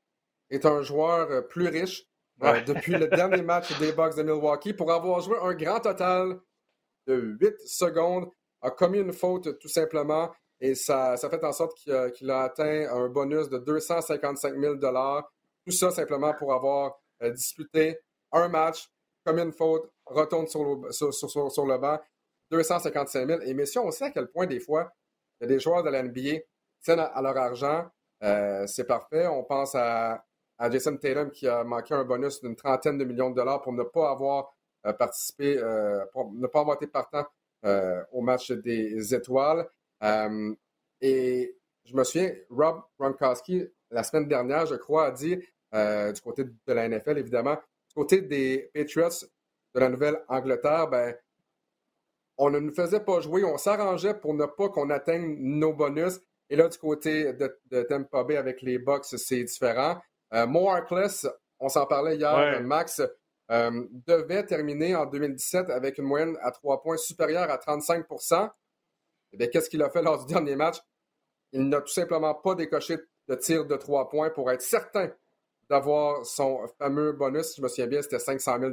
est 0.51 0.67
un 0.67 0.83
joueur 0.83 1.31
euh, 1.31 1.41
plus 1.41 1.69
riche 1.69 2.05
euh, 2.43 2.61
depuis 2.63 2.97
le 2.97 3.07
dernier 3.07 3.43
match 3.43 3.79
des 3.79 3.93
Bucks 3.93 4.17
de 4.17 4.25
Milwaukee. 4.25 4.73
Pour 4.73 4.91
avoir 4.91 5.21
joué 5.21 5.39
un 5.41 5.55
grand 5.55 5.79
total 5.79 6.41
de 7.07 7.37
8 7.41 7.61
secondes, 7.65 8.29
a 8.61 8.73
commis 8.73 8.99
une 8.99 9.13
faute 9.13 9.57
tout 9.61 9.69
simplement 9.69 10.33
et 10.61 10.75
ça, 10.75 11.17
ça 11.17 11.31
fait 11.31 11.45
en 11.45 11.53
sorte 11.53 11.77
qu'il 11.77 12.31
a, 12.31 12.43
atteint 12.43 12.89
un 12.93 13.09
bonus 13.09 13.49
de 13.51 13.59
255 13.59 14.59
000 14.59 14.75
Tout 14.79 15.73
ça 15.73 15.93
simplement 15.93 16.35
pour 16.35 16.53
avoir 16.53 16.99
disputé 17.35 18.01
un 18.33 18.49
match, 18.49 18.91
commis 19.25 19.43
une 19.43 19.53
faute, 19.53 19.89
retourne 20.07 20.49
sur 20.49 20.65
le, 20.65 20.91
sur, 20.91 21.15
sur 21.15 21.67
le 21.67 21.79
banc 21.79 22.01
255 22.51 23.27
000. 23.27 23.41
Et 23.43 23.55
messieurs, 23.55 23.81
on 23.83 23.91
sait 23.91 24.07
à 24.07 24.11
quel 24.11 24.29
point 24.29 24.47
des 24.47 24.61
fois, 24.61 24.93
il 25.41 25.45
y 25.45 25.47
a 25.47 25.49
des 25.49 25.61
joueurs 25.61 25.83
de 25.83 25.91
la 25.91 26.03
NBA 26.03 26.41
tiennent 26.83 27.01
à, 27.01 27.23
leur 27.23 27.37
argent. 27.37 27.87
Euh, 28.23 28.67
c'est 28.67 28.85
parfait. 28.85 29.27
On 29.27 29.45
pense 29.45 29.75
à, 29.75 30.25
Jason 30.71 30.97
Tatum 30.97 31.31
qui 31.31 31.49
a 31.49 31.65
manqué 31.65 31.95
un 31.95 32.05
bonus 32.05 32.43
d'une 32.43 32.55
trentaine 32.55 32.99
de 32.99 33.05
millions 33.05 33.31
de 33.31 33.37
dollars 33.37 33.63
pour 33.63 33.73
ne 33.73 33.83
pas 33.83 34.11
avoir 34.11 34.55
euh, 34.87 34.93
participé, 34.93 35.57
euh, 35.57 36.05
pour 36.13 36.31
ne 36.33 36.47
pas 36.47 36.61
avoir 36.61 36.77
été 36.77 36.87
partant 36.87 37.27
au 38.13 38.23
match 38.23 38.53
des 38.53 39.15
étoiles. 39.15 39.69
et 41.03 41.57
je 41.85 41.95
me 41.95 42.05
souviens, 42.05 42.33
Rob 42.49 42.83
Gronkowski, 42.99 43.67
la 43.91 44.03
semaine 44.03 44.29
dernière, 44.29 44.65
je 44.65 44.77
crois, 44.77 45.07
a 45.07 45.11
dit, 45.11 45.37
du 45.37 46.21
côté 46.23 46.45
de 46.45 46.73
la 46.73 46.89
NFL, 46.89 47.19
évidemment, 47.19 47.57
du 47.89 47.95
côté 47.95 48.23
des 48.23 48.71
Patriots 48.73 49.27
de 49.75 49.81
la 49.81 49.89
Nouvelle-Angleterre, 49.91 50.89
ben, 50.89 51.15
on 52.43 52.49
ne 52.49 52.59
nous 52.59 52.73
faisait 52.73 53.01
pas 53.01 53.21
jouer, 53.21 53.45
on 53.45 53.59
s'arrangeait 53.59 54.15
pour 54.15 54.33
ne 54.33 54.47
pas 54.47 54.71
qu'on 54.71 54.89
atteigne 54.89 55.37
nos 55.39 55.75
bonus. 55.75 56.21
Et 56.49 56.57
là, 56.57 56.69
du 56.69 56.79
côté 56.79 57.35
de, 57.35 57.61
de 57.67 57.83
Tampa 57.83 58.25
Bay 58.25 58.39
avec 58.39 58.63
les 58.63 58.79
Bucks, 58.79 59.05
c'est 59.05 59.45
différent. 59.45 60.01
Euh, 60.33 60.47
Mo 60.47 60.71
on 61.59 61.69
s'en 61.69 61.85
parlait 61.85 62.17
hier, 62.17 62.63
Max, 62.63 63.03
euh, 63.51 63.87
devait 64.07 64.47
terminer 64.47 64.97
en 64.97 65.05
2017 65.05 65.69
avec 65.69 65.99
une 65.99 66.07
moyenne 66.07 66.39
à 66.41 66.51
trois 66.51 66.81
points 66.81 66.97
supérieure 66.97 67.51
à 67.51 67.59
35% 67.59 68.49
Eh 69.33 69.37
bien, 69.37 69.49
qu'est-ce 69.49 69.69
qu'il 69.69 69.83
a 69.83 69.91
fait 69.91 70.03
lors 70.03 70.25
du 70.25 70.33
dernier 70.33 70.57
match? 70.57 70.79
Il 71.53 71.69
n'a 71.69 71.83
tout 71.83 71.93
simplement 71.93 72.35
pas 72.35 72.55
décoché 72.55 72.97
de 73.29 73.35
tir 73.35 73.67
de 73.67 73.77
trois 73.77 74.09
points 74.09 74.31
pour 74.31 74.51
être 74.51 74.63
certain 74.63 75.11
d'avoir 75.69 76.25
son 76.25 76.67
fameux 76.79 77.13
bonus. 77.13 77.55
Je 77.55 77.61
me 77.61 77.69
souviens 77.69 77.87
bien, 77.87 78.01
c'était 78.01 78.19
500 78.19 78.61
000 78.61 78.73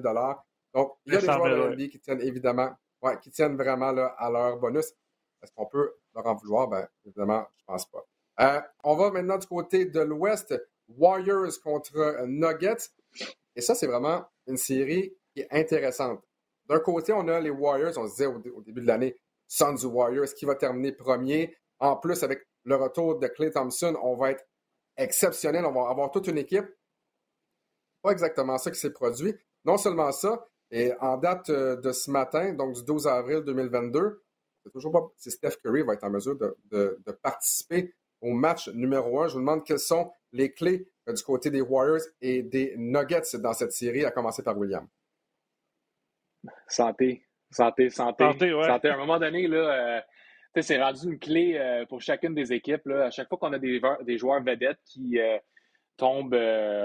Donc, 0.74 0.94
il 1.06 1.14
y 1.14 1.18
a 1.18 1.20
des 1.20 1.26
joueurs 1.26 1.44
de 1.44 1.76
NBA 1.76 1.88
qui 1.90 2.00
tiennent 2.00 2.22
évidemment 2.22 2.72
qui 3.22 3.32
tiennent 3.32 3.56
vraiment 3.56 3.90
à 4.18 4.30
leur 4.30 4.58
bonus. 4.58 4.94
Est-ce 5.42 5.52
qu'on 5.54 5.66
peut 5.66 5.94
leur 6.16 6.26
en 6.26 6.36
vouloir? 6.36 6.68
Ben, 6.68 6.88
évidemment, 7.06 7.46
je 7.58 7.64
pense 7.66 7.86
pas. 7.86 8.06
Euh, 8.40 8.62
on 8.84 8.96
va 8.96 9.12
maintenant 9.12 9.38
du 9.38 9.48
côté 9.48 9.86
de 9.86 10.00
l'Ouest. 10.00 10.54
Warriors 10.90 11.60
contre 11.64 12.26
Nuggets. 12.26 12.90
Et 13.56 13.62
ça, 13.62 13.76
c'est 13.76 13.88
vraiment 13.88 14.26
une 14.48 14.58
série 14.58 15.14
qui 15.34 15.42
est 15.42 15.48
intéressante. 15.52 16.24
D'un 16.68 16.80
côté, 16.80 17.14
on 17.14 17.28
a 17.28 17.40
les 17.40 17.50
Warriors. 17.50 17.98
On 17.98 18.08
se 18.08 18.12
disait 18.12 18.26
au, 18.26 18.62
début 18.62 18.82
de 18.82 18.88
l'année, 18.88 19.18
Suns 19.48 19.84
Warriors, 19.86 20.34
qui 20.36 20.46
va 20.46 20.56
terminer 20.56 20.92
premier. 20.92 21.56
En 21.80 21.96
plus, 21.98 22.24
avec 22.24 22.48
le 22.64 22.76
retour 22.76 23.20
de 23.20 23.28
Clay 23.28 23.52
Thompson, 23.52 23.98
on 24.02 24.16
va 24.16 24.32
être 24.32 24.46
exceptionnel. 24.98 25.66
On 25.66 25.72
va 25.72 25.90
avoir 25.90 26.12
toute 26.12 26.28
une 26.28 26.38
équipe. 26.38 26.66
Pas 28.02 28.12
exactement 28.12 28.58
ça 28.58 28.72
qui 28.72 28.80
s'est 28.80 28.92
produit. 28.92 29.36
Non 29.66 29.78
seulement 29.78 30.12
ça, 30.12 30.46
Et 30.72 30.92
en 31.00 31.18
date 31.18 31.50
de 31.50 31.92
ce 31.92 32.12
matin, 32.12 32.54
donc 32.54 32.76
du 32.76 32.84
12 32.84 33.08
avril 33.08 33.42
2022, 33.46 34.22
c'est 34.64 34.72
toujours 34.72 34.92
pas 34.92 35.08
si 35.16 35.32
Steph 35.32 35.58
Curry 35.64 35.84
va 35.84 35.94
être 35.94 36.04
en 36.04 36.10
mesure 36.10 36.38
de, 36.38 36.98
participer 37.22 37.94
au 38.22 38.34
match 38.34 38.68
numéro 38.70 39.22
un. 39.22 39.28
Je 39.28 39.34
vous 39.34 39.40
demande 39.40 39.64
quelles 39.64 39.80
sont 39.80 40.12
les 40.34 40.52
clés 40.52 40.90
du 41.08 41.24
côté 41.24 41.50
des 41.50 41.62
Warriors 41.62 42.06
et 42.20 42.44
des 42.44 42.76
Nuggets 42.78 43.38
dans 43.40 43.54
cette 43.54 43.72
série, 43.72 44.04
à 44.04 44.12
commencer 44.12 44.44
par 44.44 44.58
William. 44.58 44.86
Santé. 46.68 47.24
Santé, 47.50 47.90
santé. 47.90 48.26
Santé, 48.26 48.54
ouais. 48.54 48.68
santé. 48.68 48.90
À 48.90 48.96
un 48.96 48.98
moment 48.98 49.20
donné, 49.20 49.48
là, 49.48 49.58
euh, 49.58 50.02
c'est 50.62 50.82
rendu 50.82 51.06
une 51.06 51.20
clé 51.20 51.58
euh, 51.58 51.86
pour 51.86 52.02
chacune 52.02 52.34
des 52.34 52.52
équipes. 52.52 52.86
Là. 52.86 53.06
À 53.06 53.10
chaque 53.10 53.30
fois 53.30 53.38
qu'on 53.38 53.54
a 53.54 53.60
des, 53.60 53.80
des, 54.02 54.18
joueurs 54.18 54.44
vedettes 54.44 54.80
qui 54.86 55.18
euh, 55.18 55.38
tombent 55.98 56.40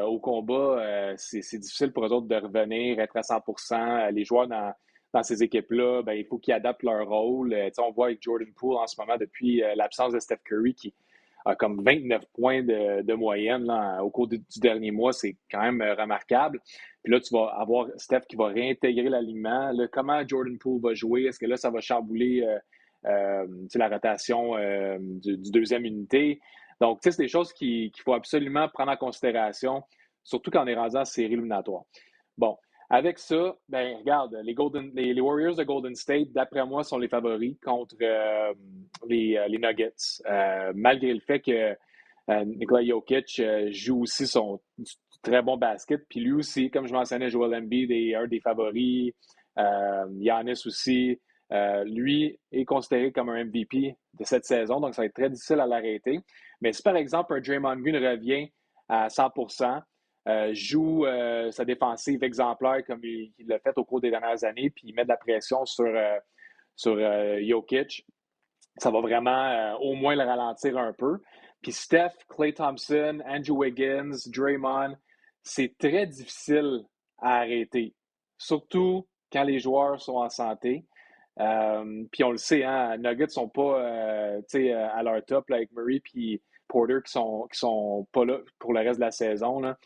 au 0.06 0.18
combat, 0.18 1.14
c'est 1.16 1.58
difficile 1.58 1.92
pour 1.92 2.06
eux 2.06 2.12
autres 2.12 2.26
de 2.28 2.36
revenir, 2.36 2.98
être 2.98 3.16
à 3.16 3.20
100% 3.20 4.10
Les 4.12 4.24
joueurs 4.24 4.48
dans, 4.48 4.72
dans 5.12 5.22
ces 5.22 5.42
équipes-là, 5.42 6.02
ben, 6.02 6.14
il 6.14 6.24
faut 6.24 6.38
qu'ils 6.38 6.54
adaptent 6.54 6.82
leur 6.82 7.06
rôle. 7.08 7.54
on 7.78 7.92
voit 7.92 8.06
avec 8.06 8.22
Jordan 8.22 8.52
Poole 8.54 8.76
en 8.76 8.86
ce 8.86 9.00
moment, 9.00 9.16
depuis 9.18 9.62
l'absence 9.76 10.12
de 10.12 10.18
Steph 10.18 10.38
Curry, 10.44 10.74
qui 10.74 10.94
a 11.44 11.54
comme 11.56 11.82
29 11.82 12.24
points 12.32 12.62
de, 12.62 13.02
de 13.02 13.14
moyenne 13.14 13.64
là, 13.64 14.02
au 14.02 14.10
cours 14.10 14.28
du 14.28 14.40
dernier 14.58 14.90
mois. 14.90 15.12
C'est 15.12 15.36
quand 15.50 15.62
même 15.62 15.82
remarquable. 15.98 16.60
Puis 17.02 17.12
là, 17.12 17.20
tu 17.20 17.34
vas 17.34 17.46
avoir 17.58 17.88
Steph 17.96 18.22
qui 18.28 18.36
va 18.36 18.46
réintégrer 18.46 19.08
l'alignement. 19.08 19.72
Comment 19.90 20.26
Jordan 20.26 20.56
Poole 20.58 20.80
va 20.80 20.94
jouer? 20.94 21.24
Est-ce 21.24 21.38
que 21.38 21.46
là, 21.46 21.56
ça 21.56 21.70
va 21.70 21.80
chambouler 21.80 22.42
euh, 22.42 22.58
euh 23.06 23.46
la 23.74 23.88
rotation 23.88 24.56
euh, 24.56 24.98
du, 25.00 25.50
deuxième 25.50 25.84
unité? 25.84 26.40
Donc, 26.82 26.98
c'est 27.02 27.16
des 27.16 27.28
choses 27.28 27.52
qu'il 27.52 27.92
faut 28.04 28.12
absolument 28.12 28.68
prendre 28.68 28.90
en 28.90 28.96
considération, 28.96 29.84
surtout 30.24 30.50
quand 30.50 30.64
on 30.64 30.66
est 30.66 30.74
rendu 30.74 30.96
en 30.96 31.04
série 31.04 31.34
éliminatoire. 31.34 31.84
Bon, 32.36 32.56
avec 32.90 33.20
ça, 33.20 33.54
ben 33.68 33.98
regarde, 33.98 34.36
les, 34.42 35.20
Warriors 35.20 35.54
de 35.54 35.62
Golden 35.62 35.94
State, 35.94 36.32
d'après 36.32 36.66
moi, 36.66 36.82
sont 36.82 36.98
les 36.98 37.06
favoris 37.06 37.56
contre 37.64 37.94
euh, 38.02 38.52
les, 39.08 39.40
les, 39.48 39.58
Nuggets, 39.58 39.94
malgré 40.74 41.14
le 41.14 41.20
fait 41.20 41.38
que 41.38 41.76
Nikola 42.44 42.84
Jokic 42.84 43.40
joue 43.70 44.02
aussi 44.02 44.26
son, 44.26 44.58
très 45.22 45.40
bon 45.40 45.56
basket. 45.56 46.02
Puis 46.08 46.18
lui 46.18 46.32
aussi, 46.32 46.68
comme 46.68 46.88
je 46.88 46.92
mentionnais, 46.92 47.30
Joel 47.30 47.54
Embiid 47.54 47.92
est 47.92 48.16
un 48.16 48.26
des 48.26 48.40
favoris. 48.40 49.12
Euh, 49.56 50.06
Giannis 50.18 50.66
aussi. 50.66 51.20
Euh, 51.52 51.84
lui 51.84 52.38
est 52.50 52.64
considéré 52.64 53.12
comme 53.12 53.28
un 53.28 53.44
MVP 53.44 53.96
de 54.14 54.24
cette 54.24 54.44
saison, 54.44 54.80
donc 54.80 54.94
ça 54.94 55.02
va 55.02 55.06
être 55.06 55.14
très 55.14 55.28
difficile 55.28 55.60
à 55.60 55.66
l'arrêter. 55.66 56.20
Mais 56.60 56.72
si 56.72 56.82
par 56.82 56.96
exemple 56.96 57.34
un 57.34 57.40
Draymond 57.40 57.76
Green 57.76 57.96
revient 57.96 58.50
à 58.88 59.08
100% 59.08 59.82
euh, 60.28 60.54
joue 60.54 61.04
euh, 61.04 61.50
sa 61.50 61.64
défensive 61.64 62.22
exemplaire 62.22 62.84
comme 62.86 63.00
il, 63.02 63.32
l'a 63.46 63.58
fait 63.58 63.76
au 63.76 63.84
cours 63.84 64.00
des 64.00 64.10
dernières 64.10 64.44
années, 64.44 64.70
puis 64.70 64.88
il 64.88 64.94
met 64.94 65.02
de 65.02 65.08
la 65.08 65.16
pression 65.16 65.66
sur, 65.66 65.92
sur 66.74 66.96
Jokic, 67.42 68.06
ça 68.78 68.90
va 68.90 69.00
vraiment 69.00 69.76
au 69.80 69.94
moins 69.94 70.14
le 70.14 70.24
ralentir 70.24 70.78
un 70.78 70.94
peu. 70.94 71.18
Puis 71.60 71.72
Steph, 71.72 72.12
Clay 72.28 72.54
Thompson, 72.54 73.20
Andrew 73.26 73.58
Wiggins, 73.58 74.16
Draymond, 74.26 74.96
c'est 75.42 75.76
très 75.78 76.06
difficile 76.06 76.80
à 77.18 77.40
arrêter, 77.40 77.94
surtout 78.38 79.06
quand 79.32 79.44
les 79.44 79.58
joueurs 79.58 80.00
sont 80.00 80.16
en 80.16 80.28
santé. 80.28 80.84
Euh, 81.40 82.04
puis 82.12 82.24
on 82.24 82.30
le 82.30 82.38
sait, 82.38 82.64
hein, 82.64 82.96
Nuggets 82.98 83.28
sont 83.28 83.48
pas 83.48 83.80
euh, 83.80 84.40
euh, 84.54 84.88
à 84.92 85.02
leur 85.02 85.24
top 85.24 85.50
avec 85.50 85.72
Murray 85.72 86.00
puis 86.00 86.42
Porter 86.68 86.98
qui 87.04 87.12
sont 87.12 87.48
qui 87.50 87.58
sont 87.58 88.06
pas 88.12 88.24
là 88.24 88.38
pour 88.58 88.74
le 88.74 88.80
reste 88.80 89.00
de 89.00 89.04
la 89.04 89.10
saison. 89.10 89.60
Là. 89.60 89.78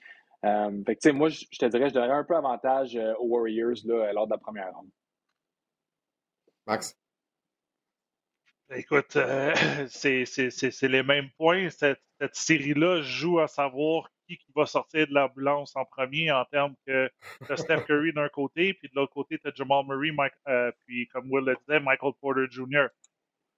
fait 0.43 0.97
que, 0.97 1.11
moi, 1.11 1.29
je 1.29 1.45
te 1.59 1.67
dirais, 1.67 1.89
je 1.89 1.95
donnerais 1.95 2.19
un 2.19 2.25
peu 2.25 2.37
avantage 2.37 2.99
aux 3.19 3.27
Warriors 3.27 3.77
là, 3.85 4.13
lors 4.13 4.27
de 4.27 4.33
la 4.33 4.39
première 4.39 4.75
ronde. 4.75 4.91
Max? 6.67 6.97
Écoute, 8.71 9.17
c'est 9.89 10.83
les 10.83 11.03
mêmes 11.05 11.31
points. 11.39 11.71
Cette, 11.71 12.03
cette 12.21 12.35
série-là 12.35 13.03
joue 13.03 13.39
à 13.39 13.47
savoir 13.47 14.11
qui, 14.27 14.39
va 14.55 14.67
sortir 14.67 15.07
de 15.07 15.15
l'ambulance 15.15 15.77
en 15.77 15.85
premier 15.85 16.31
en 16.33 16.45
termes 16.47 16.75
que 16.87 17.11
tu 17.47 17.57
Steph 17.57 17.85
Curry 17.87 18.13
d'un 18.13 18.29
côté, 18.29 18.75
puis 18.75 18.89
de 18.89 18.95
l'autre 18.97 19.13
côté, 19.13 19.39
tu 19.39 19.49
as 19.49 19.53
Jamal 19.55 19.85
Murray, 19.87 20.13
euh, 20.49 20.73
puis 20.87 21.07
comme 21.09 21.31
Will 21.31 21.45
le 21.45 21.57
disait, 21.57 21.81
Michael 21.81 22.13
Porter 22.21 22.47
Jr. 22.51 22.89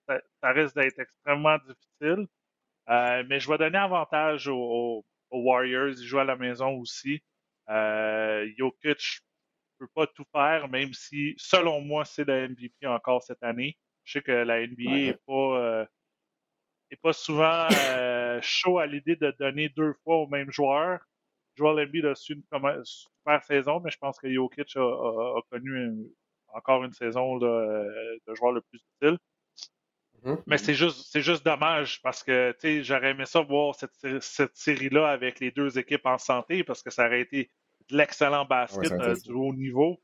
Ça, 0.07 0.53
risque 0.53 0.75
d'être 0.75 0.99
extrêmement 0.99 1.59
difficile. 1.59 2.27
Euh, 2.89 3.23
mais 3.29 3.41
je 3.41 3.51
vais 3.51 3.59
donner 3.59 3.79
avantage 3.79 4.49
aux, 4.49 5.05
Warriors. 5.31 5.91
Ils 5.91 6.07
jouent 6.07 6.21
à 6.21 6.25
la 6.25 6.37
maison 6.37 6.79
aussi. 6.79 7.23
Euh, 7.69 8.49
Jokic 8.57 9.21
ne 9.81 9.87
peut 9.87 9.91
pas 9.95 10.07
tout 10.07 10.25
faire, 10.33 10.69
même 10.69 10.95
si, 10.95 11.35
selon 11.37 11.83
moi, 11.83 12.07
c'est 12.07 12.27
le 12.27 12.49
MVP 12.49 12.87
encore 12.87 13.23
cette 13.23 13.43
année. 13.43 13.77
Je 14.05 14.13
sais 14.15 14.23
que 14.23 14.33
la 14.33 14.67
NBA 14.67 14.91
n'est 14.91 15.19
pas 15.27 15.59
euh, 15.59 15.87
n'est 16.90 16.98
pas 17.03 17.12
souvent 17.12 17.66
euh, 17.70 18.38
chaud 18.42 18.79
à 18.79 18.87
l'idée 18.87 19.16
de 19.16 19.35
donner 19.38 19.68
deux 19.70 19.94
fois 20.05 20.16
au 20.16 20.27
même 20.27 20.51
joueur. 20.51 21.01
Joel 21.57 21.87
Embiid 21.87 22.07
a 22.07 22.14
su 22.14 22.35
une, 22.35 22.85
super 22.85 23.42
saison, 23.42 23.81
mais 23.81 23.90
je 23.90 23.98
pense 23.98 24.18
que 24.18 24.33
Jokic 24.33 24.77
a, 24.77 25.40
connu 25.51 26.07
encore 26.48 26.85
une 26.85 26.92
saison 26.92 27.38
de 27.38 28.35
joueur 28.35 28.53
le 28.53 28.61
plus 28.62 28.81
utile. 28.96 29.18
Mm-hmm. 30.24 30.42
Mais 30.46 30.59
c'est 30.59 30.74
juste, 30.74 31.09
c'est 31.11 31.20
juste 31.20 31.44
dommage 31.44 32.01
parce 32.03 32.22
que 32.22 32.55
j'aurais 32.83 33.11
aimé 33.11 33.24
ça 33.27 33.40
voir 33.40 33.74
cette, 33.74 34.20
cette 34.20 34.57
série-là 34.57 35.09
avec 35.09 35.40
les 35.40 35.51
deux 35.51 35.79
équipes 35.79 36.07
en 36.07 36.18
santé 36.18 36.64
parce 36.64 36.83
que 36.83 36.90
ça 36.90 37.07
aurait 37.07 37.20
été 37.20 37.51
de 37.90 37.96
l'excellent 37.96 38.44
basket 38.44 38.92
euh, 38.92 39.14
du 39.24 39.33
haut 39.33 39.53
niveau. 39.53 40.01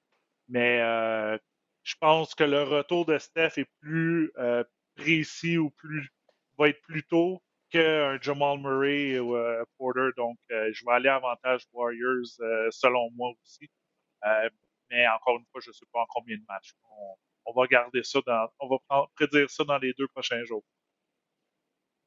Mais 0.49 0.81
euh, 0.81 1.39
je 1.83 1.95
pense 2.01 2.35
que 2.35 2.45
le 2.45 2.63
retour 2.63 3.07
de 3.07 3.19
Steph 3.19 3.53
est 3.57 3.69
plus 3.81 4.33
précis 4.97 5.59
ou 5.59 5.71
plus 5.71 6.09
va 6.59 6.69
être 6.69 6.81
plus 6.83 7.05
tôt 7.05 7.43
qu'un 7.71 8.19
Jamal 8.21 8.59
Murray 8.59 9.19
ou 9.19 9.37
euh, 9.37 9.65
Porter. 9.79 10.11
Donc, 10.17 10.37
euh, 10.53 10.71
je 10.73 10.85
vais 10.85 10.93
aller 10.93 11.09
avantage 11.09 11.67
Warriors 11.73 12.41
euh, 12.41 12.69
selon 12.71 13.11
moi 13.17 13.31
aussi. 13.43 13.69
mais 14.91 15.07
encore 15.09 15.37
une 15.39 15.45
fois, 15.51 15.61
je 15.61 15.71
ne 15.71 15.75
sais 15.75 15.87
pas 15.93 16.01
en 16.01 16.07
combien 16.09 16.37
de 16.37 16.45
matchs. 16.49 16.73
On, 17.47 17.53
va 17.53 17.67
garder 17.67 18.03
ça 18.03 18.21
dans, 18.27 18.49
on 18.61 18.69
va 18.69 19.07
prédire 19.15 19.51
ça 19.51 19.65
dans 19.65 19.79
les 19.79 19.93
deux 19.99 20.09
prochains 20.09 20.43
jours. 20.45 20.65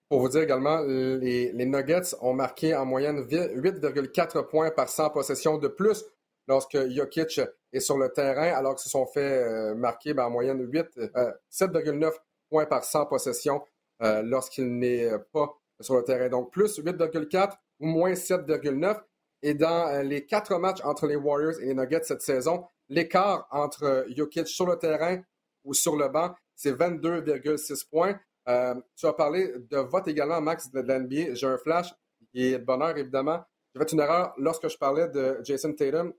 Pour 0.10 0.22
vous 0.22 0.30
dire 0.30 0.42
également, 0.42 0.80
les, 0.80 1.52
Nuggets 1.54 2.16
ont 2.22 2.34
marqué 2.34 2.74
en 2.74 2.86
moyenne 2.86 3.20
8,4 3.24 4.48
points 4.48 4.72
par 4.72 4.88
100 4.88 5.10
possessions 5.10 5.58
de 5.58 5.68
plus 5.68 6.06
lorsque 6.48 6.78
Jokic 6.90 7.42
est 7.74 7.80
sur 7.82 7.98
le 7.98 8.10
terrain, 8.10 8.54
alors 8.56 8.76
qu'ils 8.76 8.86
se 8.86 8.90
sont 8.90 9.06
fait 9.06 9.76
marquer 9.76 10.14
ben, 10.14 10.26
en 10.26 10.30
moyenne 10.30 10.66
7,9 10.66 12.14
points 12.50 12.66
par 12.66 12.86
100 12.86 13.08
possessions 13.08 13.62
euh, 14.02 14.22
lorsqu'il 14.24 14.78
n'est 14.78 15.10
pas 15.32 15.58
sur 15.80 15.96
le 15.96 16.04
terrain. 16.04 16.30
Donc, 16.30 16.52
plus 16.52 16.80
8,4 16.80 17.54
ou 17.80 17.88
moins 17.88 18.14
7,9. 18.14 19.00
Et 19.44 19.54
dans 19.54 19.88
euh, 19.88 20.04
les 20.04 20.26
quatre 20.26 20.58
matchs 20.58 20.82
entre 20.84 21.08
les 21.08 21.16
Warriors 21.16 21.60
et 21.62 21.68
les 21.68 21.74
Nuggets 21.74 22.04
cette 22.04 22.22
saison, 22.22 22.66
l'écart 22.90 23.48
entre 23.52 24.06
Jokic 24.10 24.48
sur 24.48 24.66
le 24.66 24.78
terrain 24.78 25.22
ou 25.64 25.74
sur 25.74 25.96
le 25.96 26.08
banc, 26.08 26.34
c'est 26.56 26.72
22,6 26.72 27.88
points. 27.90 28.20
Euh, 28.50 28.76
tu 28.96 29.06
as 29.06 29.14
parlé 29.14 29.54
de 29.70 29.78
vote 29.78 30.08
également, 30.08 30.42
Max, 30.42 30.72
de 30.72 30.80
l'NBA. 30.80 31.36
J'ai 31.36 31.48
un 31.48 31.58
flash 31.58 31.94
est 32.34 32.60
de 32.60 32.64
bonheur, 32.64 32.98
évidemment. 32.98 33.44
J'ai 33.74 33.82
fait 33.82 33.92
une 33.92 34.00
erreur 34.00 34.34
lorsque 34.38 34.68
je 34.68 34.78
parlais 34.78 35.08
de 35.10 35.40
Jason 35.44 35.74
Tatum. 35.74 36.14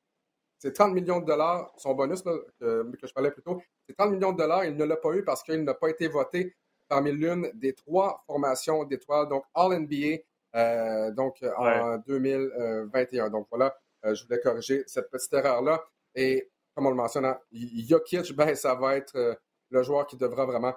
C'est 0.58 0.72
30 0.72 0.92
millions 0.92 1.20
de 1.20 1.26
dollars, 1.26 1.72
son 1.76 1.94
bonus 1.94 2.22
que, 2.22 2.46
que, 2.60 3.06
je 3.06 3.12
parlais 3.12 3.30
plus 3.30 3.42
tôt. 3.42 3.60
C'est 3.86 3.96
30 3.96 4.12
millions 4.12 4.32
de 4.32 4.38
dollars. 4.38 4.64
Il 4.64 4.76
ne 4.76 4.84
l'a 4.84 4.96
pas 4.96 5.12
eu 5.14 5.24
parce 5.24 5.42
qu'il 5.42 5.62
n'a 5.62 5.74
pas 5.74 5.88
été 5.88 6.08
voté 6.08 6.56
parmi 6.88 7.12
l'une 7.12 7.50
des 7.54 7.74
trois 7.74 8.22
formations 8.26 8.84
d'étoiles, 8.84 9.28
donc 9.28 9.44
All-NBA, 9.54 10.22
euh, 10.56 11.10
donc 11.12 11.44
en 11.56 11.98
2021. 11.98 13.30
Donc 13.30 13.46
voilà, 13.50 13.76
euh, 14.04 14.14
je 14.14 14.24
voulais 14.24 14.40
corriger 14.40 14.82
cette 14.86 15.10
petite 15.10 15.32
erreur-là. 15.32 15.84
Et 16.14 16.50
comme 16.74 16.86
on 16.86 16.90
le 16.90 16.96
mentionne, 16.96 17.26
hein, 17.26 17.38
Jokic, 17.52 18.32
ben, 18.36 18.54
ça 18.54 18.74
va 18.74 18.96
être 18.96 19.16
euh, 19.16 19.34
le 19.70 19.82
joueur 19.82 20.06
qui 20.06 20.16
devra 20.16 20.46
vraiment 20.46 20.74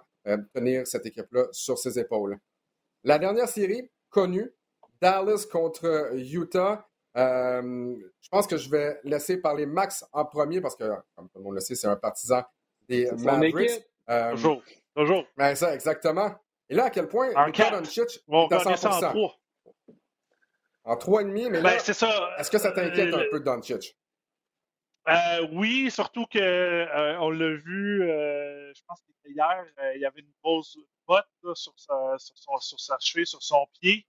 tenir 0.54 0.86
cette 0.86 1.06
équipe-là 1.08 1.48
sur 1.52 1.80
ses 1.80 1.98
épaules. 1.98 2.38
La 3.04 3.18
dernière 3.18 3.50
série 3.50 3.90
connue, 4.10 4.52
Dallas 5.02 5.48
contre 5.52 6.14
Utah. 6.16 6.88
je 7.16 8.30
pense 8.30 8.46
que 8.46 8.58
je 8.58 8.70
vais 8.70 9.00
laisser 9.04 9.38
parler 9.38 9.66
Max 9.66 10.06
en 10.12 10.26
premier 10.26 10.62
parce 10.62 10.76
que, 10.76 10.84
comme 11.16 11.28
tout 11.30 11.40
le 11.40 11.44
monde 11.44 11.56
le 11.56 11.60
sait, 11.60 11.74
c'est 11.74 11.88
un 11.88 11.96
partisan 11.96 12.44
des 12.88 13.10
Mavericks. 13.14 13.84
Bonjour. 14.08 14.62
Toujours. 14.96 15.26
Ben, 15.38 15.56
ça, 15.56 15.74
exactement. 15.74 16.36
Et 16.70 16.76
là, 16.76 16.86
à 16.86 16.90
quel 16.90 17.08
point 17.08 17.34
en 17.36 17.46
Luka 17.46 17.70
Doncic 17.70 18.20
est 18.28 18.54
à 18.54 18.58
100%. 18.58 19.36
En 20.84 20.98
3. 20.98 21.22
En 21.22 21.26
demi, 21.26 21.50
mais 21.50 21.62
ben, 21.62 21.64
là, 21.64 21.76
est-ce 21.76 22.50
que 22.50 22.58
ça 22.58 22.72
t'inquiète 22.72 23.14
un 23.14 23.20
euh, 23.20 23.30
peu, 23.30 23.40
Doncic? 23.40 23.96
Euh, 25.08 25.48
oui, 25.52 25.90
surtout 25.90 26.26
que 26.28 26.38
euh, 26.40 27.20
on 27.20 27.32
l'a 27.32 27.56
vu, 27.56 28.04
euh, 28.04 28.72
je 28.74 28.82
pense 28.88 29.02
que 29.02 29.08
c'était 29.16 29.34
hier, 29.34 29.66
il 29.96 30.02
y 30.02 30.06
avait 30.06 30.22
une 30.22 30.32
grosse 30.44 30.78
botte 31.08 31.26
sur, 31.56 31.74
sa, 31.76 32.18
sur, 32.20 32.38
son, 32.38 32.58
sur 32.58 32.80
sa 32.80 32.98
cheville, 33.00 33.26
sur 33.26 33.42
son 33.42 33.66
pied. 33.80 34.06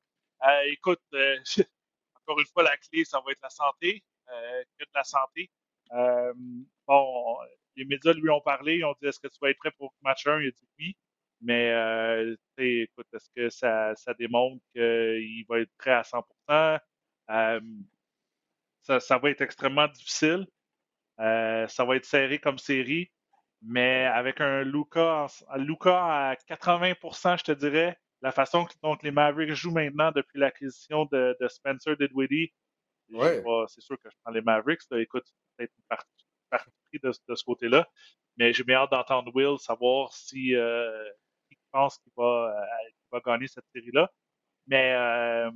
écoute, 0.66 1.02
encore 2.14 2.40
une 2.40 2.46
fois, 2.46 2.62
la 2.62 2.76
clé, 2.76 3.04
ça 3.04 3.20
va 3.24 3.32
être 3.32 3.40
la 3.42 3.50
santé, 3.50 4.04
que 4.26 4.84
de 4.84 4.90
la 4.94 5.04
santé. 5.04 5.50
bon, 6.86 7.38
les 7.76 7.84
médias 7.84 8.12
lui 8.12 8.30
ont 8.30 8.40
parlé, 8.40 8.76
ils 8.76 8.84
ont 8.84 8.94
dit 9.00 9.08
est-ce 9.08 9.20
que 9.20 9.28
tu 9.28 9.38
vas 9.40 9.50
être 9.50 9.58
prêt 9.58 9.72
pour 9.78 9.92
le 10.00 10.08
match 10.08 10.26
1 10.26 10.40
Il 10.40 10.48
a 10.48 10.50
dit 10.50 10.68
oui. 10.78 10.96
Mais 11.42 11.74
écoute, 12.56 13.06
est-ce 13.12 13.28
que 13.34 13.50
ça, 13.50 13.94
ça 13.96 14.14
démontre 14.14 14.62
qu'il 14.74 15.44
va 15.48 15.60
être 15.60 15.72
prêt 15.76 15.92
à 15.92 16.04
100 16.04 16.24
ça, 18.82 19.00
ça, 19.00 19.18
va 19.18 19.30
être 19.30 19.40
extrêmement 19.42 19.88
difficile. 19.88 20.46
ça 21.18 21.84
va 21.84 21.96
être 21.96 22.04
serré 22.04 22.38
comme 22.38 22.58
série. 22.58 23.10
Mais 23.62 24.06
avec 24.06 24.40
un 24.40 24.62
Luca, 24.64 25.26
Luca 25.56 26.30
à 26.30 26.34
80% 26.34 27.38
je 27.38 27.44
te 27.44 27.52
dirais, 27.52 27.96
la 28.20 28.32
façon 28.32 28.66
dont 28.82 28.96
les 29.02 29.12
Mavericks 29.12 29.54
jouent 29.54 29.72
maintenant 29.72 30.10
depuis 30.10 30.38
l'acquisition 30.38 31.04
de, 31.06 31.36
de, 31.40 31.48
Spencer 31.48 31.96
Dinwiddie, 31.96 32.52
c'est 33.10 33.80
sûr 33.80 33.96
que 34.00 34.10
je 34.10 34.16
prends 34.22 34.32
les 34.32 34.42
Mavericks. 34.42 34.82
Écoute, 34.92 35.26
peut-être 35.56 35.72
une 35.76 35.84
partie, 35.88 36.24
de, 36.98 37.12
ce 37.12 37.44
côté-là. 37.44 37.88
Mais 38.36 38.52
j'ai 38.52 38.64
bien 38.64 38.78
hâte 38.78 38.90
d'entendre 38.90 39.30
Will 39.34 39.58
savoir 39.58 40.12
si 40.12 40.54
euh, 40.54 41.10
il 41.50 41.58
pense 41.70 41.98
qu'il 41.98 42.12
va, 42.16 42.54
euh, 42.56 42.90
va, 43.10 43.20
gagner 43.20 43.46
cette 43.46 43.66
série-là. 43.74 44.10
Mais 44.66 44.94
euh, 44.94 45.50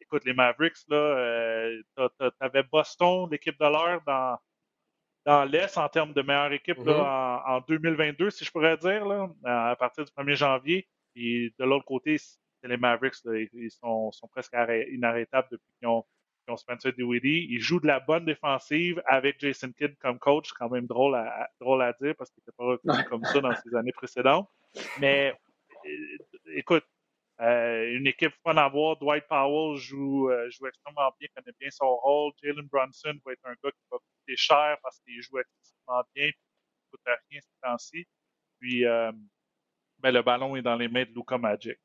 écoute, 0.00 0.24
les 0.24 0.32
Mavericks, 0.32 0.88
là, 0.88 1.70
tu 1.96 2.24
avais 2.40 2.62
Boston, 2.62 3.28
l'équipe 3.30 3.58
de 3.58 3.66
l'heure, 3.66 4.00
dans, 4.06 4.38
dans 5.26 5.44
l'Est 5.44 5.76
en 5.76 5.88
termes 5.88 6.12
de 6.12 6.22
meilleure 6.22 6.52
équipe 6.52 6.78
là, 6.78 6.92
mm-hmm. 6.92 7.52
en, 7.52 7.56
en, 7.56 7.60
2022, 7.68 8.30
si 8.30 8.44
je 8.44 8.50
pourrais 8.50 8.76
dire, 8.76 9.04
là, 9.06 9.30
à 9.44 9.76
partir 9.76 10.04
du 10.04 10.12
1er 10.12 10.34
janvier. 10.34 10.88
Et 11.16 11.52
de 11.58 11.64
l'autre 11.64 11.84
côté, 11.84 12.18
c'est 12.18 12.68
les 12.68 12.76
Mavericks. 12.76 13.16
ils 13.24 13.70
sont, 13.70 14.10
sont, 14.12 14.28
presque 14.28 14.54
inarrêtables 14.90 15.48
depuis 15.50 15.70
qu'ils 15.78 15.88
ont, 15.88 16.04
ont, 16.48 16.56
Spencer 16.56 16.92
Dinwiddie. 16.92 17.46
Ils 17.50 17.60
jouent 17.60 17.80
de 17.80 17.86
la 17.86 18.00
bonne 18.00 18.24
défensive 18.24 19.02
avec 19.06 19.40
Jason 19.40 19.72
Kidd 19.72 19.96
comme 19.98 20.18
coach. 20.18 20.48
C'est 20.48 20.56
quand 20.58 20.70
même 20.70 20.86
drôle 20.86 21.14
à, 21.14 21.48
drôle 21.60 21.82
à 21.82 21.92
dire 22.00 22.14
parce 22.16 22.30
qu'il 22.30 22.42
n'était 22.42 22.56
pas 22.56 22.64
reconnu 22.64 23.04
comme 23.08 23.24
ça 23.24 23.40
dans 23.40 23.54
ses 23.54 23.74
années 23.74 23.92
précédentes. 23.92 24.48
Mais 25.00 25.34
euh, 25.86 26.18
écoute, 26.54 26.84
euh, 27.40 27.96
une 27.96 28.06
équipe 28.06 28.32
fun 28.44 28.56
à 28.56 28.68
voir. 28.68 28.96
Dwight 28.96 29.26
Powell 29.26 29.76
joue, 29.76 30.30
euh, 30.30 30.48
joue 30.50 30.66
extrêmement 30.66 31.12
bien, 31.18 31.28
connaît 31.34 31.54
bien 31.58 31.70
son 31.70 31.96
rôle. 31.96 32.32
Jalen 32.42 32.66
Brunson 32.66 33.14
va 33.24 33.32
être 33.32 33.44
un 33.44 33.54
gars 33.62 33.70
qui 33.72 33.84
va 33.90 33.98
coûter 33.98 34.36
cher 34.36 34.76
parce 34.82 35.00
qu'il 35.00 35.20
joue 35.20 35.38
extrêmement 35.38 36.04
bien, 36.14 36.28
puis 36.28 36.38
il 36.38 36.86
ne 36.86 36.90
coûte 36.90 37.20
rien 37.30 37.40
ces 37.40 37.60
temps-ci. 37.62 38.06
Puis, 38.60 38.86
euh, 38.86 39.10
ben, 39.98 40.12
le 40.12 40.22
ballon 40.22 40.54
est 40.54 40.62
dans 40.62 40.76
les 40.76 40.88
mains 40.88 41.04
de 41.04 41.12
Luka 41.14 41.36
Magic. 41.36 41.78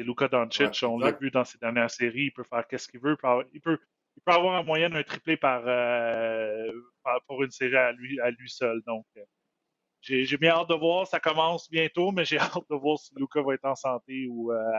Et 0.00 0.02
Luka 0.02 0.28
Doncic, 0.28 0.82
on 0.82 0.98
l'a 0.98 1.12
vu 1.12 1.30
dans 1.30 1.44
ses 1.44 1.58
dernières 1.58 1.90
séries, 1.90 2.24
il 2.24 2.32
peut 2.32 2.42
faire 2.42 2.66
qu'est-ce 2.66 2.88
qu'il 2.88 3.00
veut. 3.00 3.18
Il 3.52 3.60
peut, 3.60 3.78
il 4.16 4.22
peut 4.22 4.32
avoir 4.32 4.58
en 4.58 4.64
moyenne 4.64 4.96
un 4.96 5.02
triplé 5.02 5.36
par, 5.36 5.62
euh, 5.66 6.72
pour 7.26 7.42
une 7.42 7.50
série 7.50 7.76
à 7.76 7.92
lui, 7.92 8.18
à 8.18 8.30
lui 8.30 8.48
seul. 8.48 8.80
Donc, 8.86 9.04
euh, 9.18 9.20
j'ai 10.00 10.36
bien 10.38 10.52
hâte 10.52 10.70
de 10.70 10.74
voir. 10.74 11.06
Ça 11.06 11.20
commence 11.20 11.68
bientôt, 11.68 12.12
mais 12.12 12.24
j'ai 12.24 12.38
hâte 12.38 12.64
de 12.70 12.76
voir 12.76 12.98
si 12.98 13.12
Luca 13.14 13.42
va 13.42 13.52
être 13.52 13.66
en 13.66 13.74
santé 13.74 14.26
ou 14.30 14.50
euh, 14.50 14.72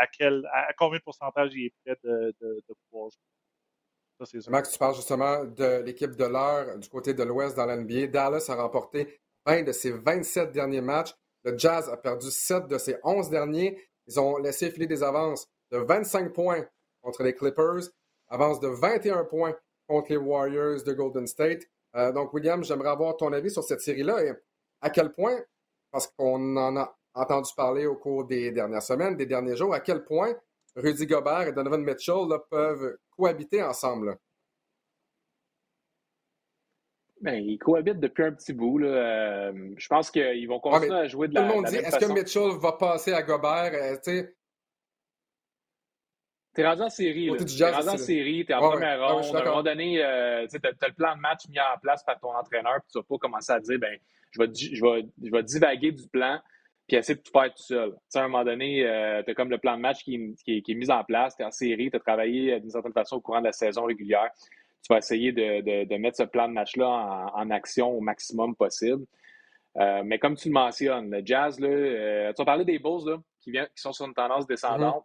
à, 0.00 0.06
quel, 0.08 0.44
à, 0.52 0.70
combien 0.76 0.98
de 0.98 1.02
pourcentage 1.02 1.54
il 1.54 1.66
est 1.66 1.72
prêt 1.82 1.96
de, 2.04 2.34
de, 2.38 2.62
de 2.68 2.74
pouvoir 2.90 3.08
jouer. 3.10 4.40
Max, 4.50 4.72
tu 4.72 4.78
parles 4.78 4.96
justement 4.96 5.44
de 5.46 5.82
l'équipe 5.82 6.14
de 6.14 6.24
l'heure 6.24 6.76
du 6.76 6.88
côté 6.90 7.14
de 7.14 7.22
l'Ouest 7.22 7.56
dans 7.56 7.64
l'NBA. 7.64 8.08
Dallas 8.08 8.50
a 8.50 8.56
remporté 8.56 9.18
20 9.46 9.62
de 9.62 9.72
ses 9.72 9.92
27 9.92 10.52
derniers 10.52 10.82
matchs. 10.82 11.14
Le 11.44 11.56
Jazz 11.56 11.88
a 11.88 11.96
perdu 11.96 12.30
7 12.30 12.66
de 12.66 12.76
ses 12.76 12.96
11 13.02 13.30
derniers. 13.30 13.87
Ils 14.08 14.18
ont 14.18 14.38
laissé 14.38 14.70
filer 14.70 14.86
des 14.86 15.02
avances 15.02 15.46
de 15.70 15.78
25 15.78 16.32
points 16.32 16.64
contre 17.02 17.22
les 17.22 17.34
Clippers, 17.34 17.82
avance 18.28 18.58
de 18.58 18.68
21 18.68 19.24
points 19.24 19.54
contre 19.86 20.10
les 20.10 20.16
Warriors 20.16 20.82
de 20.82 20.92
Golden 20.92 21.26
State. 21.26 21.62
Euh, 21.94 22.12
donc, 22.12 22.32
William, 22.32 22.64
j'aimerais 22.64 22.90
avoir 22.90 23.16
ton 23.16 23.32
avis 23.32 23.50
sur 23.50 23.62
cette 23.62 23.80
série-là 23.80 24.24
et 24.24 24.32
à 24.80 24.90
quel 24.90 25.12
point, 25.12 25.38
parce 25.90 26.06
qu'on 26.06 26.56
en 26.56 26.76
a 26.76 26.98
entendu 27.14 27.50
parler 27.56 27.86
au 27.86 27.96
cours 27.96 28.24
des 28.24 28.50
dernières 28.50 28.82
semaines, 28.82 29.16
des 29.16 29.26
derniers 29.26 29.56
jours, 29.56 29.74
à 29.74 29.80
quel 29.80 30.04
point 30.04 30.34
Rudy 30.76 31.06
Gobert 31.06 31.48
et 31.48 31.52
Donovan 31.52 31.82
Mitchell 31.82 32.28
peuvent 32.50 32.96
cohabiter 33.10 33.62
ensemble. 33.62 34.18
Ben, 37.20 37.34
ils 37.34 37.58
cohabitent 37.58 38.00
depuis 38.00 38.24
un 38.24 38.32
petit 38.32 38.52
bout. 38.52 38.78
Là. 38.78 38.88
Euh, 38.88 39.74
je 39.76 39.88
pense 39.88 40.10
qu'ils 40.10 40.46
vont 40.48 40.60
continuer 40.60 40.94
à 40.94 41.08
jouer 41.08 41.28
de 41.28 41.34
la, 41.34 41.42
Tout 41.42 41.48
le 41.48 41.54
monde 41.54 41.64
dit, 41.66 41.76
est-ce 41.76 41.98
que 41.98 42.12
Mitchell 42.12 42.58
va 42.60 42.72
passer 42.72 43.12
à 43.12 43.22
Gobert? 43.22 43.72
Euh, 43.74 43.96
tu 44.02 44.34
T'es 46.54 46.66
rendu 46.66 46.82
en 46.82 46.90
série. 46.90 47.30
T'es 47.36 47.70
rendu 47.70 47.88
en 47.88 47.96
série, 47.96 48.44
t'es 48.44 48.54
en 48.54 48.70
première 48.70 49.00
ronde. 49.00 49.34
à 49.34 49.40
un 49.40 49.44
moment 49.44 49.62
donné, 49.62 50.02
euh, 50.02 50.46
tu 50.48 50.56
as, 50.56 50.88
le 50.88 50.94
plan 50.94 51.14
de 51.16 51.20
match 51.20 51.48
mis 51.48 51.58
en 51.58 51.78
place 51.80 52.04
par 52.04 52.18
ton 52.18 52.34
entraîneur, 52.34 52.80
puis 52.80 52.92
tu 52.92 52.98
vas 52.98 53.04
pas 53.04 53.18
commencer 53.18 53.52
à 53.52 53.60
dire, 53.60 53.78
ben, 53.78 53.96
je 54.32 54.42
vais, 54.42 54.48
je 54.54 54.84
vais, 54.84 55.06
je 55.24 55.30
vais 55.30 55.42
divaguer 55.42 55.92
du 55.92 56.08
plan, 56.08 56.40
puis 56.86 56.96
essayer 56.96 57.16
de 57.16 57.22
tout 57.22 57.32
faire 57.32 57.52
tout 57.54 57.62
seul. 57.62 57.94
à 58.14 58.18
un 58.18 58.28
moment 58.28 58.44
donné, 58.44 58.82
tu 59.24 59.30
as 59.30 59.34
comme 59.34 59.50
le 59.50 59.58
plan 59.58 59.76
de 59.76 59.82
match 59.82 60.02
qui, 60.02 60.34
qui, 60.44 60.62
qui 60.62 60.72
est 60.72 60.74
mis 60.74 60.90
en 60.90 61.04
place, 61.04 61.36
tu 61.36 61.42
es 61.42 61.46
en 61.46 61.50
série, 61.50 61.90
tu 61.90 61.96
as 61.96 62.00
travaillé 62.00 62.58
d'une 62.60 62.70
certaine 62.70 62.92
façon 62.92 63.16
au 63.16 63.20
courant 63.20 63.40
de 63.40 63.46
la 63.46 63.52
saison 63.52 63.84
régulière 63.84 64.30
tu 64.88 64.94
vas 64.94 64.98
essayer 64.98 65.32
de, 65.32 65.84
de, 65.84 65.96
mettre 65.96 66.16
ce 66.16 66.22
plan 66.22 66.48
de 66.48 66.54
match-là 66.54 67.30
en, 67.34 67.50
action 67.50 67.90
au 67.90 68.00
maximum 68.00 68.56
possible. 68.56 69.04
Euh, 69.76 70.02
mais 70.02 70.18
comme 70.18 70.34
tu 70.34 70.48
le 70.48 70.54
mentionnes, 70.54 71.10
le 71.10 71.20
Jazz, 71.24 71.60
là, 71.60 71.68
euh, 71.68 72.32
tu 72.32 72.40
as 72.40 72.44
parlé 72.44 72.64
des 72.64 72.78
Bulls 72.78 73.06
là, 73.06 73.18
qui, 73.40 73.52
qui 73.52 73.82
sont 73.82 73.92
sur 73.92 74.06
une 74.06 74.14
tendance 74.14 74.46
descendante. 74.46 75.04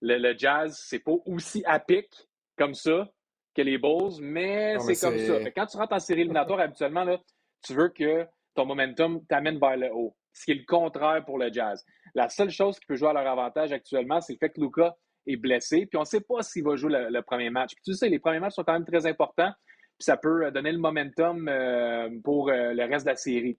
Mm-hmm. 0.00 0.16
le, 0.16 0.38
Jazz, 0.38 0.82
c'est 0.88 1.00
pas 1.00 1.12
aussi 1.26 1.62
à 1.66 1.78
pic 1.78 2.08
comme 2.56 2.72
ça 2.72 3.06
que 3.54 3.60
les 3.60 3.76
Bulls, 3.76 4.20
mais 4.20 4.78
c'est 4.78 4.98
comme 4.98 5.18
ça. 5.18 5.50
quand 5.50 5.66
tu 5.66 5.76
rentres 5.76 5.92
en 5.92 5.98
série 5.98 6.22
éliminatoire, 6.22 6.60
habituellement, 6.60 7.04
là, 7.04 7.18
tu 7.62 7.74
veux 7.74 7.90
que 7.90 8.26
ton 8.54 8.64
momentum 8.64 9.24
t'amène 9.26 9.58
vers 9.58 9.76
le 9.76 9.92
haut. 9.92 10.16
Ce 10.32 10.46
qui 10.46 10.52
est 10.52 10.56
le 10.56 10.64
contraire 10.64 11.24
pour 11.24 11.38
le 11.38 11.52
Jazz. 11.52 11.84
La 12.14 12.28
seule 12.28 12.50
chose 12.50 12.78
qui 12.80 12.86
peut 12.86 12.96
jouer 12.96 13.10
à 13.10 13.12
leur 13.12 13.26
avantage 13.26 13.70
actuellement, 13.70 14.20
c'est 14.20 14.32
le 14.32 14.38
fait 14.38 14.50
que 14.50 14.60
Luca 14.60 14.96
est 15.26 15.36
blessé. 15.36 15.86
Puis 15.86 15.96
on 15.96 16.00
ne 16.00 16.06
sait 16.06 16.20
pas 16.20 16.42
s'il 16.42 16.64
va 16.64 16.76
jouer 16.76 16.92
le, 17.10 17.22
premier 17.22 17.50
match. 17.50 17.74
Puis 17.74 17.82
tu 17.84 17.94
sais, 17.94 18.08
les 18.08 18.18
premiers 18.18 18.40
matchs 18.40 18.54
sont 18.54 18.64
quand 18.64 18.72
même 18.72 18.84
très 18.84 19.06
importants. 19.06 19.52
Puis 19.98 20.04
ça 20.04 20.16
peut 20.16 20.46
euh, 20.46 20.50
donner 20.50 20.72
le 20.72 20.78
momentum 20.78 21.48
euh, 21.48 22.08
pour 22.22 22.48
euh, 22.48 22.72
le 22.72 22.84
reste 22.84 23.04
de 23.06 23.10
la 23.10 23.16
série. 23.16 23.58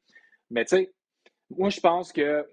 Mais 0.49 0.65
tu 0.65 0.77
sais, 0.77 0.93
moi, 1.49 1.69
je 1.69 1.79
pense 1.79 2.11
que 2.11 2.45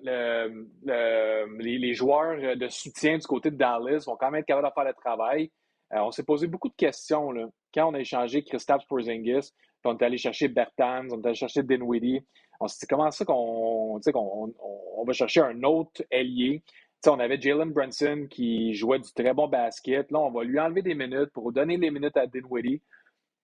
les, 0.84 1.94
joueurs 1.94 2.56
de 2.56 2.68
soutien 2.68 3.16
du 3.16 3.26
côté 3.26 3.50
de 3.50 3.56
Dallas 3.56 4.04
vont 4.06 4.16
quand 4.16 4.30
même 4.30 4.40
être 4.40 4.46
capables 4.46 4.68
de 4.68 4.72
faire 4.74 4.84
le 4.84 4.94
travail. 4.94 5.50
on 5.90 6.10
s'est 6.10 6.24
posé 6.24 6.46
beaucoup 6.46 6.68
de 6.68 6.74
questions 6.76 7.32
là. 7.32 7.46
quand 7.72 7.90
on 7.90 7.94
a 7.94 8.00
échangé 8.00 8.44
Christophe 8.44 8.86
Porzingis, 8.86 9.50
puis 9.50 9.86
on 9.86 9.96
est 9.96 10.04
allé 10.04 10.18
chercher 10.18 10.48
Bertans, 10.48 11.08
on 11.10 11.22
est 11.22 11.26
allé 11.26 11.34
chercher 11.34 11.62
Dinwiddie. 11.62 12.20
On 12.60 12.68
s'est 12.68 12.80
dit 12.80 12.86
comment 12.86 13.10
ça 13.10 13.24
qu'on 13.24 13.98
on 14.04 15.04
va 15.04 15.12
chercher 15.14 15.40
un 15.40 15.62
autre 15.62 16.02
ailier? 16.10 16.62
On 17.06 17.18
avait 17.18 17.40
Jalen 17.40 17.72
Brunson 17.72 18.26
qui 18.30 18.74
jouait 18.74 18.98
du 18.98 19.12
très 19.12 19.34
bon 19.34 19.48
basket. 19.48 20.10
Là, 20.10 20.20
on 20.20 20.30
va 20.30 20.44
lui 20.44 20.58
enlever 20.58 20.82
des 20.82 20.94
minutes 20.94 21.30
pour 21.32 21.52
donner 21.52 21.76
les 21.76 21.90
minutes 21.90 22.16
à 22.16 22.26
Dinwiddie. 22.26 22.80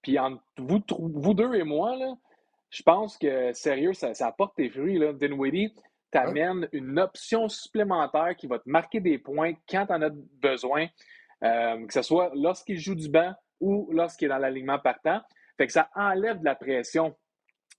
Puis 0.03 0.19
entre 0.19 0.43
vous, 0.59 0.81
vous 0.89 1.35
deux 1.35 1.55
et 1.55 1.65
moi, 1.65 1.97
là, 1.97 2.15
je 2.71 2.83
pense 2.83 3.17
que, 3.17 3.53
sérieux, 3.53 3.95
ça, 3.95 4.15
ça 4.15 4.29
apporte 4.29 4.57
tes 4.57 4.69
fruits. 4.69 4.99
Là. 4.99 5.13
Dinwiddie 5.13 5.73
t'amène 6.11 6.69
une 6.73 6.99
option 6.99 7.49
supplémentaire 7.49 8.35
qui 8.37 8.47
va 8.47 8.59
te 8.59 8.69
marquer 8.69 9.01
des 9.01 9.19
points 9.19 9.53
quand 9.69 9.87
tu 9.87 9.93
en 9.93 10.03
as 10.03 10.11
besoin, 10.11 10.87
euh, 11.43 11.87
que 11.87 11.93
ce 11.93 12.03
soit 12.03 12.31
lorsqu'il 12.35 12.79
joue 12.79 12.95
du 12.95 13.09
banc 13.09 13.33
ou 13.61 13.89
lorsqu'il 13.93 14.27
est 14.27 14.31
dans 14.31 14.39
l'alignement 14.39 14.79
partant. 14.79 15.21
Fait 15.57 15.67
que 15.67 15.73
ça 15.73 15.91
enlève 15.95 16.41
de 16.41 16.45
la 16.45 16.55
pression 16.55 17.15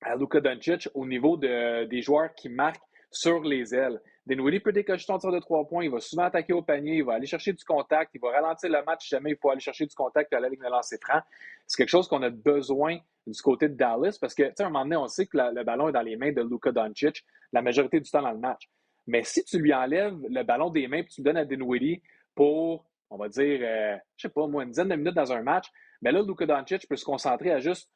à 0.02 0.16
Luka 0.16 0.42
Doncic 0.42 0.90
au 0.94 1.06
niveau 1.06 1.38
de, 1.38 1.86
des 1.86 2.02
joueurs 2.02 2.34
qui 2.36 2.50
marquent 2.50 2.82
sur 3.12 3.42
les 3.42 3.74
ailes. 3.74 4.00
Dinwiddie 4.26 4.60
peut 4.60 4.72
décocher 4.72 5.06
son 5.06 5.18
tir 5.18 5.32
de 5.32 5.40
trois 5.40 5.68
points. 5.68 5.84
Il 5.84 5.92
va 5.92 6.00
souvent 6.00 6.24
attaquer 6.24 6.54
au 6.54 6.62
panier. 6.62 6.98
Il 6.98 7.04
va 7.04 7.14
aller 7.14 7.26
chercher 7.26 7.54
du 7.54 7.64
contact. 7.64 8.12
Il 8.14 8.22
va 8.22 8.32
ralentir 8.32 8.70
le 8.70 8.84
match 8.84 9.04
si 9.04 9.10
jamais 9.10 9.32
il 9.32 9.38
faut 9.38 9.50
aller 9.50 9.60
chercher 9.60 9.86
du 9.86 9.96
contact 9.96 10.34
à 10.34 10.40
la 10.40 10.50
ligne 10.50 10.60
de 10.60 10.70
lancer 10.70 10.98
franc. 11.02 11.22
C'est 11.66 11.78
quelque 11.78 11.90
chose 11.90 12.08
qu'on 12.08 12.22
a 12.22 12.30
besoin 12.30 13.00
du 13.26 13.42
côté 13.42 13.70
de 13.70 13.76
Dallas 13.76 14.18
parce 14.20 14.34
que, 14.34 14.44
tu 14.44 14.54
sais, 14.58 14.64
un 14.64 14.70
moment 14.70 14.84
donné, 14.84 14.96
on 14.98 15.08
sait 15.08 15.26
que 15.26 15.38
le 15.38 15.64
ballon 15.64 15.90
est 15.90 15.94
dans 15.94 16.02
les 16.02 16.16
mains 16.16 16.32
de 16.32 16.42
Luka 16.42 16.72
Doncic 16.72 17.24
la 17.52 17.62
majorité 17.62 18.00
du 18.00 18.10
temps 18.10 18.22
dans 18.22 18.32
le 18.32 18.40
match. 18.40 18.70
Mais 19.08 19.24
si 19.24 19.44
tu 19.44 19.58
lui 19.60 19.74
enlèves 19.74 20.18
le 20.30 20.44
ballon 20.44 20.70
des 20.70 20.88
mains 20.88 21.00
et 21.00 21.06
tu 21.06 21.22
le 21.22 21.26
donnes 21.26 21.38
à 21.38 21.46
Dinwiddie 21.46 22.02
pour, 22.36 22.86
on 23.10 23.18
va 23.18 23.28
dire, 23.28 23.60
euh, 23.64 23.98
je 24.18 24.28
sais 24.28 24.34
pas, 24.34 24.46
moi, 24.48 24.64
une 24.64 24.70
dizaine 24.70 24.90
de 24.90 24.96
minutes 24.96 25.16
dans 25.16 25.34
un 25.34 25.42
match, 25.42 25.68
mais 26.02 26.12
là, 26.12 26.22
Luka 26.22 26.46
Doncic 26.46 26.88
peut 26.88 26.96
se 26.96 27.06
concentrer 27.06 27.52
à 27.52 27.60
juste 27.60 27.90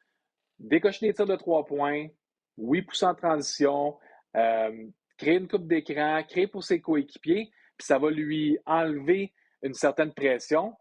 décocher 0.60 1.08
des 1.08 1.14
tirs 1.14 1.26
de 1.26 1.36
trois 1.36 1.66
points, 1.66 2.08
oui, 2.58 2.82
pousser 2.82 3.06
en 3.06 3.16
transition, 3.16 3.98
euh, 4.36 4.88
créer 5.18 5.38
une 5.38 5.48
coupe 5.48 5.68
d'écran, 5.68 6.22
créer 6.28 6.48
pour 6.48 6.64
ses 6.64 6.82
coéquipiers, 6.82 7.52
puis 7.78 7.86
ça 7.86 7.98
va 7.98 8.10
lui 8.10 8.58
enlever 8.66 9.34
une 9.62 9.74
certaine 9.74 10.14
pression, 10.14 10.74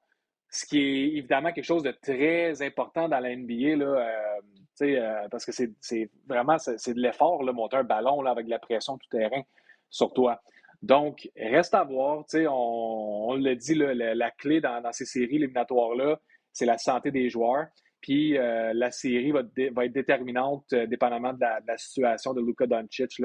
ce 0.50 0.66
qui 0.66 0.78
est 0.78 1.16
évidemment 1.16 1.52
quelque 1.52 1.64
chose 1.64 1.82
de 1.82 1.92
très 1.92 2.60
important 2.62 3.08
dans 3.08 3.20
la 3.20 3.34
NBA, 3.34 3.76
là, 3.76 3.86
euh, 3.86 4.40
euh, 4.82 5.28
parce 5.30 5.44
que 5.44 5.52
c'est 5.52 6.10
vraiment 6.26 6.56
de 6.56 7.00
l'effort, 7.00 7.42
monter 7.54 7.76
un 7.76 7.84
ballon 7.84 8.20
là, 8.22 8.30
avec 8.30 8.46
de 8.46 8.50
la 8.50 8.58
pression 8.58 8.98
tout 8.98 9.08
terrain 9.08 9.42
sur 9.88 10.12
toi. 10.12 10.40
Donc, 10.82 11.30
reste 11.36 11.74
à 11.74 11.84
voir. 11.84 12.24
On, 12.34 13.26
on 13.28 13.34
l'a 13.36 13.54
dit, 13.54 13.74
la, 13.74 14.30
clé 14.32 14.60
dans, 14.60 14.82
ces 14.92 15.04
séries 15.04 15.36
éliminatoires-là, 15.36 16.20
c'est 16.52 16.66
la 16.66 16.78
santé 16.78 17.10
des 17.10 17.30
joueurs. 17.30 17.66
Puis 18.02 18.32
la 18.32 18.90
série 18.90 19.32
va, 19.32 19.40
être 19.40 19.92
déterminante 19.92 20.74
dépendamment 20.74 21.32
de 21.32 21.40
la, 21.40 21.76
situation 21.78 22.34
de 22.34 22.42
Luka 22.42 22.66
Doncic 22.66 23.22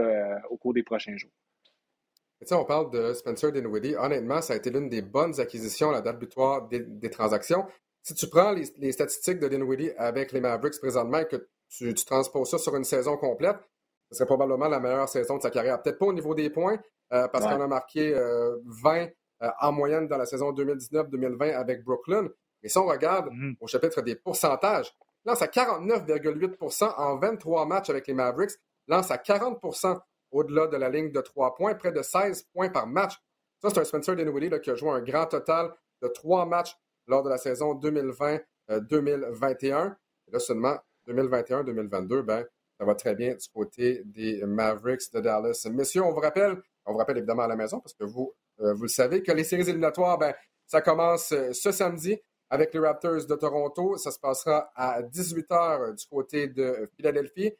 au 0.50 0.58
cours 0.58 0.74
des 0.74 0.84
prochains 0.84 1.18
jours. 1.18 1.32
on 2.52 2.64
parle 2.64 2.92
de 2.92 3.14
Spencer 3.14 3.52
Dinwiddie. 3.52 3.96
Honnêtement, 3.96 4.42
ça 4.42 4.54
a 4.54 4.56
été 4.56 4.70
l'une 4.70 4.88
des 4.88 5.02
bonnes 5.02 5.40
acquisitions 5.40 5.90
à 5.90 5.94
la 5.94 6.02
date 6.02 6.20
butoir 6.20 6.70
des, 6.70 7.10
transactions. 7.10 7.66
Si 8.04 8.14
tu 8.14 8.28
prends 8.28 8.54
les, 8.54 8.92
statistiques 8.92 9.40
de 9.40 9.48
Dinwiddie 9.48 9.92
avec 9.98 10.32
les 10.32 10.40
Mavericks 10.40 10.80
présentement 10.80 11.20
et 11.20 11.28
que 11.28 11.48
tu, 11.70 11.94
tu 11.94 12.06
transposes 12.06 12.52
ça 12.52 12.58
sur 12.58 12.76
une 12.76 12.86
saison 12.86 13.18
complète, 13.18 13.58
ce 14.12 14.18
serait 14.18 14.26
probablement 14.26 14.68
la 14.68 14.80
meilleure 14.80 15.10
saison 15.10 15.38
de 15.38 15.42
sa 15.42 15.50
carrière. 15.50 15.82
Peut-être 15.82 16.00
pas 16.00 16.06
au 16.06 16.14
niveau 16.14 16.34
des 16.34 16.50
points, 16.50 16.80
euh, 17.14 17.28
parce 17.28 17.46
qu'on 17.46 17.62
a 17.62 17.68
marqué 17.68 18.14
20 18.14 18.18
euh, 18.18 19.08
euh, 19.44 19.50
en 19.62 19.72
moyenne 19.72 20.08
dans 20.08 20.18
la 20.18 20.26
saison 20.26 20.52
2019-2020 20.52 21.54
avec 21.56 21.84
Brooklyn. 21.84 22.30
Et 22.64 22.70
si 22.70 22.78
on 22.78 22.86
regarde 22.86 23.30
mm-hmm. 23.30 23.58
au 23.60 23.68
chapitre 23.68 24.02
des 24.02 24.16
pourcentages, 24.16 24.96
lance 25.26 25.42
à 25.42 25.48
49,8% 25.48 26.94
en 26.98 27.18
23 27.18 27.66
matchs 27.66 27.90
avec 27.90 28.08
les 28.08 28.14
Mavericks, 28.14 28.52
lance 28.88 29.12
à 29.12 29.18
40% 29.18 30.00
au-delà 30.32 30.68
de 30.68 30.78
la 30.78 30.90
ligne 30.90 31.12
de 31.12 31.22
3 31.22 31.56
points, 31.56 31.76
près 31.76 31.92
de 31.92 32.02
16 32.02 32.44
points 32.54 32.70
par 32.70 32.88
match. 32.88 33.14
Ça, 33.62 33.70
c'est 33.70 33.80
un 33.80 33.84
Spencer 33.84 34.16
Dinwiddie 34.16 34.50
qui 34.62 34.70
a 34.70 34.76
joué 34.76 34.92
un 34.92 35.02
grand 35.02 35.26
total 35.26 35.74
de 36.02 36.08
3 36.08 36.46
matchs 36.46 36.78
lors 37.08 37.24
de 37.24 37.30
la 37.30 37.38
saison 37.38 37.74
2020-2021. 37.76 39.96
Et 40.28 40.32
là, 40.32 40.40
seulement 40.40 40.78
2021-2022, 41.08 42.22
ben, 42.22 42.46
ça 42.78 42.86
va 42.86 42.96
très 42.96 43.16
bien 43.16 43.34
du 43.34 43.48
côté 43.54 44.04
des 44.06 44.46
Mavericks 44.46 45.12
de 45.14 45.22
Dallas. 45.22 45.68
Messieurs, 45.72 46.04
on 46.04 46.12
vous 46.12 46.20
rappelle, 46.20 46.62
on 46.86 46.92
vous 46.92 46.98
rappelle 46.98 47.18
évidemment 47.18 47.44
à 47.44 47.48
la 47.48 47.56
maison 47.56 47.80
parce 47.80 47.94
que 47.94 48.04
vous, 48.04 48.34
euh, 48.62 48.74
vous 48.74 48.84
le 48.84 48.90
savez, 48.90 49.24
que 49.24 49.32
les 49.32 49.44
séries 49.44 49.64
éliminatoires, 49.64 50.18
ben, 50.18 50.34
ça 50.66 50.82
commence 50.82 51.32
euh, 51.32 51.54
ce 51.54 51.72
samedi 51.72 52.20
avec 52.50 52.74
les 52.74 52.80
Raptors 52.80 53.26
de 53.26 53.36
Toronto. 53.36 53.98
Ça 53.98 54.12
se 54.12 54.20
passera 54.20 54.72
à 54.76 55.02
18h 55.02 55.96
du 55.96 56.06
côté 56.08 56.48
de 56.48 56.90
Philadelphie. 56.96 57.52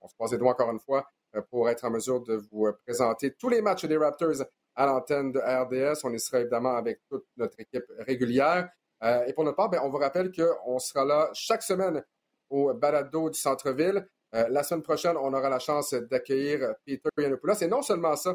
On 0.00 0.08
se 0.08 0.14
pose 0.16 0.32
les 0.32 0.38
doigts 0.38 0.52
encore 0.52 0.70
une 0.70 0.80
fois 0.80 1.10
euh, 1.34 1.42
pour 1.50 1.68
être 1.68 1.84
en 1.84 1.90
mesure 1.90 2.22
de 2.22 2.36
vous 2.50 2.68
présenter 2.84 3.34
tous 3.34 3.48
les 3.48 3.62
matchs 3.62 3.86
des 3.86 3.96
Raptors 3.96 4.44
à 4.74 4.86
l'antenne 4.86 5.32
de 5.32 5.38
RDS. 5.38 6.04
On 6.04 6.12
y 6.12 6.20
sera 6.20 6.40
évidemment 6.40 6.76
avec 6.76 7.00
toute 7.08 7.26
notre 7.36 7.58
équipe 7.60 7.86
régulière. 8.00 8.68
et 9.02 9.32
pour 9.32 9.44
notre 9.44 9.56
part, 9.56 9.70
ben, 9.70 9.80
on 9.82 9.88
vous 9.88 9.98
rappelle 9.98 10.30
qu'on 10.32 10.78
sera 10.78 11.04
là 11.04 11.30
chaque 11.32 11.62
semaine 11.62 12.02
au 12.50 12.72
balado 12.74 13.30
du 13.30 13.38
centre-ville. 13.38 14.06
Euh, 14.34 14.48
la 14.50 14.62
semaine 14.62 14.82
prochaine, 14.82 15.16
on 15.16 15.32
aura 15.32 15.48
la 15.48 15.58
chance 15.58 15.94
d'accueillir 15.94 16.74
Peter 16.84 17.08
Yanopoulos. 17.18 17.62
Et 17.62 17.68
non 17.68 17.82
seulement 17.82 18.16
ça, 18.16 18.34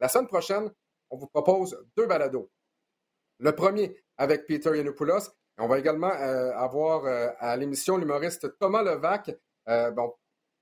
la 0.00 0.08
semaine 0.08 0.26
prochaine, 0.26 0.70
on 1.10 1.16
vous 1.16 1.26
propose 1.26 1.78
deux 1.96 2.06
balados. 2.06 2.50
Le 3.38 3.54
premier 3.54 4.02
avec 4.18 4.46
Peter 4.46 4.76
Yanopoulos. 4.76 5.30
On 5.58 5.66
va 5.66 5.78
également 5.78 6.12
euh, 6.12 6.52
avoir 6.52 7.04
euh, 7.06 7.28
à 7.38 7.56
l'émission 7.56 7.96
l'humoriste 7.96 8.58
Thomas 8.58 8.82
Levac. 8.82 9.30
bon, 9.66 10.14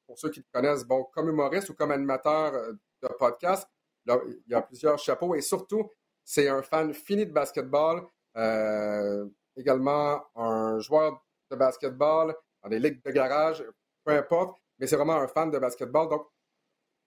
pour 0.06 0.18
ceux 0.18 0.30
qui 0.30 0.40
le 0.40 0.46
connaissent, 0.52 0.84
bon, 0.84 1.04
comme 1.12 1.28
humoriste 1.28 1.70
ou 1.70 1.74
comme 1.74 1.90
animateur 1.90 2.52
de 2.52 3.08
podcast, 3.18 3.68
il 4.06 4.42
y 4.46 4.54
a 4.54 4.62
plusieurs 4.62 4.98
chapeaux 4.98 5.34
et 5.34 5.40
surtout, 5.40 5.90
c'est 6.24 6.48
un 6.48 6.62
fan 6.62 6.94
fini 6.94 7.26
de 7.26 7.32
basketball, 7.32 8.06
également 9.56 10.24
un 10.36 10.78
joueur 10.78 11.24
de 11.50 11.56
basketball 11.56 12.36
dans 12.62 12.68
des 12.68 12.78
ligues 12.78 13.02
de 13.04 13.10
garage, 13.10 13.64
peu 14.04 14.12
importe 14.12 14.56
mais 14.78 14.86
c'est 14.86 14.96
vraiment 14.96 15.16
un 15.16 15.28
fan 15.28 15.50
de 15.50 15.58
basketball. 15.58 16.08
Donc, 16.08 16.26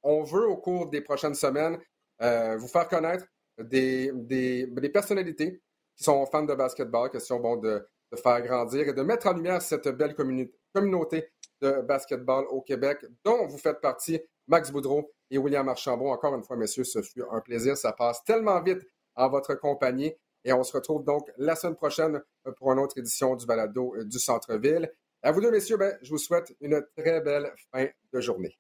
on 0.04 0.24
veut 0.24 0.48
au 0.48 0.58
cours 0.58 0.90
des 0.90 1.02
prochaines 1.02 1.36
semaines 1.36 1.80
euh, 2.22 2.58
vous 2.58 2.68
faire 2.68 2.88
connaître 2.88 3.26
des, 3.58 4.12
des, 4.14 4.90
personnalités 4.92 5.62
qui 6.00 6.06
sont 6.06 6.26
fans 6.26 6.44
de 6.44 6.56
basketball, 6.56 7.12
question 7.12 7.40
bon, 7.40 7.58
de, 7.58 7.86
de, 8.12 8.18
faire 8.18 8.42
grandir 8.42 8.88
et 8.88 8.94
de 8.94 9.02
mettre 9.02 9.28
en 9.28 9.34
lumière 9.34 9.62
cette 9.62 9.90
belle 9.90 10.16
communauté 10.16 11.30
de 11.62 11.82
basketball 11.82 12.46
au 12.50 12.62
Québec, 12.62 13.00
dont 13.26 13.46
vous 13.46 13.58
faites 13.58 13.82
partie, 13.82 14.22
Max 14.48 14.72
Boudreau 14.72 15.12
et 15.30 15.38
William 15.38 15.68
Archambault. 15.68 16.10
Encore 16.10 16.34
une 16.36 16.44
fois, 16.44 16.56
messieurs, 16.56 16.86
ce 16.86 17.02
fut 17.02 17.22
un 17.30 17.42
plaisir. 17.42 17.76
Ça 17.78 17.92
passe 17.92 18.24
tellement 18.24 18.62
vite 18.62 18.82
en 19.16 19.30
votre 19.30 19.56
compagnie. 19.56 20.14
Et 20.46 20.54
on 20.54 20.64
se 20.64 20.72
retrouve 20.72 21.04
donc 21.04 21.30
la 21.38 21.56
semaine 21.56 21.76
prochaine 21.76 22.24
pour 22.58 22.72
une 22.72 22.80
autre 22.80 22.98
édition 22.98 23.36
du 23.36 23.46
balado 23.46 23.94
du 24.06 24.20
Centre-Ville. 24.20 24.90
À 25.22 25.34
vous 25.34 25.42
deux, 25.42 25.52
messieurs, 25.52 25.76
ben, 25.76 25.98
je 26.02 26.10
vous 26.12 26.18
souhaite 26.18 26.56
une 26.62 26.82
très 26.96 27.20
belle 27.20 27.54
fin 27.74 27.88
de 28.14 28.22
journée. 28.22 28.58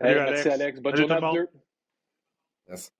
merci, 0.00 0.48
Alex. 0.48 0.80
Bonne 0.80 0.96
journée 0.96 1.14
à 1.14 1.20
vous 1.20 1.36
deux. 1.36 1.48
Yes. 2.70 2.90